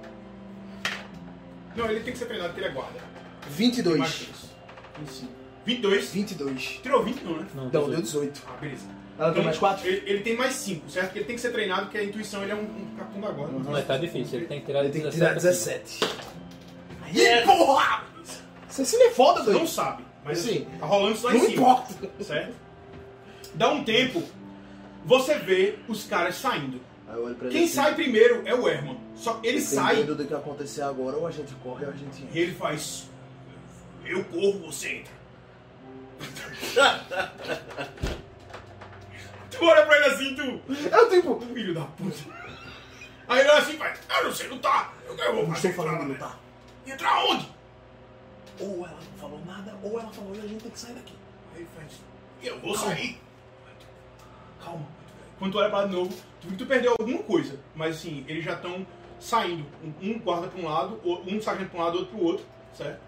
Não, 1.75 1.91
ele 1.91 2.01
tem 2.01 2.13
que 2.13 2.19
ser 2.19 2.27
treinado 2.27 2.51
porque 2.53 2.65
ele 2.65 2.71
é 2.71 2.75
guarda. 2.75 2.93
Tem 2.99 3.01
mais 3.01 3.55
22. 3.57 4.15
3. 4.17 4.51
25. 4.99 5.33
22. 5.69 6.11
22. 6.13 6.81
Tirou 6.83 7.03
20 7.05 7.23
não, 7.23 7.37
né? 7.37 7.47
Não, 7.55 7.63
Não, 7.65 7.71
18. 7.71 7.91
deu 7.91 8.01
18. 8.03 8.43
Ah, 8.47 8.57
beleza. 8.61 8.87
Ela 9.19 9.27
tem 9.27 9.31
Então, 9.33 9.45
mais 9.45 9.59
4? 9.59 9.87
Ele, 9.87 10.03
ele 10.11 10.21
tem 10.23 10.37
mais 10.37 10.55
5, 10.55 10.89
certo? 10.91 11.07
Porque 11.07 11.19
ele 11.19 11.27
tem 11.27 11.35
que 11.37 11.43
ser 11.43 11.51
treinado 11.53 11.83
porque 11.83 11.99
a 11.99 12.05
intuição 12.05 12.43
ele 12.43 12.53
é 12.53 12.55
um, 12.55 12.61
um 12.63 12.95
capum 12.97 13.21
da 13.21 13.31
guarda. 13.31 13.71
Mas 13.71 13.87
tá 13.87 13.97
difícil, 13.99 14.39
ele 14.39 14.47
tem 14.47 14.61
que 14.61 14.67
tirar 14.67 14.81
Ele 14.85 14.93
tem 14.93 15.03
que 15.03 15.11
tirar 15.11 15.35
17. 15.35 16.01
17. 16.01 16.19
Aí, 17.03 17.45
porra! 17.45 18.05
Você 18.69 18.85
se 18.85 18.97
me 18.97 19.11
foda, 19.11 19.41
Você 19.41 19.51
não 19.51 19.59
doido. 19.59 19.69
sabe, 19.71 20.05
mas 20.25 20.39
Sim. 20.39 20.67
tá 20.79 20.87
rolando 20.87 21.17
só 21.17 21.31
em 21.33 21.35
Não 21.39 21.41
cima. 21.47 21.53
importa. 21.55 21.95
Certo? 22.21 22.55
Dá 23.55 23.71
um 23.73 23.83
tempo, 23.83 24.23
você 25.05 25.35
vê 25.39 25.77
os 25.89 26.05
caras 26.05 26.37
saindo. 26.37 26.81
Aí 27.09 27.17
eu 27.17 27.25
olho 27.25 27.35
pra 27.35 27.47
ele 27.49 27.55
Quem 27.57 27.65
assim, 27.65 27.75
sai 27.75 27.95
primeiro 27.97 28.43
é 28.47 28.55
o 28.55 28.69
Herman. 28.69 28.99
Só 29.17 29.41
ele 29.43 29.61
sai 29.61 29.97
Dependendo 29.97 30.15
do 30.23 30.25
que 30.29 30.35
acontecer 30.35 30.83
agora, 30.83 31.17
ou 31.17 31.27
a 31.27 31.31
gente 31.33 31.53
corre 31.57 31.87
ou 31.87 31.91
a 31.93 31.97
gente... 31.97 32.25
e 32.33 32.39
ele 32.39 32.55
faz. 32.55 33.09
Eu 34.05 34.23
corro, 34.25 34.61
você 34.71 34.97
entra. 34.99 35.18
tu 39.51 39.65
olha 39.65 39.87
pra 39.87 39.97
ele 39.97 40.05
assim, 40.07 40.35
tu. 40.35 40.43
Eu, 40.95 41.11
tipo... 41.11 41.41
Filho 41.41 41.75
da 41.75 41.85
puta. 41.85 42.17
Aí 43.29 43.41
ele 43.41 43.49
olha 43.51 43.59
assim 43.59 43.77
faz. 43.77 43.99
Eu 44.09 44.25
não 44.25 44.33
sei 44.33 44.49
lutar. 44.49 44.95
Eu, 45.07 45.17
eu 45.17 45.35
vou 45.35 45.47
Não 45.47 45.55
fazer 45.55 45.69
estou 45.71 45.85
falando 45.85 46.07
de 46.07 46.13
entrar, 46.13 46.27
lutar. 46.27 46.39
Entrar 46.87 47.25
onde? 47.25 47.49
Ou 48.61 48.87
ela 48.87 48.97
não 48.99 49.19
falou 49.19 49.45
nada, 49.45 49.77
ou 49.83 50.01
ela 50.01 50.11
falou 50.13 50.35
e 50.35 50.39
a 50.39 50.47
gente 50.47 50.63
tem 50.63 50.71
que 50.73 50.79
sair 50.79 50.95
daqui. 50.95 51.15
Aí 51.55 51.61
ele 51.61 51.69
faz. 51.77 51.93
Eu 52.43 52.59
vou 52.61 52.75
Calma. 52.75 52.89
sair. 52.91 53.21
Calma. 54.65 54.87
Quando 55.39 55.53
tu 55.53 55.59
olha 55.59 55.69
pra 55.69 55.79
lá 55.81 55.87
de 55.87 55.93
novo, 55.93 56.11
tu 56.41 56.49
viu 56.49 56.51
que 56.53 56.57
tu 56.57 56.67
perdeu 56.67 56.93
alguma 56.99 57.23
coisa. 57.23 57.61
Mas 57.75 57.97
assim, 57.97 58.25
eles 58.27 58.45
já 58.45 58.55
estão 58.55 58.87
saindo. 59.21 59.67
Um 60.03 60.19
guarda 60.19 60.49
pra 60.49 60.61
um 60.61 60.65
lado, 60.65 61.01
um 61.05 61.41
sargento 61.43 61.71
pra 61.71 61.81
um 61.81 61.85
lado, 61.85 61.99
outro 61.99 62.17
pro 62.17 62.25
outro. 62.25 62.47
Certo? 62.75 63.01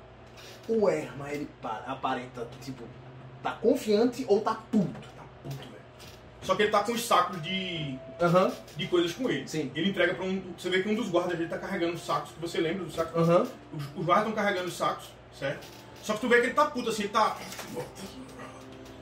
O 0.68 0.88
Erma, 0.88 1.30
ele 1.32 1.48
pa- 1.60 1.82
aparenta, 1.86 2.46
tipo, 2.60 2.84
tá 3.42 3.52
confiante 3.52 4.24
ou 4.28 4.40
tá 4.40 4.54
puto. 4.54 4.92
Tá 5.16 5.24
puto, 5.42 5.56
velho. 5.56 5.70
Só 6.42 6.54
que 6.54 6.62
ele 6.62 6.70
tá 6.70 6.82
com 6.82 6.92
os 6.92 7.04
sacos 7.06 7.42
de, 7.42 7.98
Aham, 8.20 8.52
de 8.76 8.86
coisas 8.86 9.12
com 9.12 9.28
ele. 9.30 9.46
Sim. 9.48 9.70
Ele 9.74 9.90
entrega 9.90 10.14
pra 10.14 10.24
um. 10.24 10.42
Você 10.58 10.70
vê 10.70 10.82
que 10.82 10.88
um 10.88 10.94
dos 10.94 11.08
guardas 11.08 11.38
ele 11.38 11.48
tá 11.48 11.58
carregando 11.58 11.94
os 11.94 12.04
sacos. 12.04 12.32
que 12.32 12.40
Você 12.40 12.60
lembra 12.60 12.84
dos 12.84 12.94
sacos? 12.94 13.16
aham. 13.28 13.46
Os, 13.72 13.84
os 13.96 14.04
guardas 14.06 14.28
estão 14.28 14.32
carregando 14.44 14.68
os 14.68 14.76
sacos, 14.76 15.06
certo? 15.38 15.66
Só 16.02 16.14
que 16.14 16.20
tu 16.20 16.28
vê 16.28 16.40
que 16.40 16.46
ele 16.46 16.54
tá 16.54 16.66
puto 16.66 16.88
assim, 16.90 17.02
ele 17.02 17.12
tá. 17.12 17.36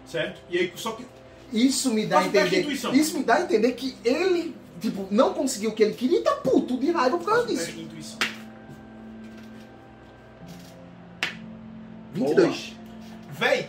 Certo? 0.07 0.41
E 0.51 0.59
aí, 0.59 0.73
só 0.77 0.93
que. 0.93 1.07
Isso 1.53 1.91
me 1.95 2.07
dá 2.07 2.19
a 2.19 2.23
de 2.23 2.29
entender. 2.29 2.61
Isso 2.93 3.17
me 3.17 3.25
dá 3.25 3.35
a 3.37 3.41
entender 3.43 3.73
que 3.73 3.97
ele, 4.05 4.55
tipo, 4.81 5.07
não 5.11 5.33
conseguiu 5.33 5.71
o 5.71 5.75
que 5.75 5.83
ele 5.83 5.95
queria 5.95 6.19
e 6.19 6.23
tá 6.23 6.33
puto 6.37 6.77
de 6.77 6.91
raiva 6.91 7.17
por 7.19 7.25
causa 7.27 7.47
Teste 7.47 7.65
disso. 7.65 7.77
de 7.77 7.83
intuição. 7.85 8.19
22. 12.15 12.77
Véi, 13.31 13.67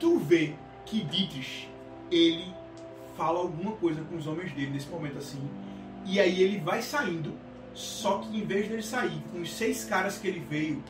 tu 0.00 0.18
vê 0.18 0.54
que 0.86 1.04
Dietrich, 1.04 1.68
ele 2.10 2.52
fala 3.16 3.38
alguma 3.38 3.72
coisa 3.72 4.00
com 4.02 4.16
os 4.16 4.26
homens 4.26 4.50
dele 4.52 4.70
nesse 4.70 4.88
momento 4.88 5.18
assim, 5.18 5.40
e 6.06 6.18
aí 6.18 6.42
ele 6.42 6.58
vai 6.58 6.80
saindo, 6.82 7.32
só 7.74 8.18
que 8.18 8.36
em 8.36 8.44
vez 8.44 8.66
dele 8.68 8.82
sair 8.82 9.22
com 9.30 9.40
os 9.40 9.52
seis 9.52 9.84
caras 9.84 10.18
que 10.18 10.26
ele 10.26 10.40
veio, 10.50 10.82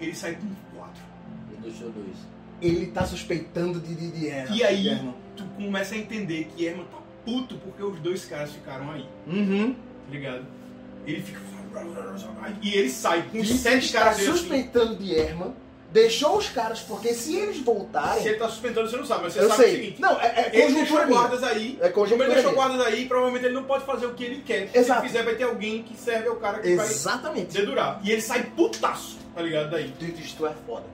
ele 0.00 0.14
sai 0.14 0.34
com 0.36 0.46
quatro. 0.76 1.02
Um 1.56 1.60
deixou 1.62 1.90
dois. 1.90 2.16
Ele 2.60 2.86
tá 2.86 3.04
suspeitando 3.06 3.80
de, 3.80 3.94
de, 3.94 4.10
de 4.12 4.28
Erma. 4.28 4.54
E 4.56 4.62
aí, 4.62 4.82
de 4.82 4.88
Erma. 4.90 5.14
tu 5.36 5.44
começa 5.56 5.94
a 5.94 5.98
entender 5.98 6.48
que 6.54 6.64
Herman 6.64 6.84
tá 6.86 6.98
puto 7.24 7.56
porque 7.56 7.82
os 7.82 7.98
dois 8.00 8.24
caras 8.24 8.52
ficaram 8.52 8.90
aí, 8.92 9.06
Uhum. 9.26 9.72
tá 9.74 10.10
ligado? 10.12 10.44
Ele 11.06 11.22
fica. 11.22 11.40
E 12.62 12.74
ele 12.74 12.90
sai 12.90 13.22
com 13.22 13.38
os 13.38 13.48
Ele 13.48 13.58
sete 13.58 13.86
está 13.86 14.00
caras 14.00 14.16
assim. 14.18 14.26
suspeitando 14.26 14.96
de 14.96 15.14
Erma, 15.14 15.54
deixou 15.90 16.36
os 16.36 16.48
caras, 16.48 16.80
porque 16.80 17.14
se 17.14 17.36
eles 17.36 17.58
voltarem. 17.58 18.22
Se 18.22 18.28
ele 18.28 18.38
tá 18.38 18.48
suspeitando, 18.48 18.88
você 18.90 18.96
não 18.96 19.06
sabe, 19.06 19.24
mas 19.24 19.32
você 19.32 19.40
eu 19.40 19.48
sabe 19.48 19.62
sei. 19.62 19.72
o 19.72 19.76
seguinte. 19.76 20.00
Não, 20.00 20.20
é, 20.20 20.26
é 20.26 20.40
Ele 20.40 20.50
deixou 20.50 20.72
conjuntura 20.74 21.06
minha. 21.06 21.18
guardas 21.18 21.42
aí. 21.44 21.78
É 21.80 21.88
Como 21.88 21.94
conjuntura 22.04 22.24
ele 22.28 22.34
deixou 22.34 22.52
guardas 22.52 22.86
aí, 22.86 23.06
provavelmente 23.06 23.44
ele 23.46 23.54
não 23.54 23.64
pode 23.64 23.84
fazer 23.84 24.06
o 24.06 24.14
que 24.14 24.24
ele 24.24 24.42
quer. 24.44 24.68
Se 24.68 24.78
Exato. 24.78 25.00
ele 25.00 25.08
fizer, 25.08 25.22
vai 25.22 25.34
ter 25.34 25.44
alguém 25.44 25.82
que 25.82 25.96
serve 25.96 26.28
ao 26.28 26.36
cara 26.36 26.58
que 26.58 26.74
vai 26.76 26.86
Exatamente. 26.86 27.52
dedurar. 27.52 28.00
E 28.04 28.10
ele 28.12 28.20
sai 28.20 28.42
putaço, 28.56 29.16
tá 29.34 29.40
ligado? 29.42 29.70
Daí. 29.70 29.88
Dietrich, 29.98 30.36
tu 30.36 30.46
é 30.46 30.52
foda. 30.66 30.84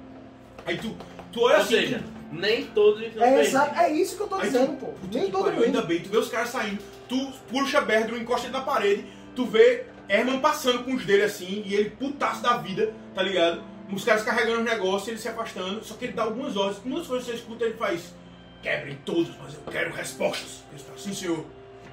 Aí 0.67 0.79
tu, 0.79 0.97
tu 1.33 1.41
olha 1.43 1.57
Ou 1.57 1.63
assim. 1.63 1.75
seja, 1.75 2.03
nem 2.33 2.65
todos 2.67 3.03
É, 3.17 3.41
exato, 3.43 3.79
é 3.79 3.91
isso 3.93 4.17
que 4.17 4.23
eu 4.23 4.29
tô 4.29 4.37
Aí 4.37 4.43
dizendo, 4.43 4.79
tu, 4.79 4.87
pô. 4.87 4.93
Nem 5.13 5.31
todo 5.31 5.51
mundo. 5.53 5.65
Ainda 5.65 5.83
bem, 5.83 6.01
tu 6.01 6.09
vê 6.09 6.17
os 6.17 6.29
caras 6.29 6.49
saindo, 6.51 6.79
tu 7.09 7.33
puxa 7.51 7.81
Berdro, 7.81 8.17
encosta 8.17 8.47
ele 8.47 8.57
na 8.57 8.63
parede, 8.63 9.05
tu 9.37 9.45
vê 9.45 9.85
Herman 10.09 10.39
passando 10.41 10.85
com 10.85 10.95
os 10.95 11.05
dele 11.05 11.23
assim, 11.25 11.63
e 11.67 11.75
ele 11.75 11.91
putaço 11.91 12.43
da 12.43 12.57
vida, 12.57 12.95
tá 13.15 13.23
ligado? 13.23 13.63
Os 13.93 14.05
caras 14.05 14.23
carregando 14.23 14.59
os 14.61 14.65
negócios, 14.65 15.09
ele 15.09 15.19
se 15.19 15.29
afastando, 15.29 15.85
só 15.85 15.95
que 15.95 16.07
ele 16.07 16.13
dá 16.15 16.23
algumas 16.25 16.57
ordens. 16.57 16.79
Das 16.83 17.07
coisas 17.07 17.27
que 17.27 17.33
você 17.33 17.37
escuta, 17.39 17.65
ele 17.65 17.75
faz: 17.75 18.15
quebrem 18.63 18.99
todos, 19.05 19.31
mas 19.43 19.55
eu 19.55 19.61
quero 19.71 19.93
respostas. 19.93 20.63
Ele 20.73 20.81
fala, 20.83 20.99
Sim, 20.99 21.13
senhor. 21.15 21.45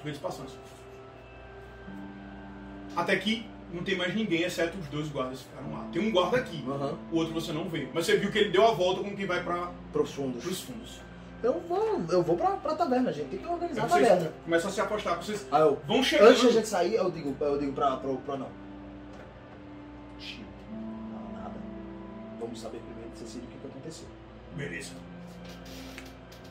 Vê 0.03 0.09
eles 0.09 0.19
passando. 0.19 0.47
assim. 0.47 0.57
Até 2.95 3.15
que 3.17 3.45
não 3.71 3.83
tem 3.83 3.95
mais 3.95 4.13
ninguém, 4.15 4.41
exceto 4.43 4.77
os 4.77 4.87
dois 4.87 5.07
guardas 5.09 5.39
que 5.39 5.45
ficaram 5.45 5.71
lá. 5.73 5.87
Tem 5.93 6.01
um 6.01 6.11
guarda 6.11 6.37
aqui, 6.37 6.63
Aham. 6.67 6.97
o 7.11 7.15
outro 7.17 7.33
você 7.33 7.51
não 7.53 7.69
vê. 7.69 7.87
Mas 7.93 8.05
você 8.05 8.17
viu 8.17 8.31
que 8.31 8.37
ele 8.39 8.49
deu 8.49 8.65
a 8.67 8.71
volta 8.71 9.01
como 9.01 9.15
quem 9.15 9.25
vai 9.25 9.43
para 9.43 10.01
os 10.01 10.11
fundos. 10.11 10.99
Eu 11.43 11.59
vou, 11.67 12.03
eu 12.09 12.21
vou 12.21 12.35
pra, 12.37 12.51
pra 12.51 12.75
taverna, 12.75 13.11
gente. 13.11 13.29
Tem 13.29 13.39
que 13.39 13.47
organizar 13.47 13.83
a 13.83 13.87
taverna. 13.87 14.33
começam 14.43 14.69
a 14.69 14.73
se 14.73 14.81
apostar. 14.81 15.17
Vocês 15.17 15.47
Aí 15.51 15.61
eu, 15.61 15.79
vão 15.87 16.03
chegando. 16.03 16.29
antes 16.29 16.43
da 16.43 16.51
gente 16.51 16.67
sair, 16.67 16.95
eu 16.95 17.09
digo, 17.09 17.35
eu 17.39 17.57
digo 17.57 17.73
pra, 17.73 17.97
pro, 17.97 18.17
pro 18.17 18.37
não. 18.37 18.49
Vamos 22.41 22.59
saber 22.59 22.79
primeiro 22.79 23.09
de 23.11 23.19
Cecília 23.19 23.47
o 23.47 23.51
que, 23.51 23.57
que 23.57 23.67
aconteceu. 23.67 24.07
Beleza. 24.55 24.91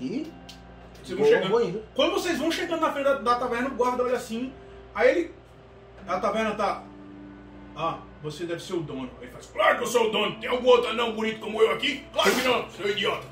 E 0.01 0.31
Vocês 1.03 1.19
vão 1.19 1.29
chegando. 1.29 1.51
vou 1.51 1.65
indo. 1.65 1.85
Quando 1.95 2.13
vocês 2.13 2.39
vão 2.39 2.51
chegando 2.51 2.81
na 2.81 2.93
frente 2.93 3.05
da, 3.05 3.15
da 3.17 3.35
taverna, 3.35 3.69
o 3.69 3.75
guarda 3.75 4.05
olha 4.05 4.17
assim. 4.17 4.53
Aí 4.95 5.11
ele. 5.11 5.35
A 6.07 6.19
taverna 6.19 6.55
tá. 6.55 6.85
Ah, 7.77 7.99
você 8.23 8.45
deve 8.45 8.63
ser 8.63 8.75
o 8.75 8.81
dono. 8.81 9.11
Aí 9.19 9.25
ele 9.25 9.33
faz. 9.33 9.47
Claro 9.47 9.77
que 9.79 9.83
eu 9.85 9.89
sou 9.89 10.09
o 10.09 10.11
dono. 10.11 10.39
Tem 10.41 10.49
algum 10.49 10.69
outro 10.69 10.91
anão 10.91 11.13
bonito 11.13 11.41
como 11.41 11.61
eu 11.61 11.71
aqui? 11.73 12.05
Claro 12.13 12.31
que 12.35 12.43
não, 12.43 12.71
seu 12.71 12.89
idiota. 12.89 13.27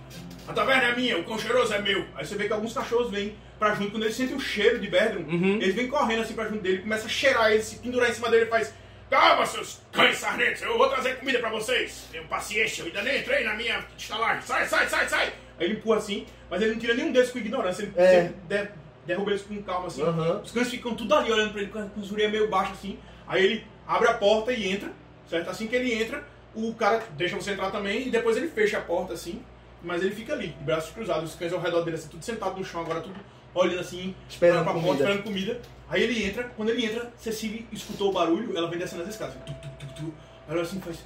A 0.46 0.52
taverna 0.52 0.84
é 0.88 0.96
minha, 0.96 1.18
o 1.18 1.24
cão 1.24 1.38
cheiroso 1.38 1.72
é 1.74 1.80
meu. 1.80 2.06
Aí 2.14 2.24
você 2.26 2.34
vê 2.34 2.46
que 2.46 2.52
alguns 2.52 2.72
cachorros 2.72 3.10
vêm 3.10 3.36
pra 3.58 3.74
junto. 3.74 3.90
Quando 3.92 4.02
eles 4.04 4.16
sentem 4.16 4.34
o 4.36 4.40
cheiro 4.40 4.78
de 4.78 4.88
Berdrum, 4.88 5.26
eles 5.60 5.74
vêm 5.74 5.88
correndo 5.88 6.22
assim 6.22 6.32
pra 6.34 6.48
junto 6.48 6.62
dele, 6.62 6.78
começa 6.82 7.04
a 7.06 7.08
cheirar 7.08 7.52
ele, 7.52 7.62
se 7.62 7.76
pendurar 7.76 8.08
em 8.10 8.14
cima 8.14 8.30
dele 8.30 8.44
e 8.44 8.48
faz. 8.48 8.72
Calma, 9.10 9.46
seus 9.46 9.80
cães 9.90 10.18
sarnetos, 10.18 10.60
eu 10.62 10.76
vou 10.76 10.88
trazer 10.90 11.16
comida 11.18 11.38
pra 11.38 11.48
vocês. 11.50 12.06
Tenham 12.12 12.26
paciência, 12.26 12.82
eu 12.82 12.86
ainda 12.86 13.02
nem 13.02 13.20
entrei 13.20 13.42
na 13.42 13.54
minha 13.54 13.82
estalagem. 13.96 14.42
Sai, 14.42 14.66
sai, 14.66 14.86
sai, 14.86 15.08
sai. 15.08 15.26
Aí 15.58 15.66
ele 15.66 15.74
empurra 15.74 15.96
assim, 15.98 16.26
mas 16.50 16.60
ele 16.60 16.72
não 16.72 16.78
tira 16.78 16.94
nenhum 16.94 17.10
deles 17.10 17.30
com 17.30 17.38
ignorância. 17.38 17.82
Ele 17.84 17.92
É. 17.96 18.22
sempre 18.22 18.34
de- 18.48 18.68
derruba 19.06 19.30
eles 19.30 19.42
com 19.42 19.62
calma 19.62 19.86
assim. 19.86 20.02
Aham. 20.02 20.40
Os 20.44 20.52
cães 20.52 20.68
ficam 20.68 20.94
tudo 20.94 21.14
ali 21.14 21.32
olhando 21.32 21.52
pra 21.52 21.62
ele 21.62 21.70
com 21.70 21.78
a 21.78 21.88
os 21.96 22.12
orelhas 22.12 22.32
meio 22.32 22.48
baixo 22.48 22.72
assim. 22.72 22.98
Aí 23.26 23.42
ele 23.44 23.66
abre 23.86 24.08
a 24.08 24.14
porta 24.14 24.52
e 24.52 24.68
entra, 24.70 24.92
certo? 25.28 25.48
Assim 25.48 25.66
que 25.66 25.74
ele 25.74 25.92
entra, 25.94 26.22
o 26.54 26.74
cara 26.74 27.02
deixa 27.12 27.34
você 27.34 27.52
entrar 27.52 27.70
também 27.70 28.08
e 28.08 28.10
depois 28.10 28.36
ele 28.36 28.48
fecha 28.48 28.76
a 28.76 28.82
porta 28.82 29.14
assim. 29.14 29.42
Mas 29.82 30.02
ele 30.02 30.14
fica 30.14 30.34
ali, 30.34 30.48
de 30.48 30.64
braços 30.64 30.90
cruzados, 30.90 31.30
os 31.30 31.38
cães 31.38 31.52
ao 31.52 31.60
redor 31.60 31.80
dele 31.82 31.96
assim, 31.96 32.08
tudo 32.08 32.22
sentado 32.24 32.58
no 32.58 32.64
chão 32.64 32.80
agora, 32.82 33.00
tudo 33.00 33.14
olhando 33.60 33.80
assim, 33.80 34.14
Esperando 34.28 34.64
pra 34.64 34.72
comida. 34.72 34.88
porta, 34.88 35.02
esperando 35.04 35.24
comida. 35.24 35.60
Aí 35.88 36.02
ele 36.02 36.24
entra, 36.24 36.44
quando 36.50 36.68
ele 36.70 36.84
entra, 36.84 37.12
Cecília 37.16 37.64
escutou 37.72 38.10
o 38.10 38.12
barulho, 38.12 38.56
ela 38.56 38.68
vem 38.68 38.78
descendo 38.78 39.02
as 39.02 39.08
escadas. 39.08 39.34
assim, 39.36 39.44
Tu, 39.46 39.68
tu, 39.68 39.86
tu, 39.86 39.94
tu. 39.94 40.14
Aí 40.46 40.54
ela 40.54 40.62
assim 40.62 40.80
faz. 40.80 40.98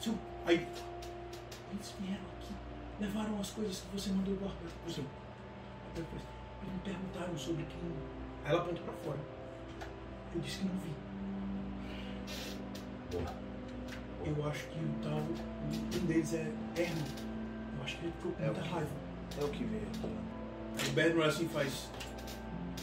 "Seu-" 0.00 0.14
Aí. 0.46 0.66
Eles 1.72 1.94
vieram 2.00 2.22
aqui, 2.38 2.52
levaram 3.00 3.40
as 3.40 3.50
coisas 3.50 3.78
que 3.80 3.86
você 4.00 4.10
mandou 4.10 4.34
guardar. 4.36 4.58
Você. 4.86 5.00
Aí 5.00 5.06
ele 5.96 6.06
faz, 6.10 6.22
Eles 6.62 6.72
me 6.74 6.80
perguntaram 6.84 7.36
sobre 7.38 7.64
quem. 7.64 7.90
Aí 8.44 8.52
ela 8.52 8.60
aponta 8.62 8.80
pra 8.82 8.92
fora. 9.04 9.18
Eu 10.34 10.40
disse 10.40 10.58
que 10.58 10.64
não 10.66 10.74
vi. 10.78 10.90
Eu 14.24 14.48
acho 14.48 14.64
que 14.66 14.78
o 14.78 14.94
tal. 15.02 15.18
Um 15.18 16.06
deles 16.06 16.34
é 16.34 16.52
Herman. 16.76 17.04
Eu 17.78 17.84
acho 17.84 17.96
que 17.98 18.04
ele 18.06 18.12
ficou 18.16 18.32
com 18.32 18.42
É 18.42 18.46
o 18.46 18.52
muita 18.52 18.62
que- 18.62 18.68
raiva. 18.74 18.90
É 19.40 19.44
o 19.44 19.48
que 19.48 19.64
veio 19.64 19.82
aqui. 19.82 20.08
O 20.88 20.90
Bedroom 20.92 21.22
assim 21.24 21.48
faz. 21.48 21.88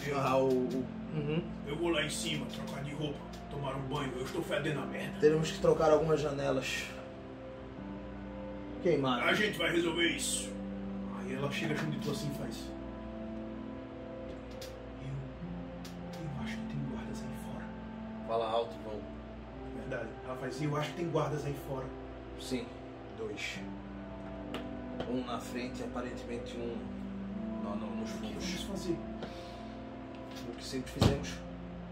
Eu, 0.06 0.18
Ah, 0.20 0.38
o. 0.38 0.48
o- 0.50 0.86
Uhum. 1.16 1.44
eu 1.68 1.76
vou 1.76 1.90
lá 1.90 2.04
em 2.04 2.10
cima 2.10 2.46
trocar 2.48 2.84
de 2.84 2.92
roupa, 2.94 3.20
tomar 3.52 3.76
um 3.76 3.82
banho. 3.82 4.12
Eu 4.16 4.24
estou 4.26 4.42
fedendo 4.42 4.80
a 4.82 4.86
merda. 4.86 5.20
Teremos 5.20 5.52
que 5.52 5.60
trocar 5.60 5.92
algumas 5.92 6.20
janelas. 6.20 6.86
Queimaram. 8.82 9.24
A 9.28 9.34
gente 9.34 9.58
vai 9.58 9.72
resolver 9.72 10.08
isso. 10.10 10.50
Aí 11.20 11.36
ela 11.36 11.52
chega 11.52 11.76
junto 11.76 11.92
de 11.92 12.00
tu 12.00 12.12
assim 12.12 12.32
e 12.34 12.38
faz. 12.38 12.58
Eu. 15.02 15.06
Eu 16.24 16.44
acho 16.44 16.58
que 16.58 16.64
tem 16.64 16.78
guardas 16.92 17.22
aí 17.22 17.38
fora. 17.46 17.66
Fala 18.28 18.50
alto, 18.52 18.76
vão. 18.84 19.00
Verdade. 19.78 20.10
Ela 20.26 20.36
faz, 20.36 20.62
eu 20.62 20.76
acho 20.76 20.90
que 20.92 20.96
tem 20.98 21.10
guardas 21.10 21.46
aí 21.46 21.56
fora. 21.68 21.86
Sim, 22.42 22.66
dois. 23.18 23.60
Um 25.10 25.24
na 25.26 25.40
frente, 25.40 25.84
aparentemente 25.84 26.58
um 26.58 26.76
no- 27.64 27.76
no- 27.76 27.96
nos 27.98 28.12
que 28.12 28.18
fundos. 28.18 28.46
vamos 28.46 28.62
fazer? 28.82 28.98
O 30.50 30.56
que 30.56 30.64
sempre 30.64 30.92
fizemos. 30.92 31.30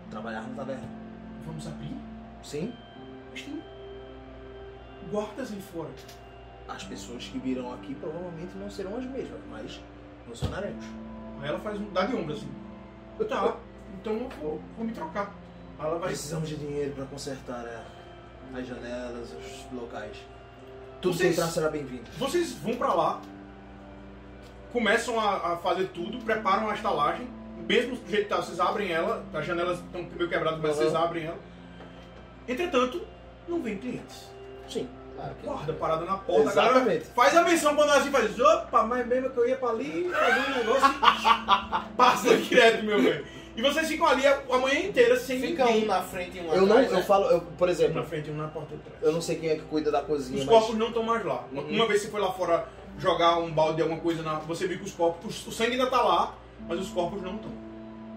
Trabalhar 0.10 0.42
na 0.42 0.56
taverna. 0.56 0.88
Vamos 1.46 1.66
abrir? 1.68 1.96
Sim, 2.44 2.74
Mas 3.32 3.42
tem 3.44 3.62
guardas 5.10 5.52
aí 5.52 5.62
fora. 5.62 5.90
as 6.68 6.84
pessoas 6.84 7.26
que 7.26 7.38
virão 7.40 7.74
aqui 7.74 7.94
provavelmente 7.96 8.56
não 8.58 8.70
serão 8.70 8.98
as 8.98 9.06
mesmas, 9.06 9.40
mas 9.50 9.82
funcionaremos. 10.26 10.86
Aí 11.42 11.50
ela 11.50 11.60
faz 11.60 11.80
um. 11.80 11.92
dá 11.92 12.06
de 12.06 12.16
ombro 12.16 12.34
assim. 12.34 12.50
Tá, 13.28 13.58
então 14.00 14.14
eu 14.14 14.30
vou, 14.42 14.62
vou 14.78 14.86
me 14.86 14.92
trocar. 14.94 15.34
Aí 15.80 15.86
ela 15.88 15.98
vai. 16.00 16.10
Precisamos 16.10 16.48
de 16.50 16.56
dinheiro 16.58 16.94
para 16.94 17.06
consertar 17.06 17.66
é, 17.66 17.84
as 18.58 18.68
janelas, 18.68 19.32
os 19.34 19.72
locais. 19.74 20.18
Tudo 21.02 21.14
que 21.14 21.18
Vocês- 21.20 21.34
entrar 21.38 21.48
será 21.48 21.70
bem-vindo. 21.70 22.04
Vocês 22.18 22.54
vão 22.54 22.76
pra 22.78 22.94
lá, 22.94 23.22
começam 24.72 25.20
a, 25.20 25.54
a 25.54 25.58
fazer 25.58 25.86
tudo, 25.94 26.18
preparam 26.24 26.70
a 26.70 26.74
estalagem, 26.74 27.28
mesmo 27.68 27.96
do 27.96 28.10
jeito 28.10 28.24
que 28.24 28.30
tá, 28.30 28.38
vocês 28.38 28.60
abrem 28.60 28.92
ela, 28.92 29.24
as 29.34 29.46
janelas 29.46 29.80
estão 29.80 30.04
meio 30.16 30.30
quebradas, 30.30 30.60
mas 30.62 30.72
Uhum. 30.72 30.78
vocês 30.78 30.96
abrem 30.96 31.26
ela. 31.26 31.38
Entretanto, 32.48 33.02
não 33.48 33.62
vem 33.62 33.78
clientes. 33.78 34.30
Sim, 34.68 34.88
claro 35.16 35.36
que 35.36 35.46
Guarda 35.46 35.74
parada 35.74 36.06
na 36.06 36.18
porta, 36.18 36.42
a 36.50 36.52
Exatamente. 36.52 37.06
faz 37.08 37.36
a 37.36 37.44
menção 37.44 37.76
quando 37.76 37.90
assim 37.92 38.10
faz, 38.12 38.40
opa, 38.40 38.84
mas 38.84 39.06
mesmo 39.08 39.30
que 39.30 39.38
eu 39.38 39.48
ia 39.50 39.58
pra 39.58 39.70
ali 39.70 40.10
fazer 40.10 40.52
um 40.52 40.56
negócio 40.58 40.88
e 40.90 41.94
passa 41.96 42.38
direto, 42.38 42.84
meu 42.84 43.02
velho. 43.02 43.26
E 43.54 43.62
vocês 43.62 43.86
ficam 43.86 44.08
ali 44.08 44.26
a, 44.26 44.42
a 44.50 44.58
manhã 44.58 44.80
inteira 44.80 45.20
sem 45.20 45.40
Fica 45.42 45.66
ninguém. 45.66 45.84
um 45.84 45.88
na 45.88 46.02
frente 46.02 46.38
e 46.38 46.42
um 46.42 46.54
Eu 46.54 46.62
não, 46.66 46.72
atrás. 46.78 46.92
eu 46.92 46.98
né? 47.00 47.04
falo, 47.04 47.26
eu, 47.30 47.42
por 47.42 47.68
Um 47.68 47.72
exemplo, 47.72 47.96
na 47.96 48.04
frente 48.04 48.30
e 48.30 48.32
um 48.34 48.38
na 48.38 48.48
porta 48.48 48.76
de 48.78 48.82
trás. 48.82 48.98
eu 49.04 49.12
não 49.12 49.20
sei 49.20 49.36
quem 49.36 49.50
é 49.50 49.56
que 49.56 49.62
cuida 49.64 49.92
da 49.92 50.02
cozinha, 50.02 50.40
Os 50.40 50.46
mas 50.46 50.56
corpos 50.58 50.78
não 50.78 50.88
estão 50.88 51.04
mais 51.04 51.24
lá. 51.26 51.44
Uhum. 51.52 51.68
Uma 51.70 51.86
vez 51.86 52.02
você 52.02 52.08
foi 52.08 52.22
lá 52.22 52.32
fora 52.32 52.66
jogar 53.00 53.40
um 53.40 53.52
balde 53.52 53.78
de 53.78 53.82
alguma 53.82 54.00
coisa, 54.00 54.22
na, 54.22 54.36
você 54.40 54.68
viu 54.68 54.78
que 54.78 54.86
os 54.86 54.92
corpos, 54.92 55.46
o 55.48 55.52
sangue 55.52 55.74
ainda 55.74 55.88
tá 55.88 56.02
lá, 56.02 56.36
mas 56.68 56.80
os 56.80 56.90
corpos 56.90 57.22
não 57.22 57.36
estão. 57.36 57.52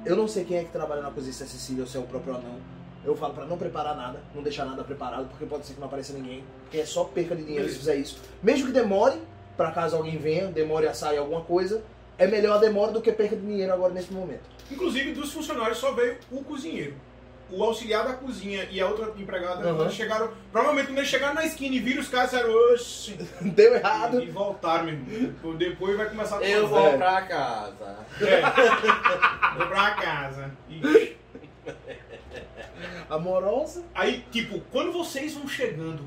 eu 0.04 0.16
não 0.16 0.28
sei 0.28 0.44
quem 0.44 0.58
é 0.58 0.64
que 0.64 0.70
trabalha 0.70 1.02
na 1.02 1.10
cozinha, 1.10 1.32
se 1.32 1.42
é 1.42 1.46
Cecília 1.46 1.82
ou 1.82 1.88
se 1.88 1.96
é 1.96 2.00
o 2.00 2.04
próprio 2.04 2.34
anão. 2.34 2.56
Eu 3.04 3.14
falo 3.14 3.34
pra 3.34 3.44
não 3.44 3.58
preparar 3.58 3.94
nada, 3.94 4.22
não 4.34 4.42
deixar 4.42 4.64
nada 4.64 4.82
preparado, 4.82 5.28
porque 5.28 5.44
pode 5.44 5.66
ser 5.66 5.74
que 5.74 5.80
não 5.80 5.88
apareça 5.88 6.14
ninguém, 6.14 6.42
porque 6.62 6.78
é 6.78 6.86
só 6.86 7.04
perca 7.04 7.36
de 7.36 7.44
dinheiro 7.44 7.68
se 7.68 7.76
fizer 7.76 7.96
isso. 7.96 8.18
Mesmo 8.42 8.66
que 8.66 8.72
demore, 8.72 9.18
pra 9.56 9.70
caso 9.72 9.96
alguém 9.96 10.16
venha, 10.16 10.46
demore 10.46 10.86
a 10.86 10.94
sair 10.94 11.18
alguma 11.18 11.42
coisa, 11.42 11.82
é 12.16 12.26
melhor 12.26 12.56
a 12.56 12.58
demora 12.58 12.92
do 12.92 13.02
que 13.02 13.12
perca 13.12 13.36
de 13.36 13.42
dinheiro 13.42 13.72
agora 13.72 13.92
nesse 13.92 14.12
momento. 14.12 14.42
Inclusive, 14.70 15.12
dos 15.12 15.32
funcionários 15.32 15.78
só 15.78 15.92
veio 15.92 16.16
o 16.30 16.42
cozinheiro. 16.42 16.94
O 17.56 17.62
auxiliar 17.64 18.04
da 18.06 18.14
cozinha 18.14 18.66
e 18.70 18.80
a 18.80 18.86
outra 18.88 19.12
empregada 19.16 19.72
Uhum. 19.72 19.90
chegaram. 19.90 20.30
Provavelmente 20.50 20.86
quando 20.88 20.98
eles 20.98 21.10
chegaram 21.10 21.34
na 21.34 21.44
esquina 21.44 21.74
e 21.76 21.78
viram 21.80 22.00
os 22.00 22.08
caras, 22.08 22.30
disseram, 22.30 22.52
oxi. 22.72 23.12
Deu 23.40 23.74
errado. 23.76 24.20
E 24.22 24.30
voltaram, 24.30 24.84
meu 24.84 24.94
irmão. 24.94 25.56
Depois 25.56 25.96
vai 25.96 26.08
começar 26.08 26.38
a 26.38 26.42
Eu 26.44 26.66
vou 26.68 26.92
pra 26.98 27.22
casa. 27.22 27.96
É. 28.20 29.56
Vou 29.58 29.66
pra 29.68 29.90
casa. 29.92 30.50
Amorosa. 33.08 33.84
Aí, 33.94 34.24
tipo, 34.30 34.60
quando 34.72 34.92
vocês 34.92 35.34
vão 35.34 35.46
chegando, 35.48 36.02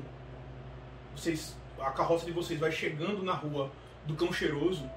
vocês, 1.14 1.56
a 1.80 1.90
carroça 1.90 2.26
de 2.26 2.32
vocês 2.32 2.58
vai 2.58 2.70
chegando 2.72 3.22
na 3.22 3.32
rua 3.32 3.70
do 4.04 4.14
cão 4.14 4.32
cheiroso, 4.32 4.88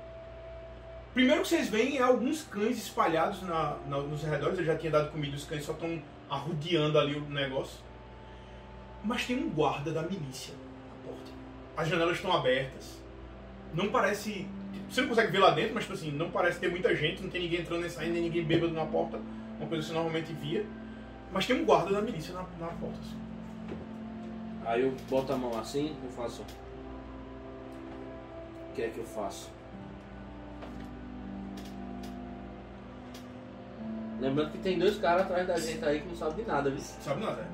primeiro 1.14 1.42
que 1.42 1.48
vocês 1.48 1.70
veem 1.70 1.98
é 1.98 2.02
alguns 2.02 2.44
cães 2.44 2.78
espalhados 2.78 3.42
na, 3.44 3.78
na- 3.88 3.98
nos 4.00 4.24
arredores, 4.26 4.60
eu 4.60 4.66
já 4.66 4.76
tinha 4.78 4.92
dado 4.92 5.12
comida, 5.12 5.36
os 5.36 5.44
cães 5.46 5.64
só 5.66 5.74
estão 5.74 6.02
arrodeando 6.32 6.98
ali 6.98 7.16
o 7.16 7.30
negócio. 7.30 7.80
Mas 9.04 9.26
tem 9.26 9.36
um 9.36 9.50
guarda 9.50 9.92
da 9.92 10.02
milícia 10.02 10.54
na 10.88 11.12
porta. 11.12 11.32
As 11.76 11.90
janelas 11.90 12.16
estão 12.16 12.32
abertas. 12.32 13.02
Não 13.74 13.90
parece. 13.90 14.48
Você 14.90 15.02
não 15.02 15.10
consegue 15.10 15.32
ver 15.32 15.40
lá 15.40 15.52
dentro, 15.52 15.74
mas 15.74 15.84
tipo 15.84 15.94
assim, 15.94 16.12
não 16.12 16.32
parece 16.32 16.60
ter 16.60 16.70
muita 16.70 16.96
gente, 16.96 17.22
não 17.22 17.30
tem 17.30 17.42
ninguém 17.42 17.62
entrando 17.62 17.82
nem 17.82 17.90
saindo, 17.90 18.14
nem 18.14 18.24
ninguém 18.24 18.46
bêbado 18.46 18.74
na 18.74 18.86
porta. 18.86 19.20
Uma 19.60 19.68
coisa 19.68 19.84
que 19.84 19.90
você 19.90 19.94
normalmente 19.94 20.32
via. 20.34 20.66
Mas 21.32 21.46
tem 21.46 21.62
um 21.62 21.66
guarda 21.66 21.92
da 21.92 22.02
milícia 22.02 22.34
na, 22.34 22.42
na 22.60 22.68
porta. 22.68 23.00
assim. 23.00 23.18
Aí 24.66 24.82
eu 24.82 24.94
boto 25.10 25.34
a 25.34 25.38
mão 25.38 25.58
assim 25.60 25.96
e 26.08 26.12
faço. 26.14 26.44
O 28.70 28.74
que 28.74 28.84
é 28.84 28.90
que 28.90 29.00
eu 29.00 29.06
faço? 29.06 29.50
Lembrando 34.22 34.52
que 34.52 34.60
tem 34.60 34.78
dois 34.78 35.00
caras 35.00 35.24
atrás 35.24 35.48
da 35.48 35.58
gente 35.58 35.84
aí 35.84 36.00
que 36.00 36.08
não 36.08 36.16
sabem 36.16 36.44
de 36.46 36.52
nada, 36.52 36.70
viu? 36.70 36.80
Sabe 36.80 37.26
nada, 37.26 37.42
é? 37.42 37.48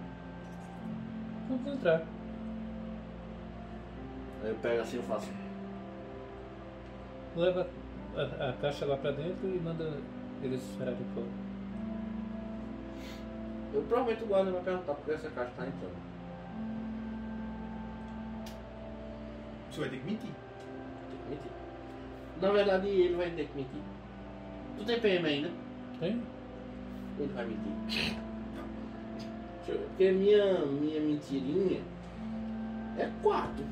Vamos 1.47 1.65
entrar. 1.65 2.01
Aí 4.43 4.49
eu 4.49 4.55
pego 4.55 4.81
assim 4.81 4.99
e 4.99 5.03
faço. 5.03 5.31
Leva 7.37 7.67
a, 8.17 8.49
a 8.49 8.53
caixa 8.53 8.85
lá 8.85 8.97
pra 8.97 9.11
dentro 9.11 9.47
e 9.47 9.59
manda 9.63 9.97
eles 10.43 10.61
esperarem 10.61 10.99
fora. 11.15 11.27
Eu 13.73 13.81
provavelmente 13.83 14.23
o 14.23 14.27
guarda 14.27 14.51
vai 14.51 14.61
perguntar 14.61 14.93
por 14.93 15.05
que 15.05 15.11
essa 15.11 15.29
caixa 15.29 15.51
tá 15.55 15.67
entrando. 15.67 15.95
Você 19.71 19.79
vai 19.79 19.89
ter 19.89 19.99
que 19.99 20.05
mentir. 20.05 20.31
Tem 21.09 21.19
que 21.23 21.29
mentir. 21.29 21.51
Na 22.41 22.51
verdade 22.51 22.89
ele 22.89 23.15
vai 23.15 23.31
ter 23.31 23.47
que 23.47 23.55
mentir. 23.55 23.81
Tu 24.77 24.83
tem 24.83 24.99
PM 24.99 25.25
ainda? 25.25 25.51
Tem? 26.01 26.21
Ele 27.19 27.33
vai 27.33 27.45
mentir. 27.45 28.15
Eu. 29.67 29.77
Porque 29.79 30.11
minha, 30.11 30.59
minha 30.65 31.01
mentirinha 31.01 31.81
é 32.97 33.09
4. 33.21 33.65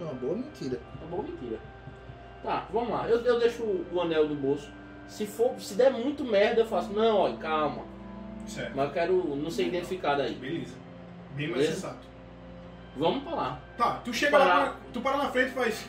É 0.00 0.04
uma 0.04 0.14
boa 0.14 0.34
mentira. 0.36 0.76
Tá 0.76 1.06
bom, 1.10 1.22
mentira. 1.22 1.58
Tá, 2.42 2.66
vamos 2.72 2.90
lá. 2.90 3.08
Eu, 3.08 3.20
eu 3.22 3.38
deixo 3.38 3.62
o, 3.62 3.86
o 3.92 4.00
anel 4.00 4.28
do 4.28 4.34
bolso. 4.34 4.68
Se 5.08 5.26
for, 5.26 5.58
se 5.58 5.74
der 5.74 5.90
muito 5.92 6.24
merda, 6.24 6.62
eu 6.62 6.66
faço, 6.66 6.92
não, 6.92 7.18
olha, 7.18 7.36
calma. 7.36 7.82
Certo. 8.46 8.72
Mas 8.74 8.86
eu 8.88 8.92
quero 8.92 9.36
não 9.36 9.50
ser 9.50 9.66
identificado 9.68 10.20
aí. 10.22 10.34
Beleza. 10.34 10.74
Bem 11.34 11.46
mais 11.48 11.60
Beleza? 11.62 11.74
sensato. 11.74 12.06
Vamos 12.96 13.22
pra 13.24 13.34
lá. 13.34 13.60
Tá, 13.78 13.92
tu 14.04 14.12
chega 14.12 14.38
Parar. 14.38 14.54
lá, 14.58 14.76
tu 14.92 15.00
para 15.00 15.16
na 15.16 15.28
frente 15.30 15.48
e 15.50 15.54
faz. 15.54 15.88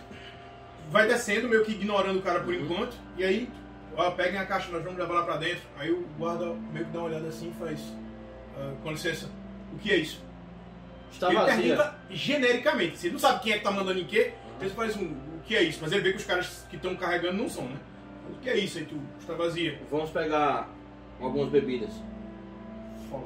Vai 0.90 1.08
descendo, 1.08 1.50
meio 1.50 1.66
que 1.66 1.72
ignorando 1.72 2.20
o 2.20 2.22
cara 2.22 2.40
por 2.42 2.54
Uhum. 2.54 2.62
enquanto. 2.62 2.96
E 3.18 3.24
aí, 3.24 3.50
ó, 3.98 4.12
peguem 4.12 4.40
a 4.40 4.46
caixa, 4.46 4.72
nós 4.72 4.84
vamos 4.84 4.98
levar 5.00 5.14
lá 5.14 5.24
pra 5.24 5.38
dentro. 5.38 5.64
Aí 5.78 5.92
o 5.92 6.06
guarda 6.18 6.54
meio 6.72 6.86
que 6.86 6.92
dá 6.92 7.00
uma 7.00 7.08
olhada 7.08 7.28
assim 7.28 7.50
e 7.50 7.54
faz. 7.60 7.80
ah, 8.58 8.74
com 8.84 8.92
licença, 8.92 9.30
o 9.74 9.78
que 9.78 9.92
é 9.92 9.98
isso? 9.98 10.24
Está 11.12 11.28
ele 11.30 11.36
vazia. 11.38 11.56
pergunta 11.56 11.96
genericamente. 12.10 12.98
Se 12.98 13.08
ele 13.08 13.14
não 13.14 13.20
sabe 13.20 13.42
quem 13.42 13.54
é 13.54 13.58
que 13.58 13.64
tá 13.64 13.72
mandando 13.72 14.00
em 14.00 14.06
quê, 14.06 14.34
ele 14.60 14.70
faz 14.72 14.96
um. 14.98 15.06
O 15.06 15.40
que 15.46 15.56
é 15.56 15.62
isso? 15.64 15.80
Mas 15.82 15.92
ele 15.92 16.02
vê 16.02 16.12
que 16.12 16.18
os 16.18 16.26
caras 16.26 16.66
que 16.70 16.76
estão 16.76 16.96
carregando 16.96 17.38
não 17.38 17.48
são, 17.50 17.64
né? 17.66 17.78
O 18.30 18.40
que 18.40 18.50
é 18.50 18.58
isso 18.58 18.78
aí, 18.80 18.86
tu? 18.86 19.00
Está 19.20 19.34
vazia. 19.34 19.80
Vamos 19.92 20.10
pegar 20.10 20.68
algumas 21.22 21.50
bebidas. 21.50 21.92
Fala. 23.10 23.24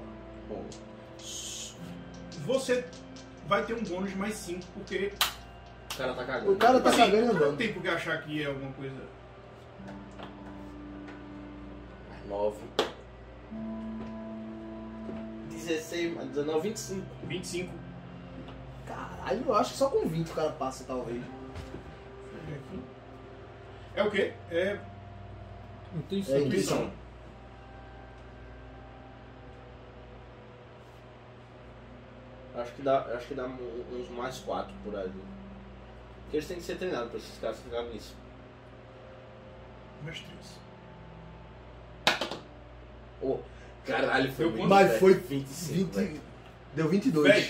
Bom, 0.50 0.66
Você 2.46 2.84
vai 3.48 3.64
ter 3.64 3.74
um 3.74 3.84
bônus 3.84 4.12
de 4.12 4.18
mais 4.18 4.34
5, 4.36 4.62
porque 4.74 5.14
o 5.94 5.98
cara 5.98 6.14
tá 6.14 6.24
cagando. 6.26 6.52
O 6.52 6.56
cara 6.58 6.80
tá 6.80 6.90
Assim, 6.90 6.98
cagando 7.00 7.34
Não 7.34 7.56
tem 7.56 7.74
por 7.74 7.82
que 7.82 7.88
achar 7.88 8.22
que 8.22 8.44
é 8.44 8.46
alguma 8.46 8.72
coisa. 8.74 8.96
Mais 12.30 12.42
9. 12.42 12.58
16, 15.50 16.16
mais 16.16 16.28
19, 16.30 16.70
25. 16.70 17.06
25. 17.26 17.74
Caralho, 18.86 19.44
eu 19.46 19.54
acho 19.56 19.72
que 19.72 19.78
só 19.78 19.90
com 19.90 20.08
20 20.08 20.30
o 20.30 20.34
cara 20.34 20.52
passa, 20.52 20.84
talvez. 20.86 21.22
É 23.96 24.04
o 24.04 24.12
quê? 24.12 24.34
É 24.50 24.80
Intuição. 25.96 26.36
É 26.36 26.42
intuição. 26.42 26.92
Acho 32.56 32.74
que 32.74 32.82
dá, 32.82 33.02
acho 33.16 33.28
que 33.28 33.34
dá 33.34 33.46
uns 33.46 34.10
mais 34.10 34.40
4 34.40 34.74
por 34.84 34.96
ali. 34.96 35.14
Porque 36.24 36.38
eles 36.38 36.48
têm 36.48 36.58
que 36.58 36.64
ser 36.64 36.78
treinados 36.78 37.10
pra 37.10 37.18
esses 37.18 37.40
caras 37.40 37.60
ficarem 37.60 37.90
nisso. 37.90 38.16
mais 40.04 40.20
3. 40.20 40.69
Ô, 43.22 43.40
caralho, 43.86 44.32
foi 44.32 44.52
quanto? 44.52 44.68
Mas 44.68 44.88
velho. 44.88 45.00
foi 45.00 45.14
25. 45.14 45.74
20. 45.74 45.94
velho. 45.94 46.22
Deu 46.74 46.88
22. 46.88 47.28
Véi, 47.34 47.50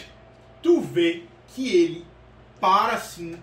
tu 0.61 0.81
vê 0.81 1.23
que 1.49 1.75
ele 1.75 2.05
para 2.59 2.93
assim, 2.93 3.37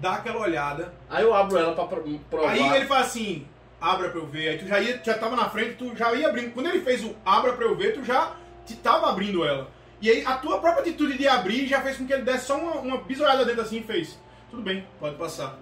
dá 0.00 0.14
aquela 0.14 0.40
olhada. 0.40 0.92
Aí 1.08 1.22
eu 1.22 1.34
abro 1.34 1.56
ela 1.58 1.74
pra 1.74 1.84
pro- 1.84 2.18
provar. 2.30 2.50
Aí 2.50 2.76
ele 2.76 2.86
fala 2.86 3.00
assim: 3.00 3.46
abra 3.80 4.08
pra 4.10 4.20
eu 4.20 4.26
ver. 4.26 4.48
Aí 4.50 4.58
tu 4.58 4.66
já, 4.66 4.80
ia, 4.80 5.00
já 5.04 5.14
tava 5.18 5.36
na 5.36 5.48
frente, 5.48 5.74
tu 5.76 5.94
já 5.96 6.12
ia 6.14 6.28
abrindo. 6.28 6.52
Quando 6.52 6.66
ele 6.68 6.80
fez 6.80 7.04
o 7.04 7.14
abra 7.24 7.52
pra 7.52 7.64
eu 7.64 7.76
ver, 7.76 7.94
tu 7.94 8.04
já 8.04 8.34
te 8.66 8.74
tava 8.76 9.10
abrindo 9.10 9.44
ela. 9.44 9.68
E 10.00 10.08
aí 10.08 10.24
a 10.24 10.36
tua 10.36 10.58
própria 10.60 10.80
atitude 10.80 11.18
de 11.18 11.28
abrir 11.28 11.66
já 11.66 11.80
fez 11.82 11.96
com 11.98 12.06
que 12.06 12.12
ele 12.12 12.22
desse 12.22 12.46
só 12.46 12.56
uma, 12.58 12.72
uma 12.80 12.96
bisoiada 12.98 13.44
dentro 13.44 13.60
assim 13.62 13.78
e 13.78 13.82
fez. 13.82 14.18
Tudo 14.50 14.62
bem, 14.62 14.86
pode 14.98 15.16
passar. 15.16 15.58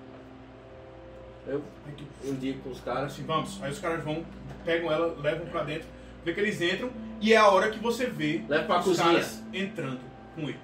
Eu, 1.48 1.62
eu 2.24 2.34
digo 2.34 2.60
com 2.60 2.70
os 2.70 2.80
Cara, 2.80 2.96
caras. 2.98 3.12
assim, 3.12 3.22
vamos. 3.24 3.62
Aí 3.62 3.70
os 3.72 3.78
caras 3.78 4.04
vão, 4.04 4.24
pegam 4.64 4.92
ela, 4.92 5.16
levam 5.20 5.46
pra 5.46 5.62
dentro, 5.64 5.88
vê 6.24 6.32
que 6.34 6.40
eles 6.40 6.60
entram, 6.60 6.90
e 7.20 7.32
é 7.32 7.36
a 7.36 7.48
hora 7.48 7.70
que 7.70 7.78
você 7.78 8.06
vê 8.06 8.42
Leva 8.48 8.64
pra 8.64 8.78
os 8.80 8.84
cozinha. 8.84 9.06
caras 9.06 9.42
entrando 9.52 10.00
com 10.34 10.42
ele. 10.42 10.58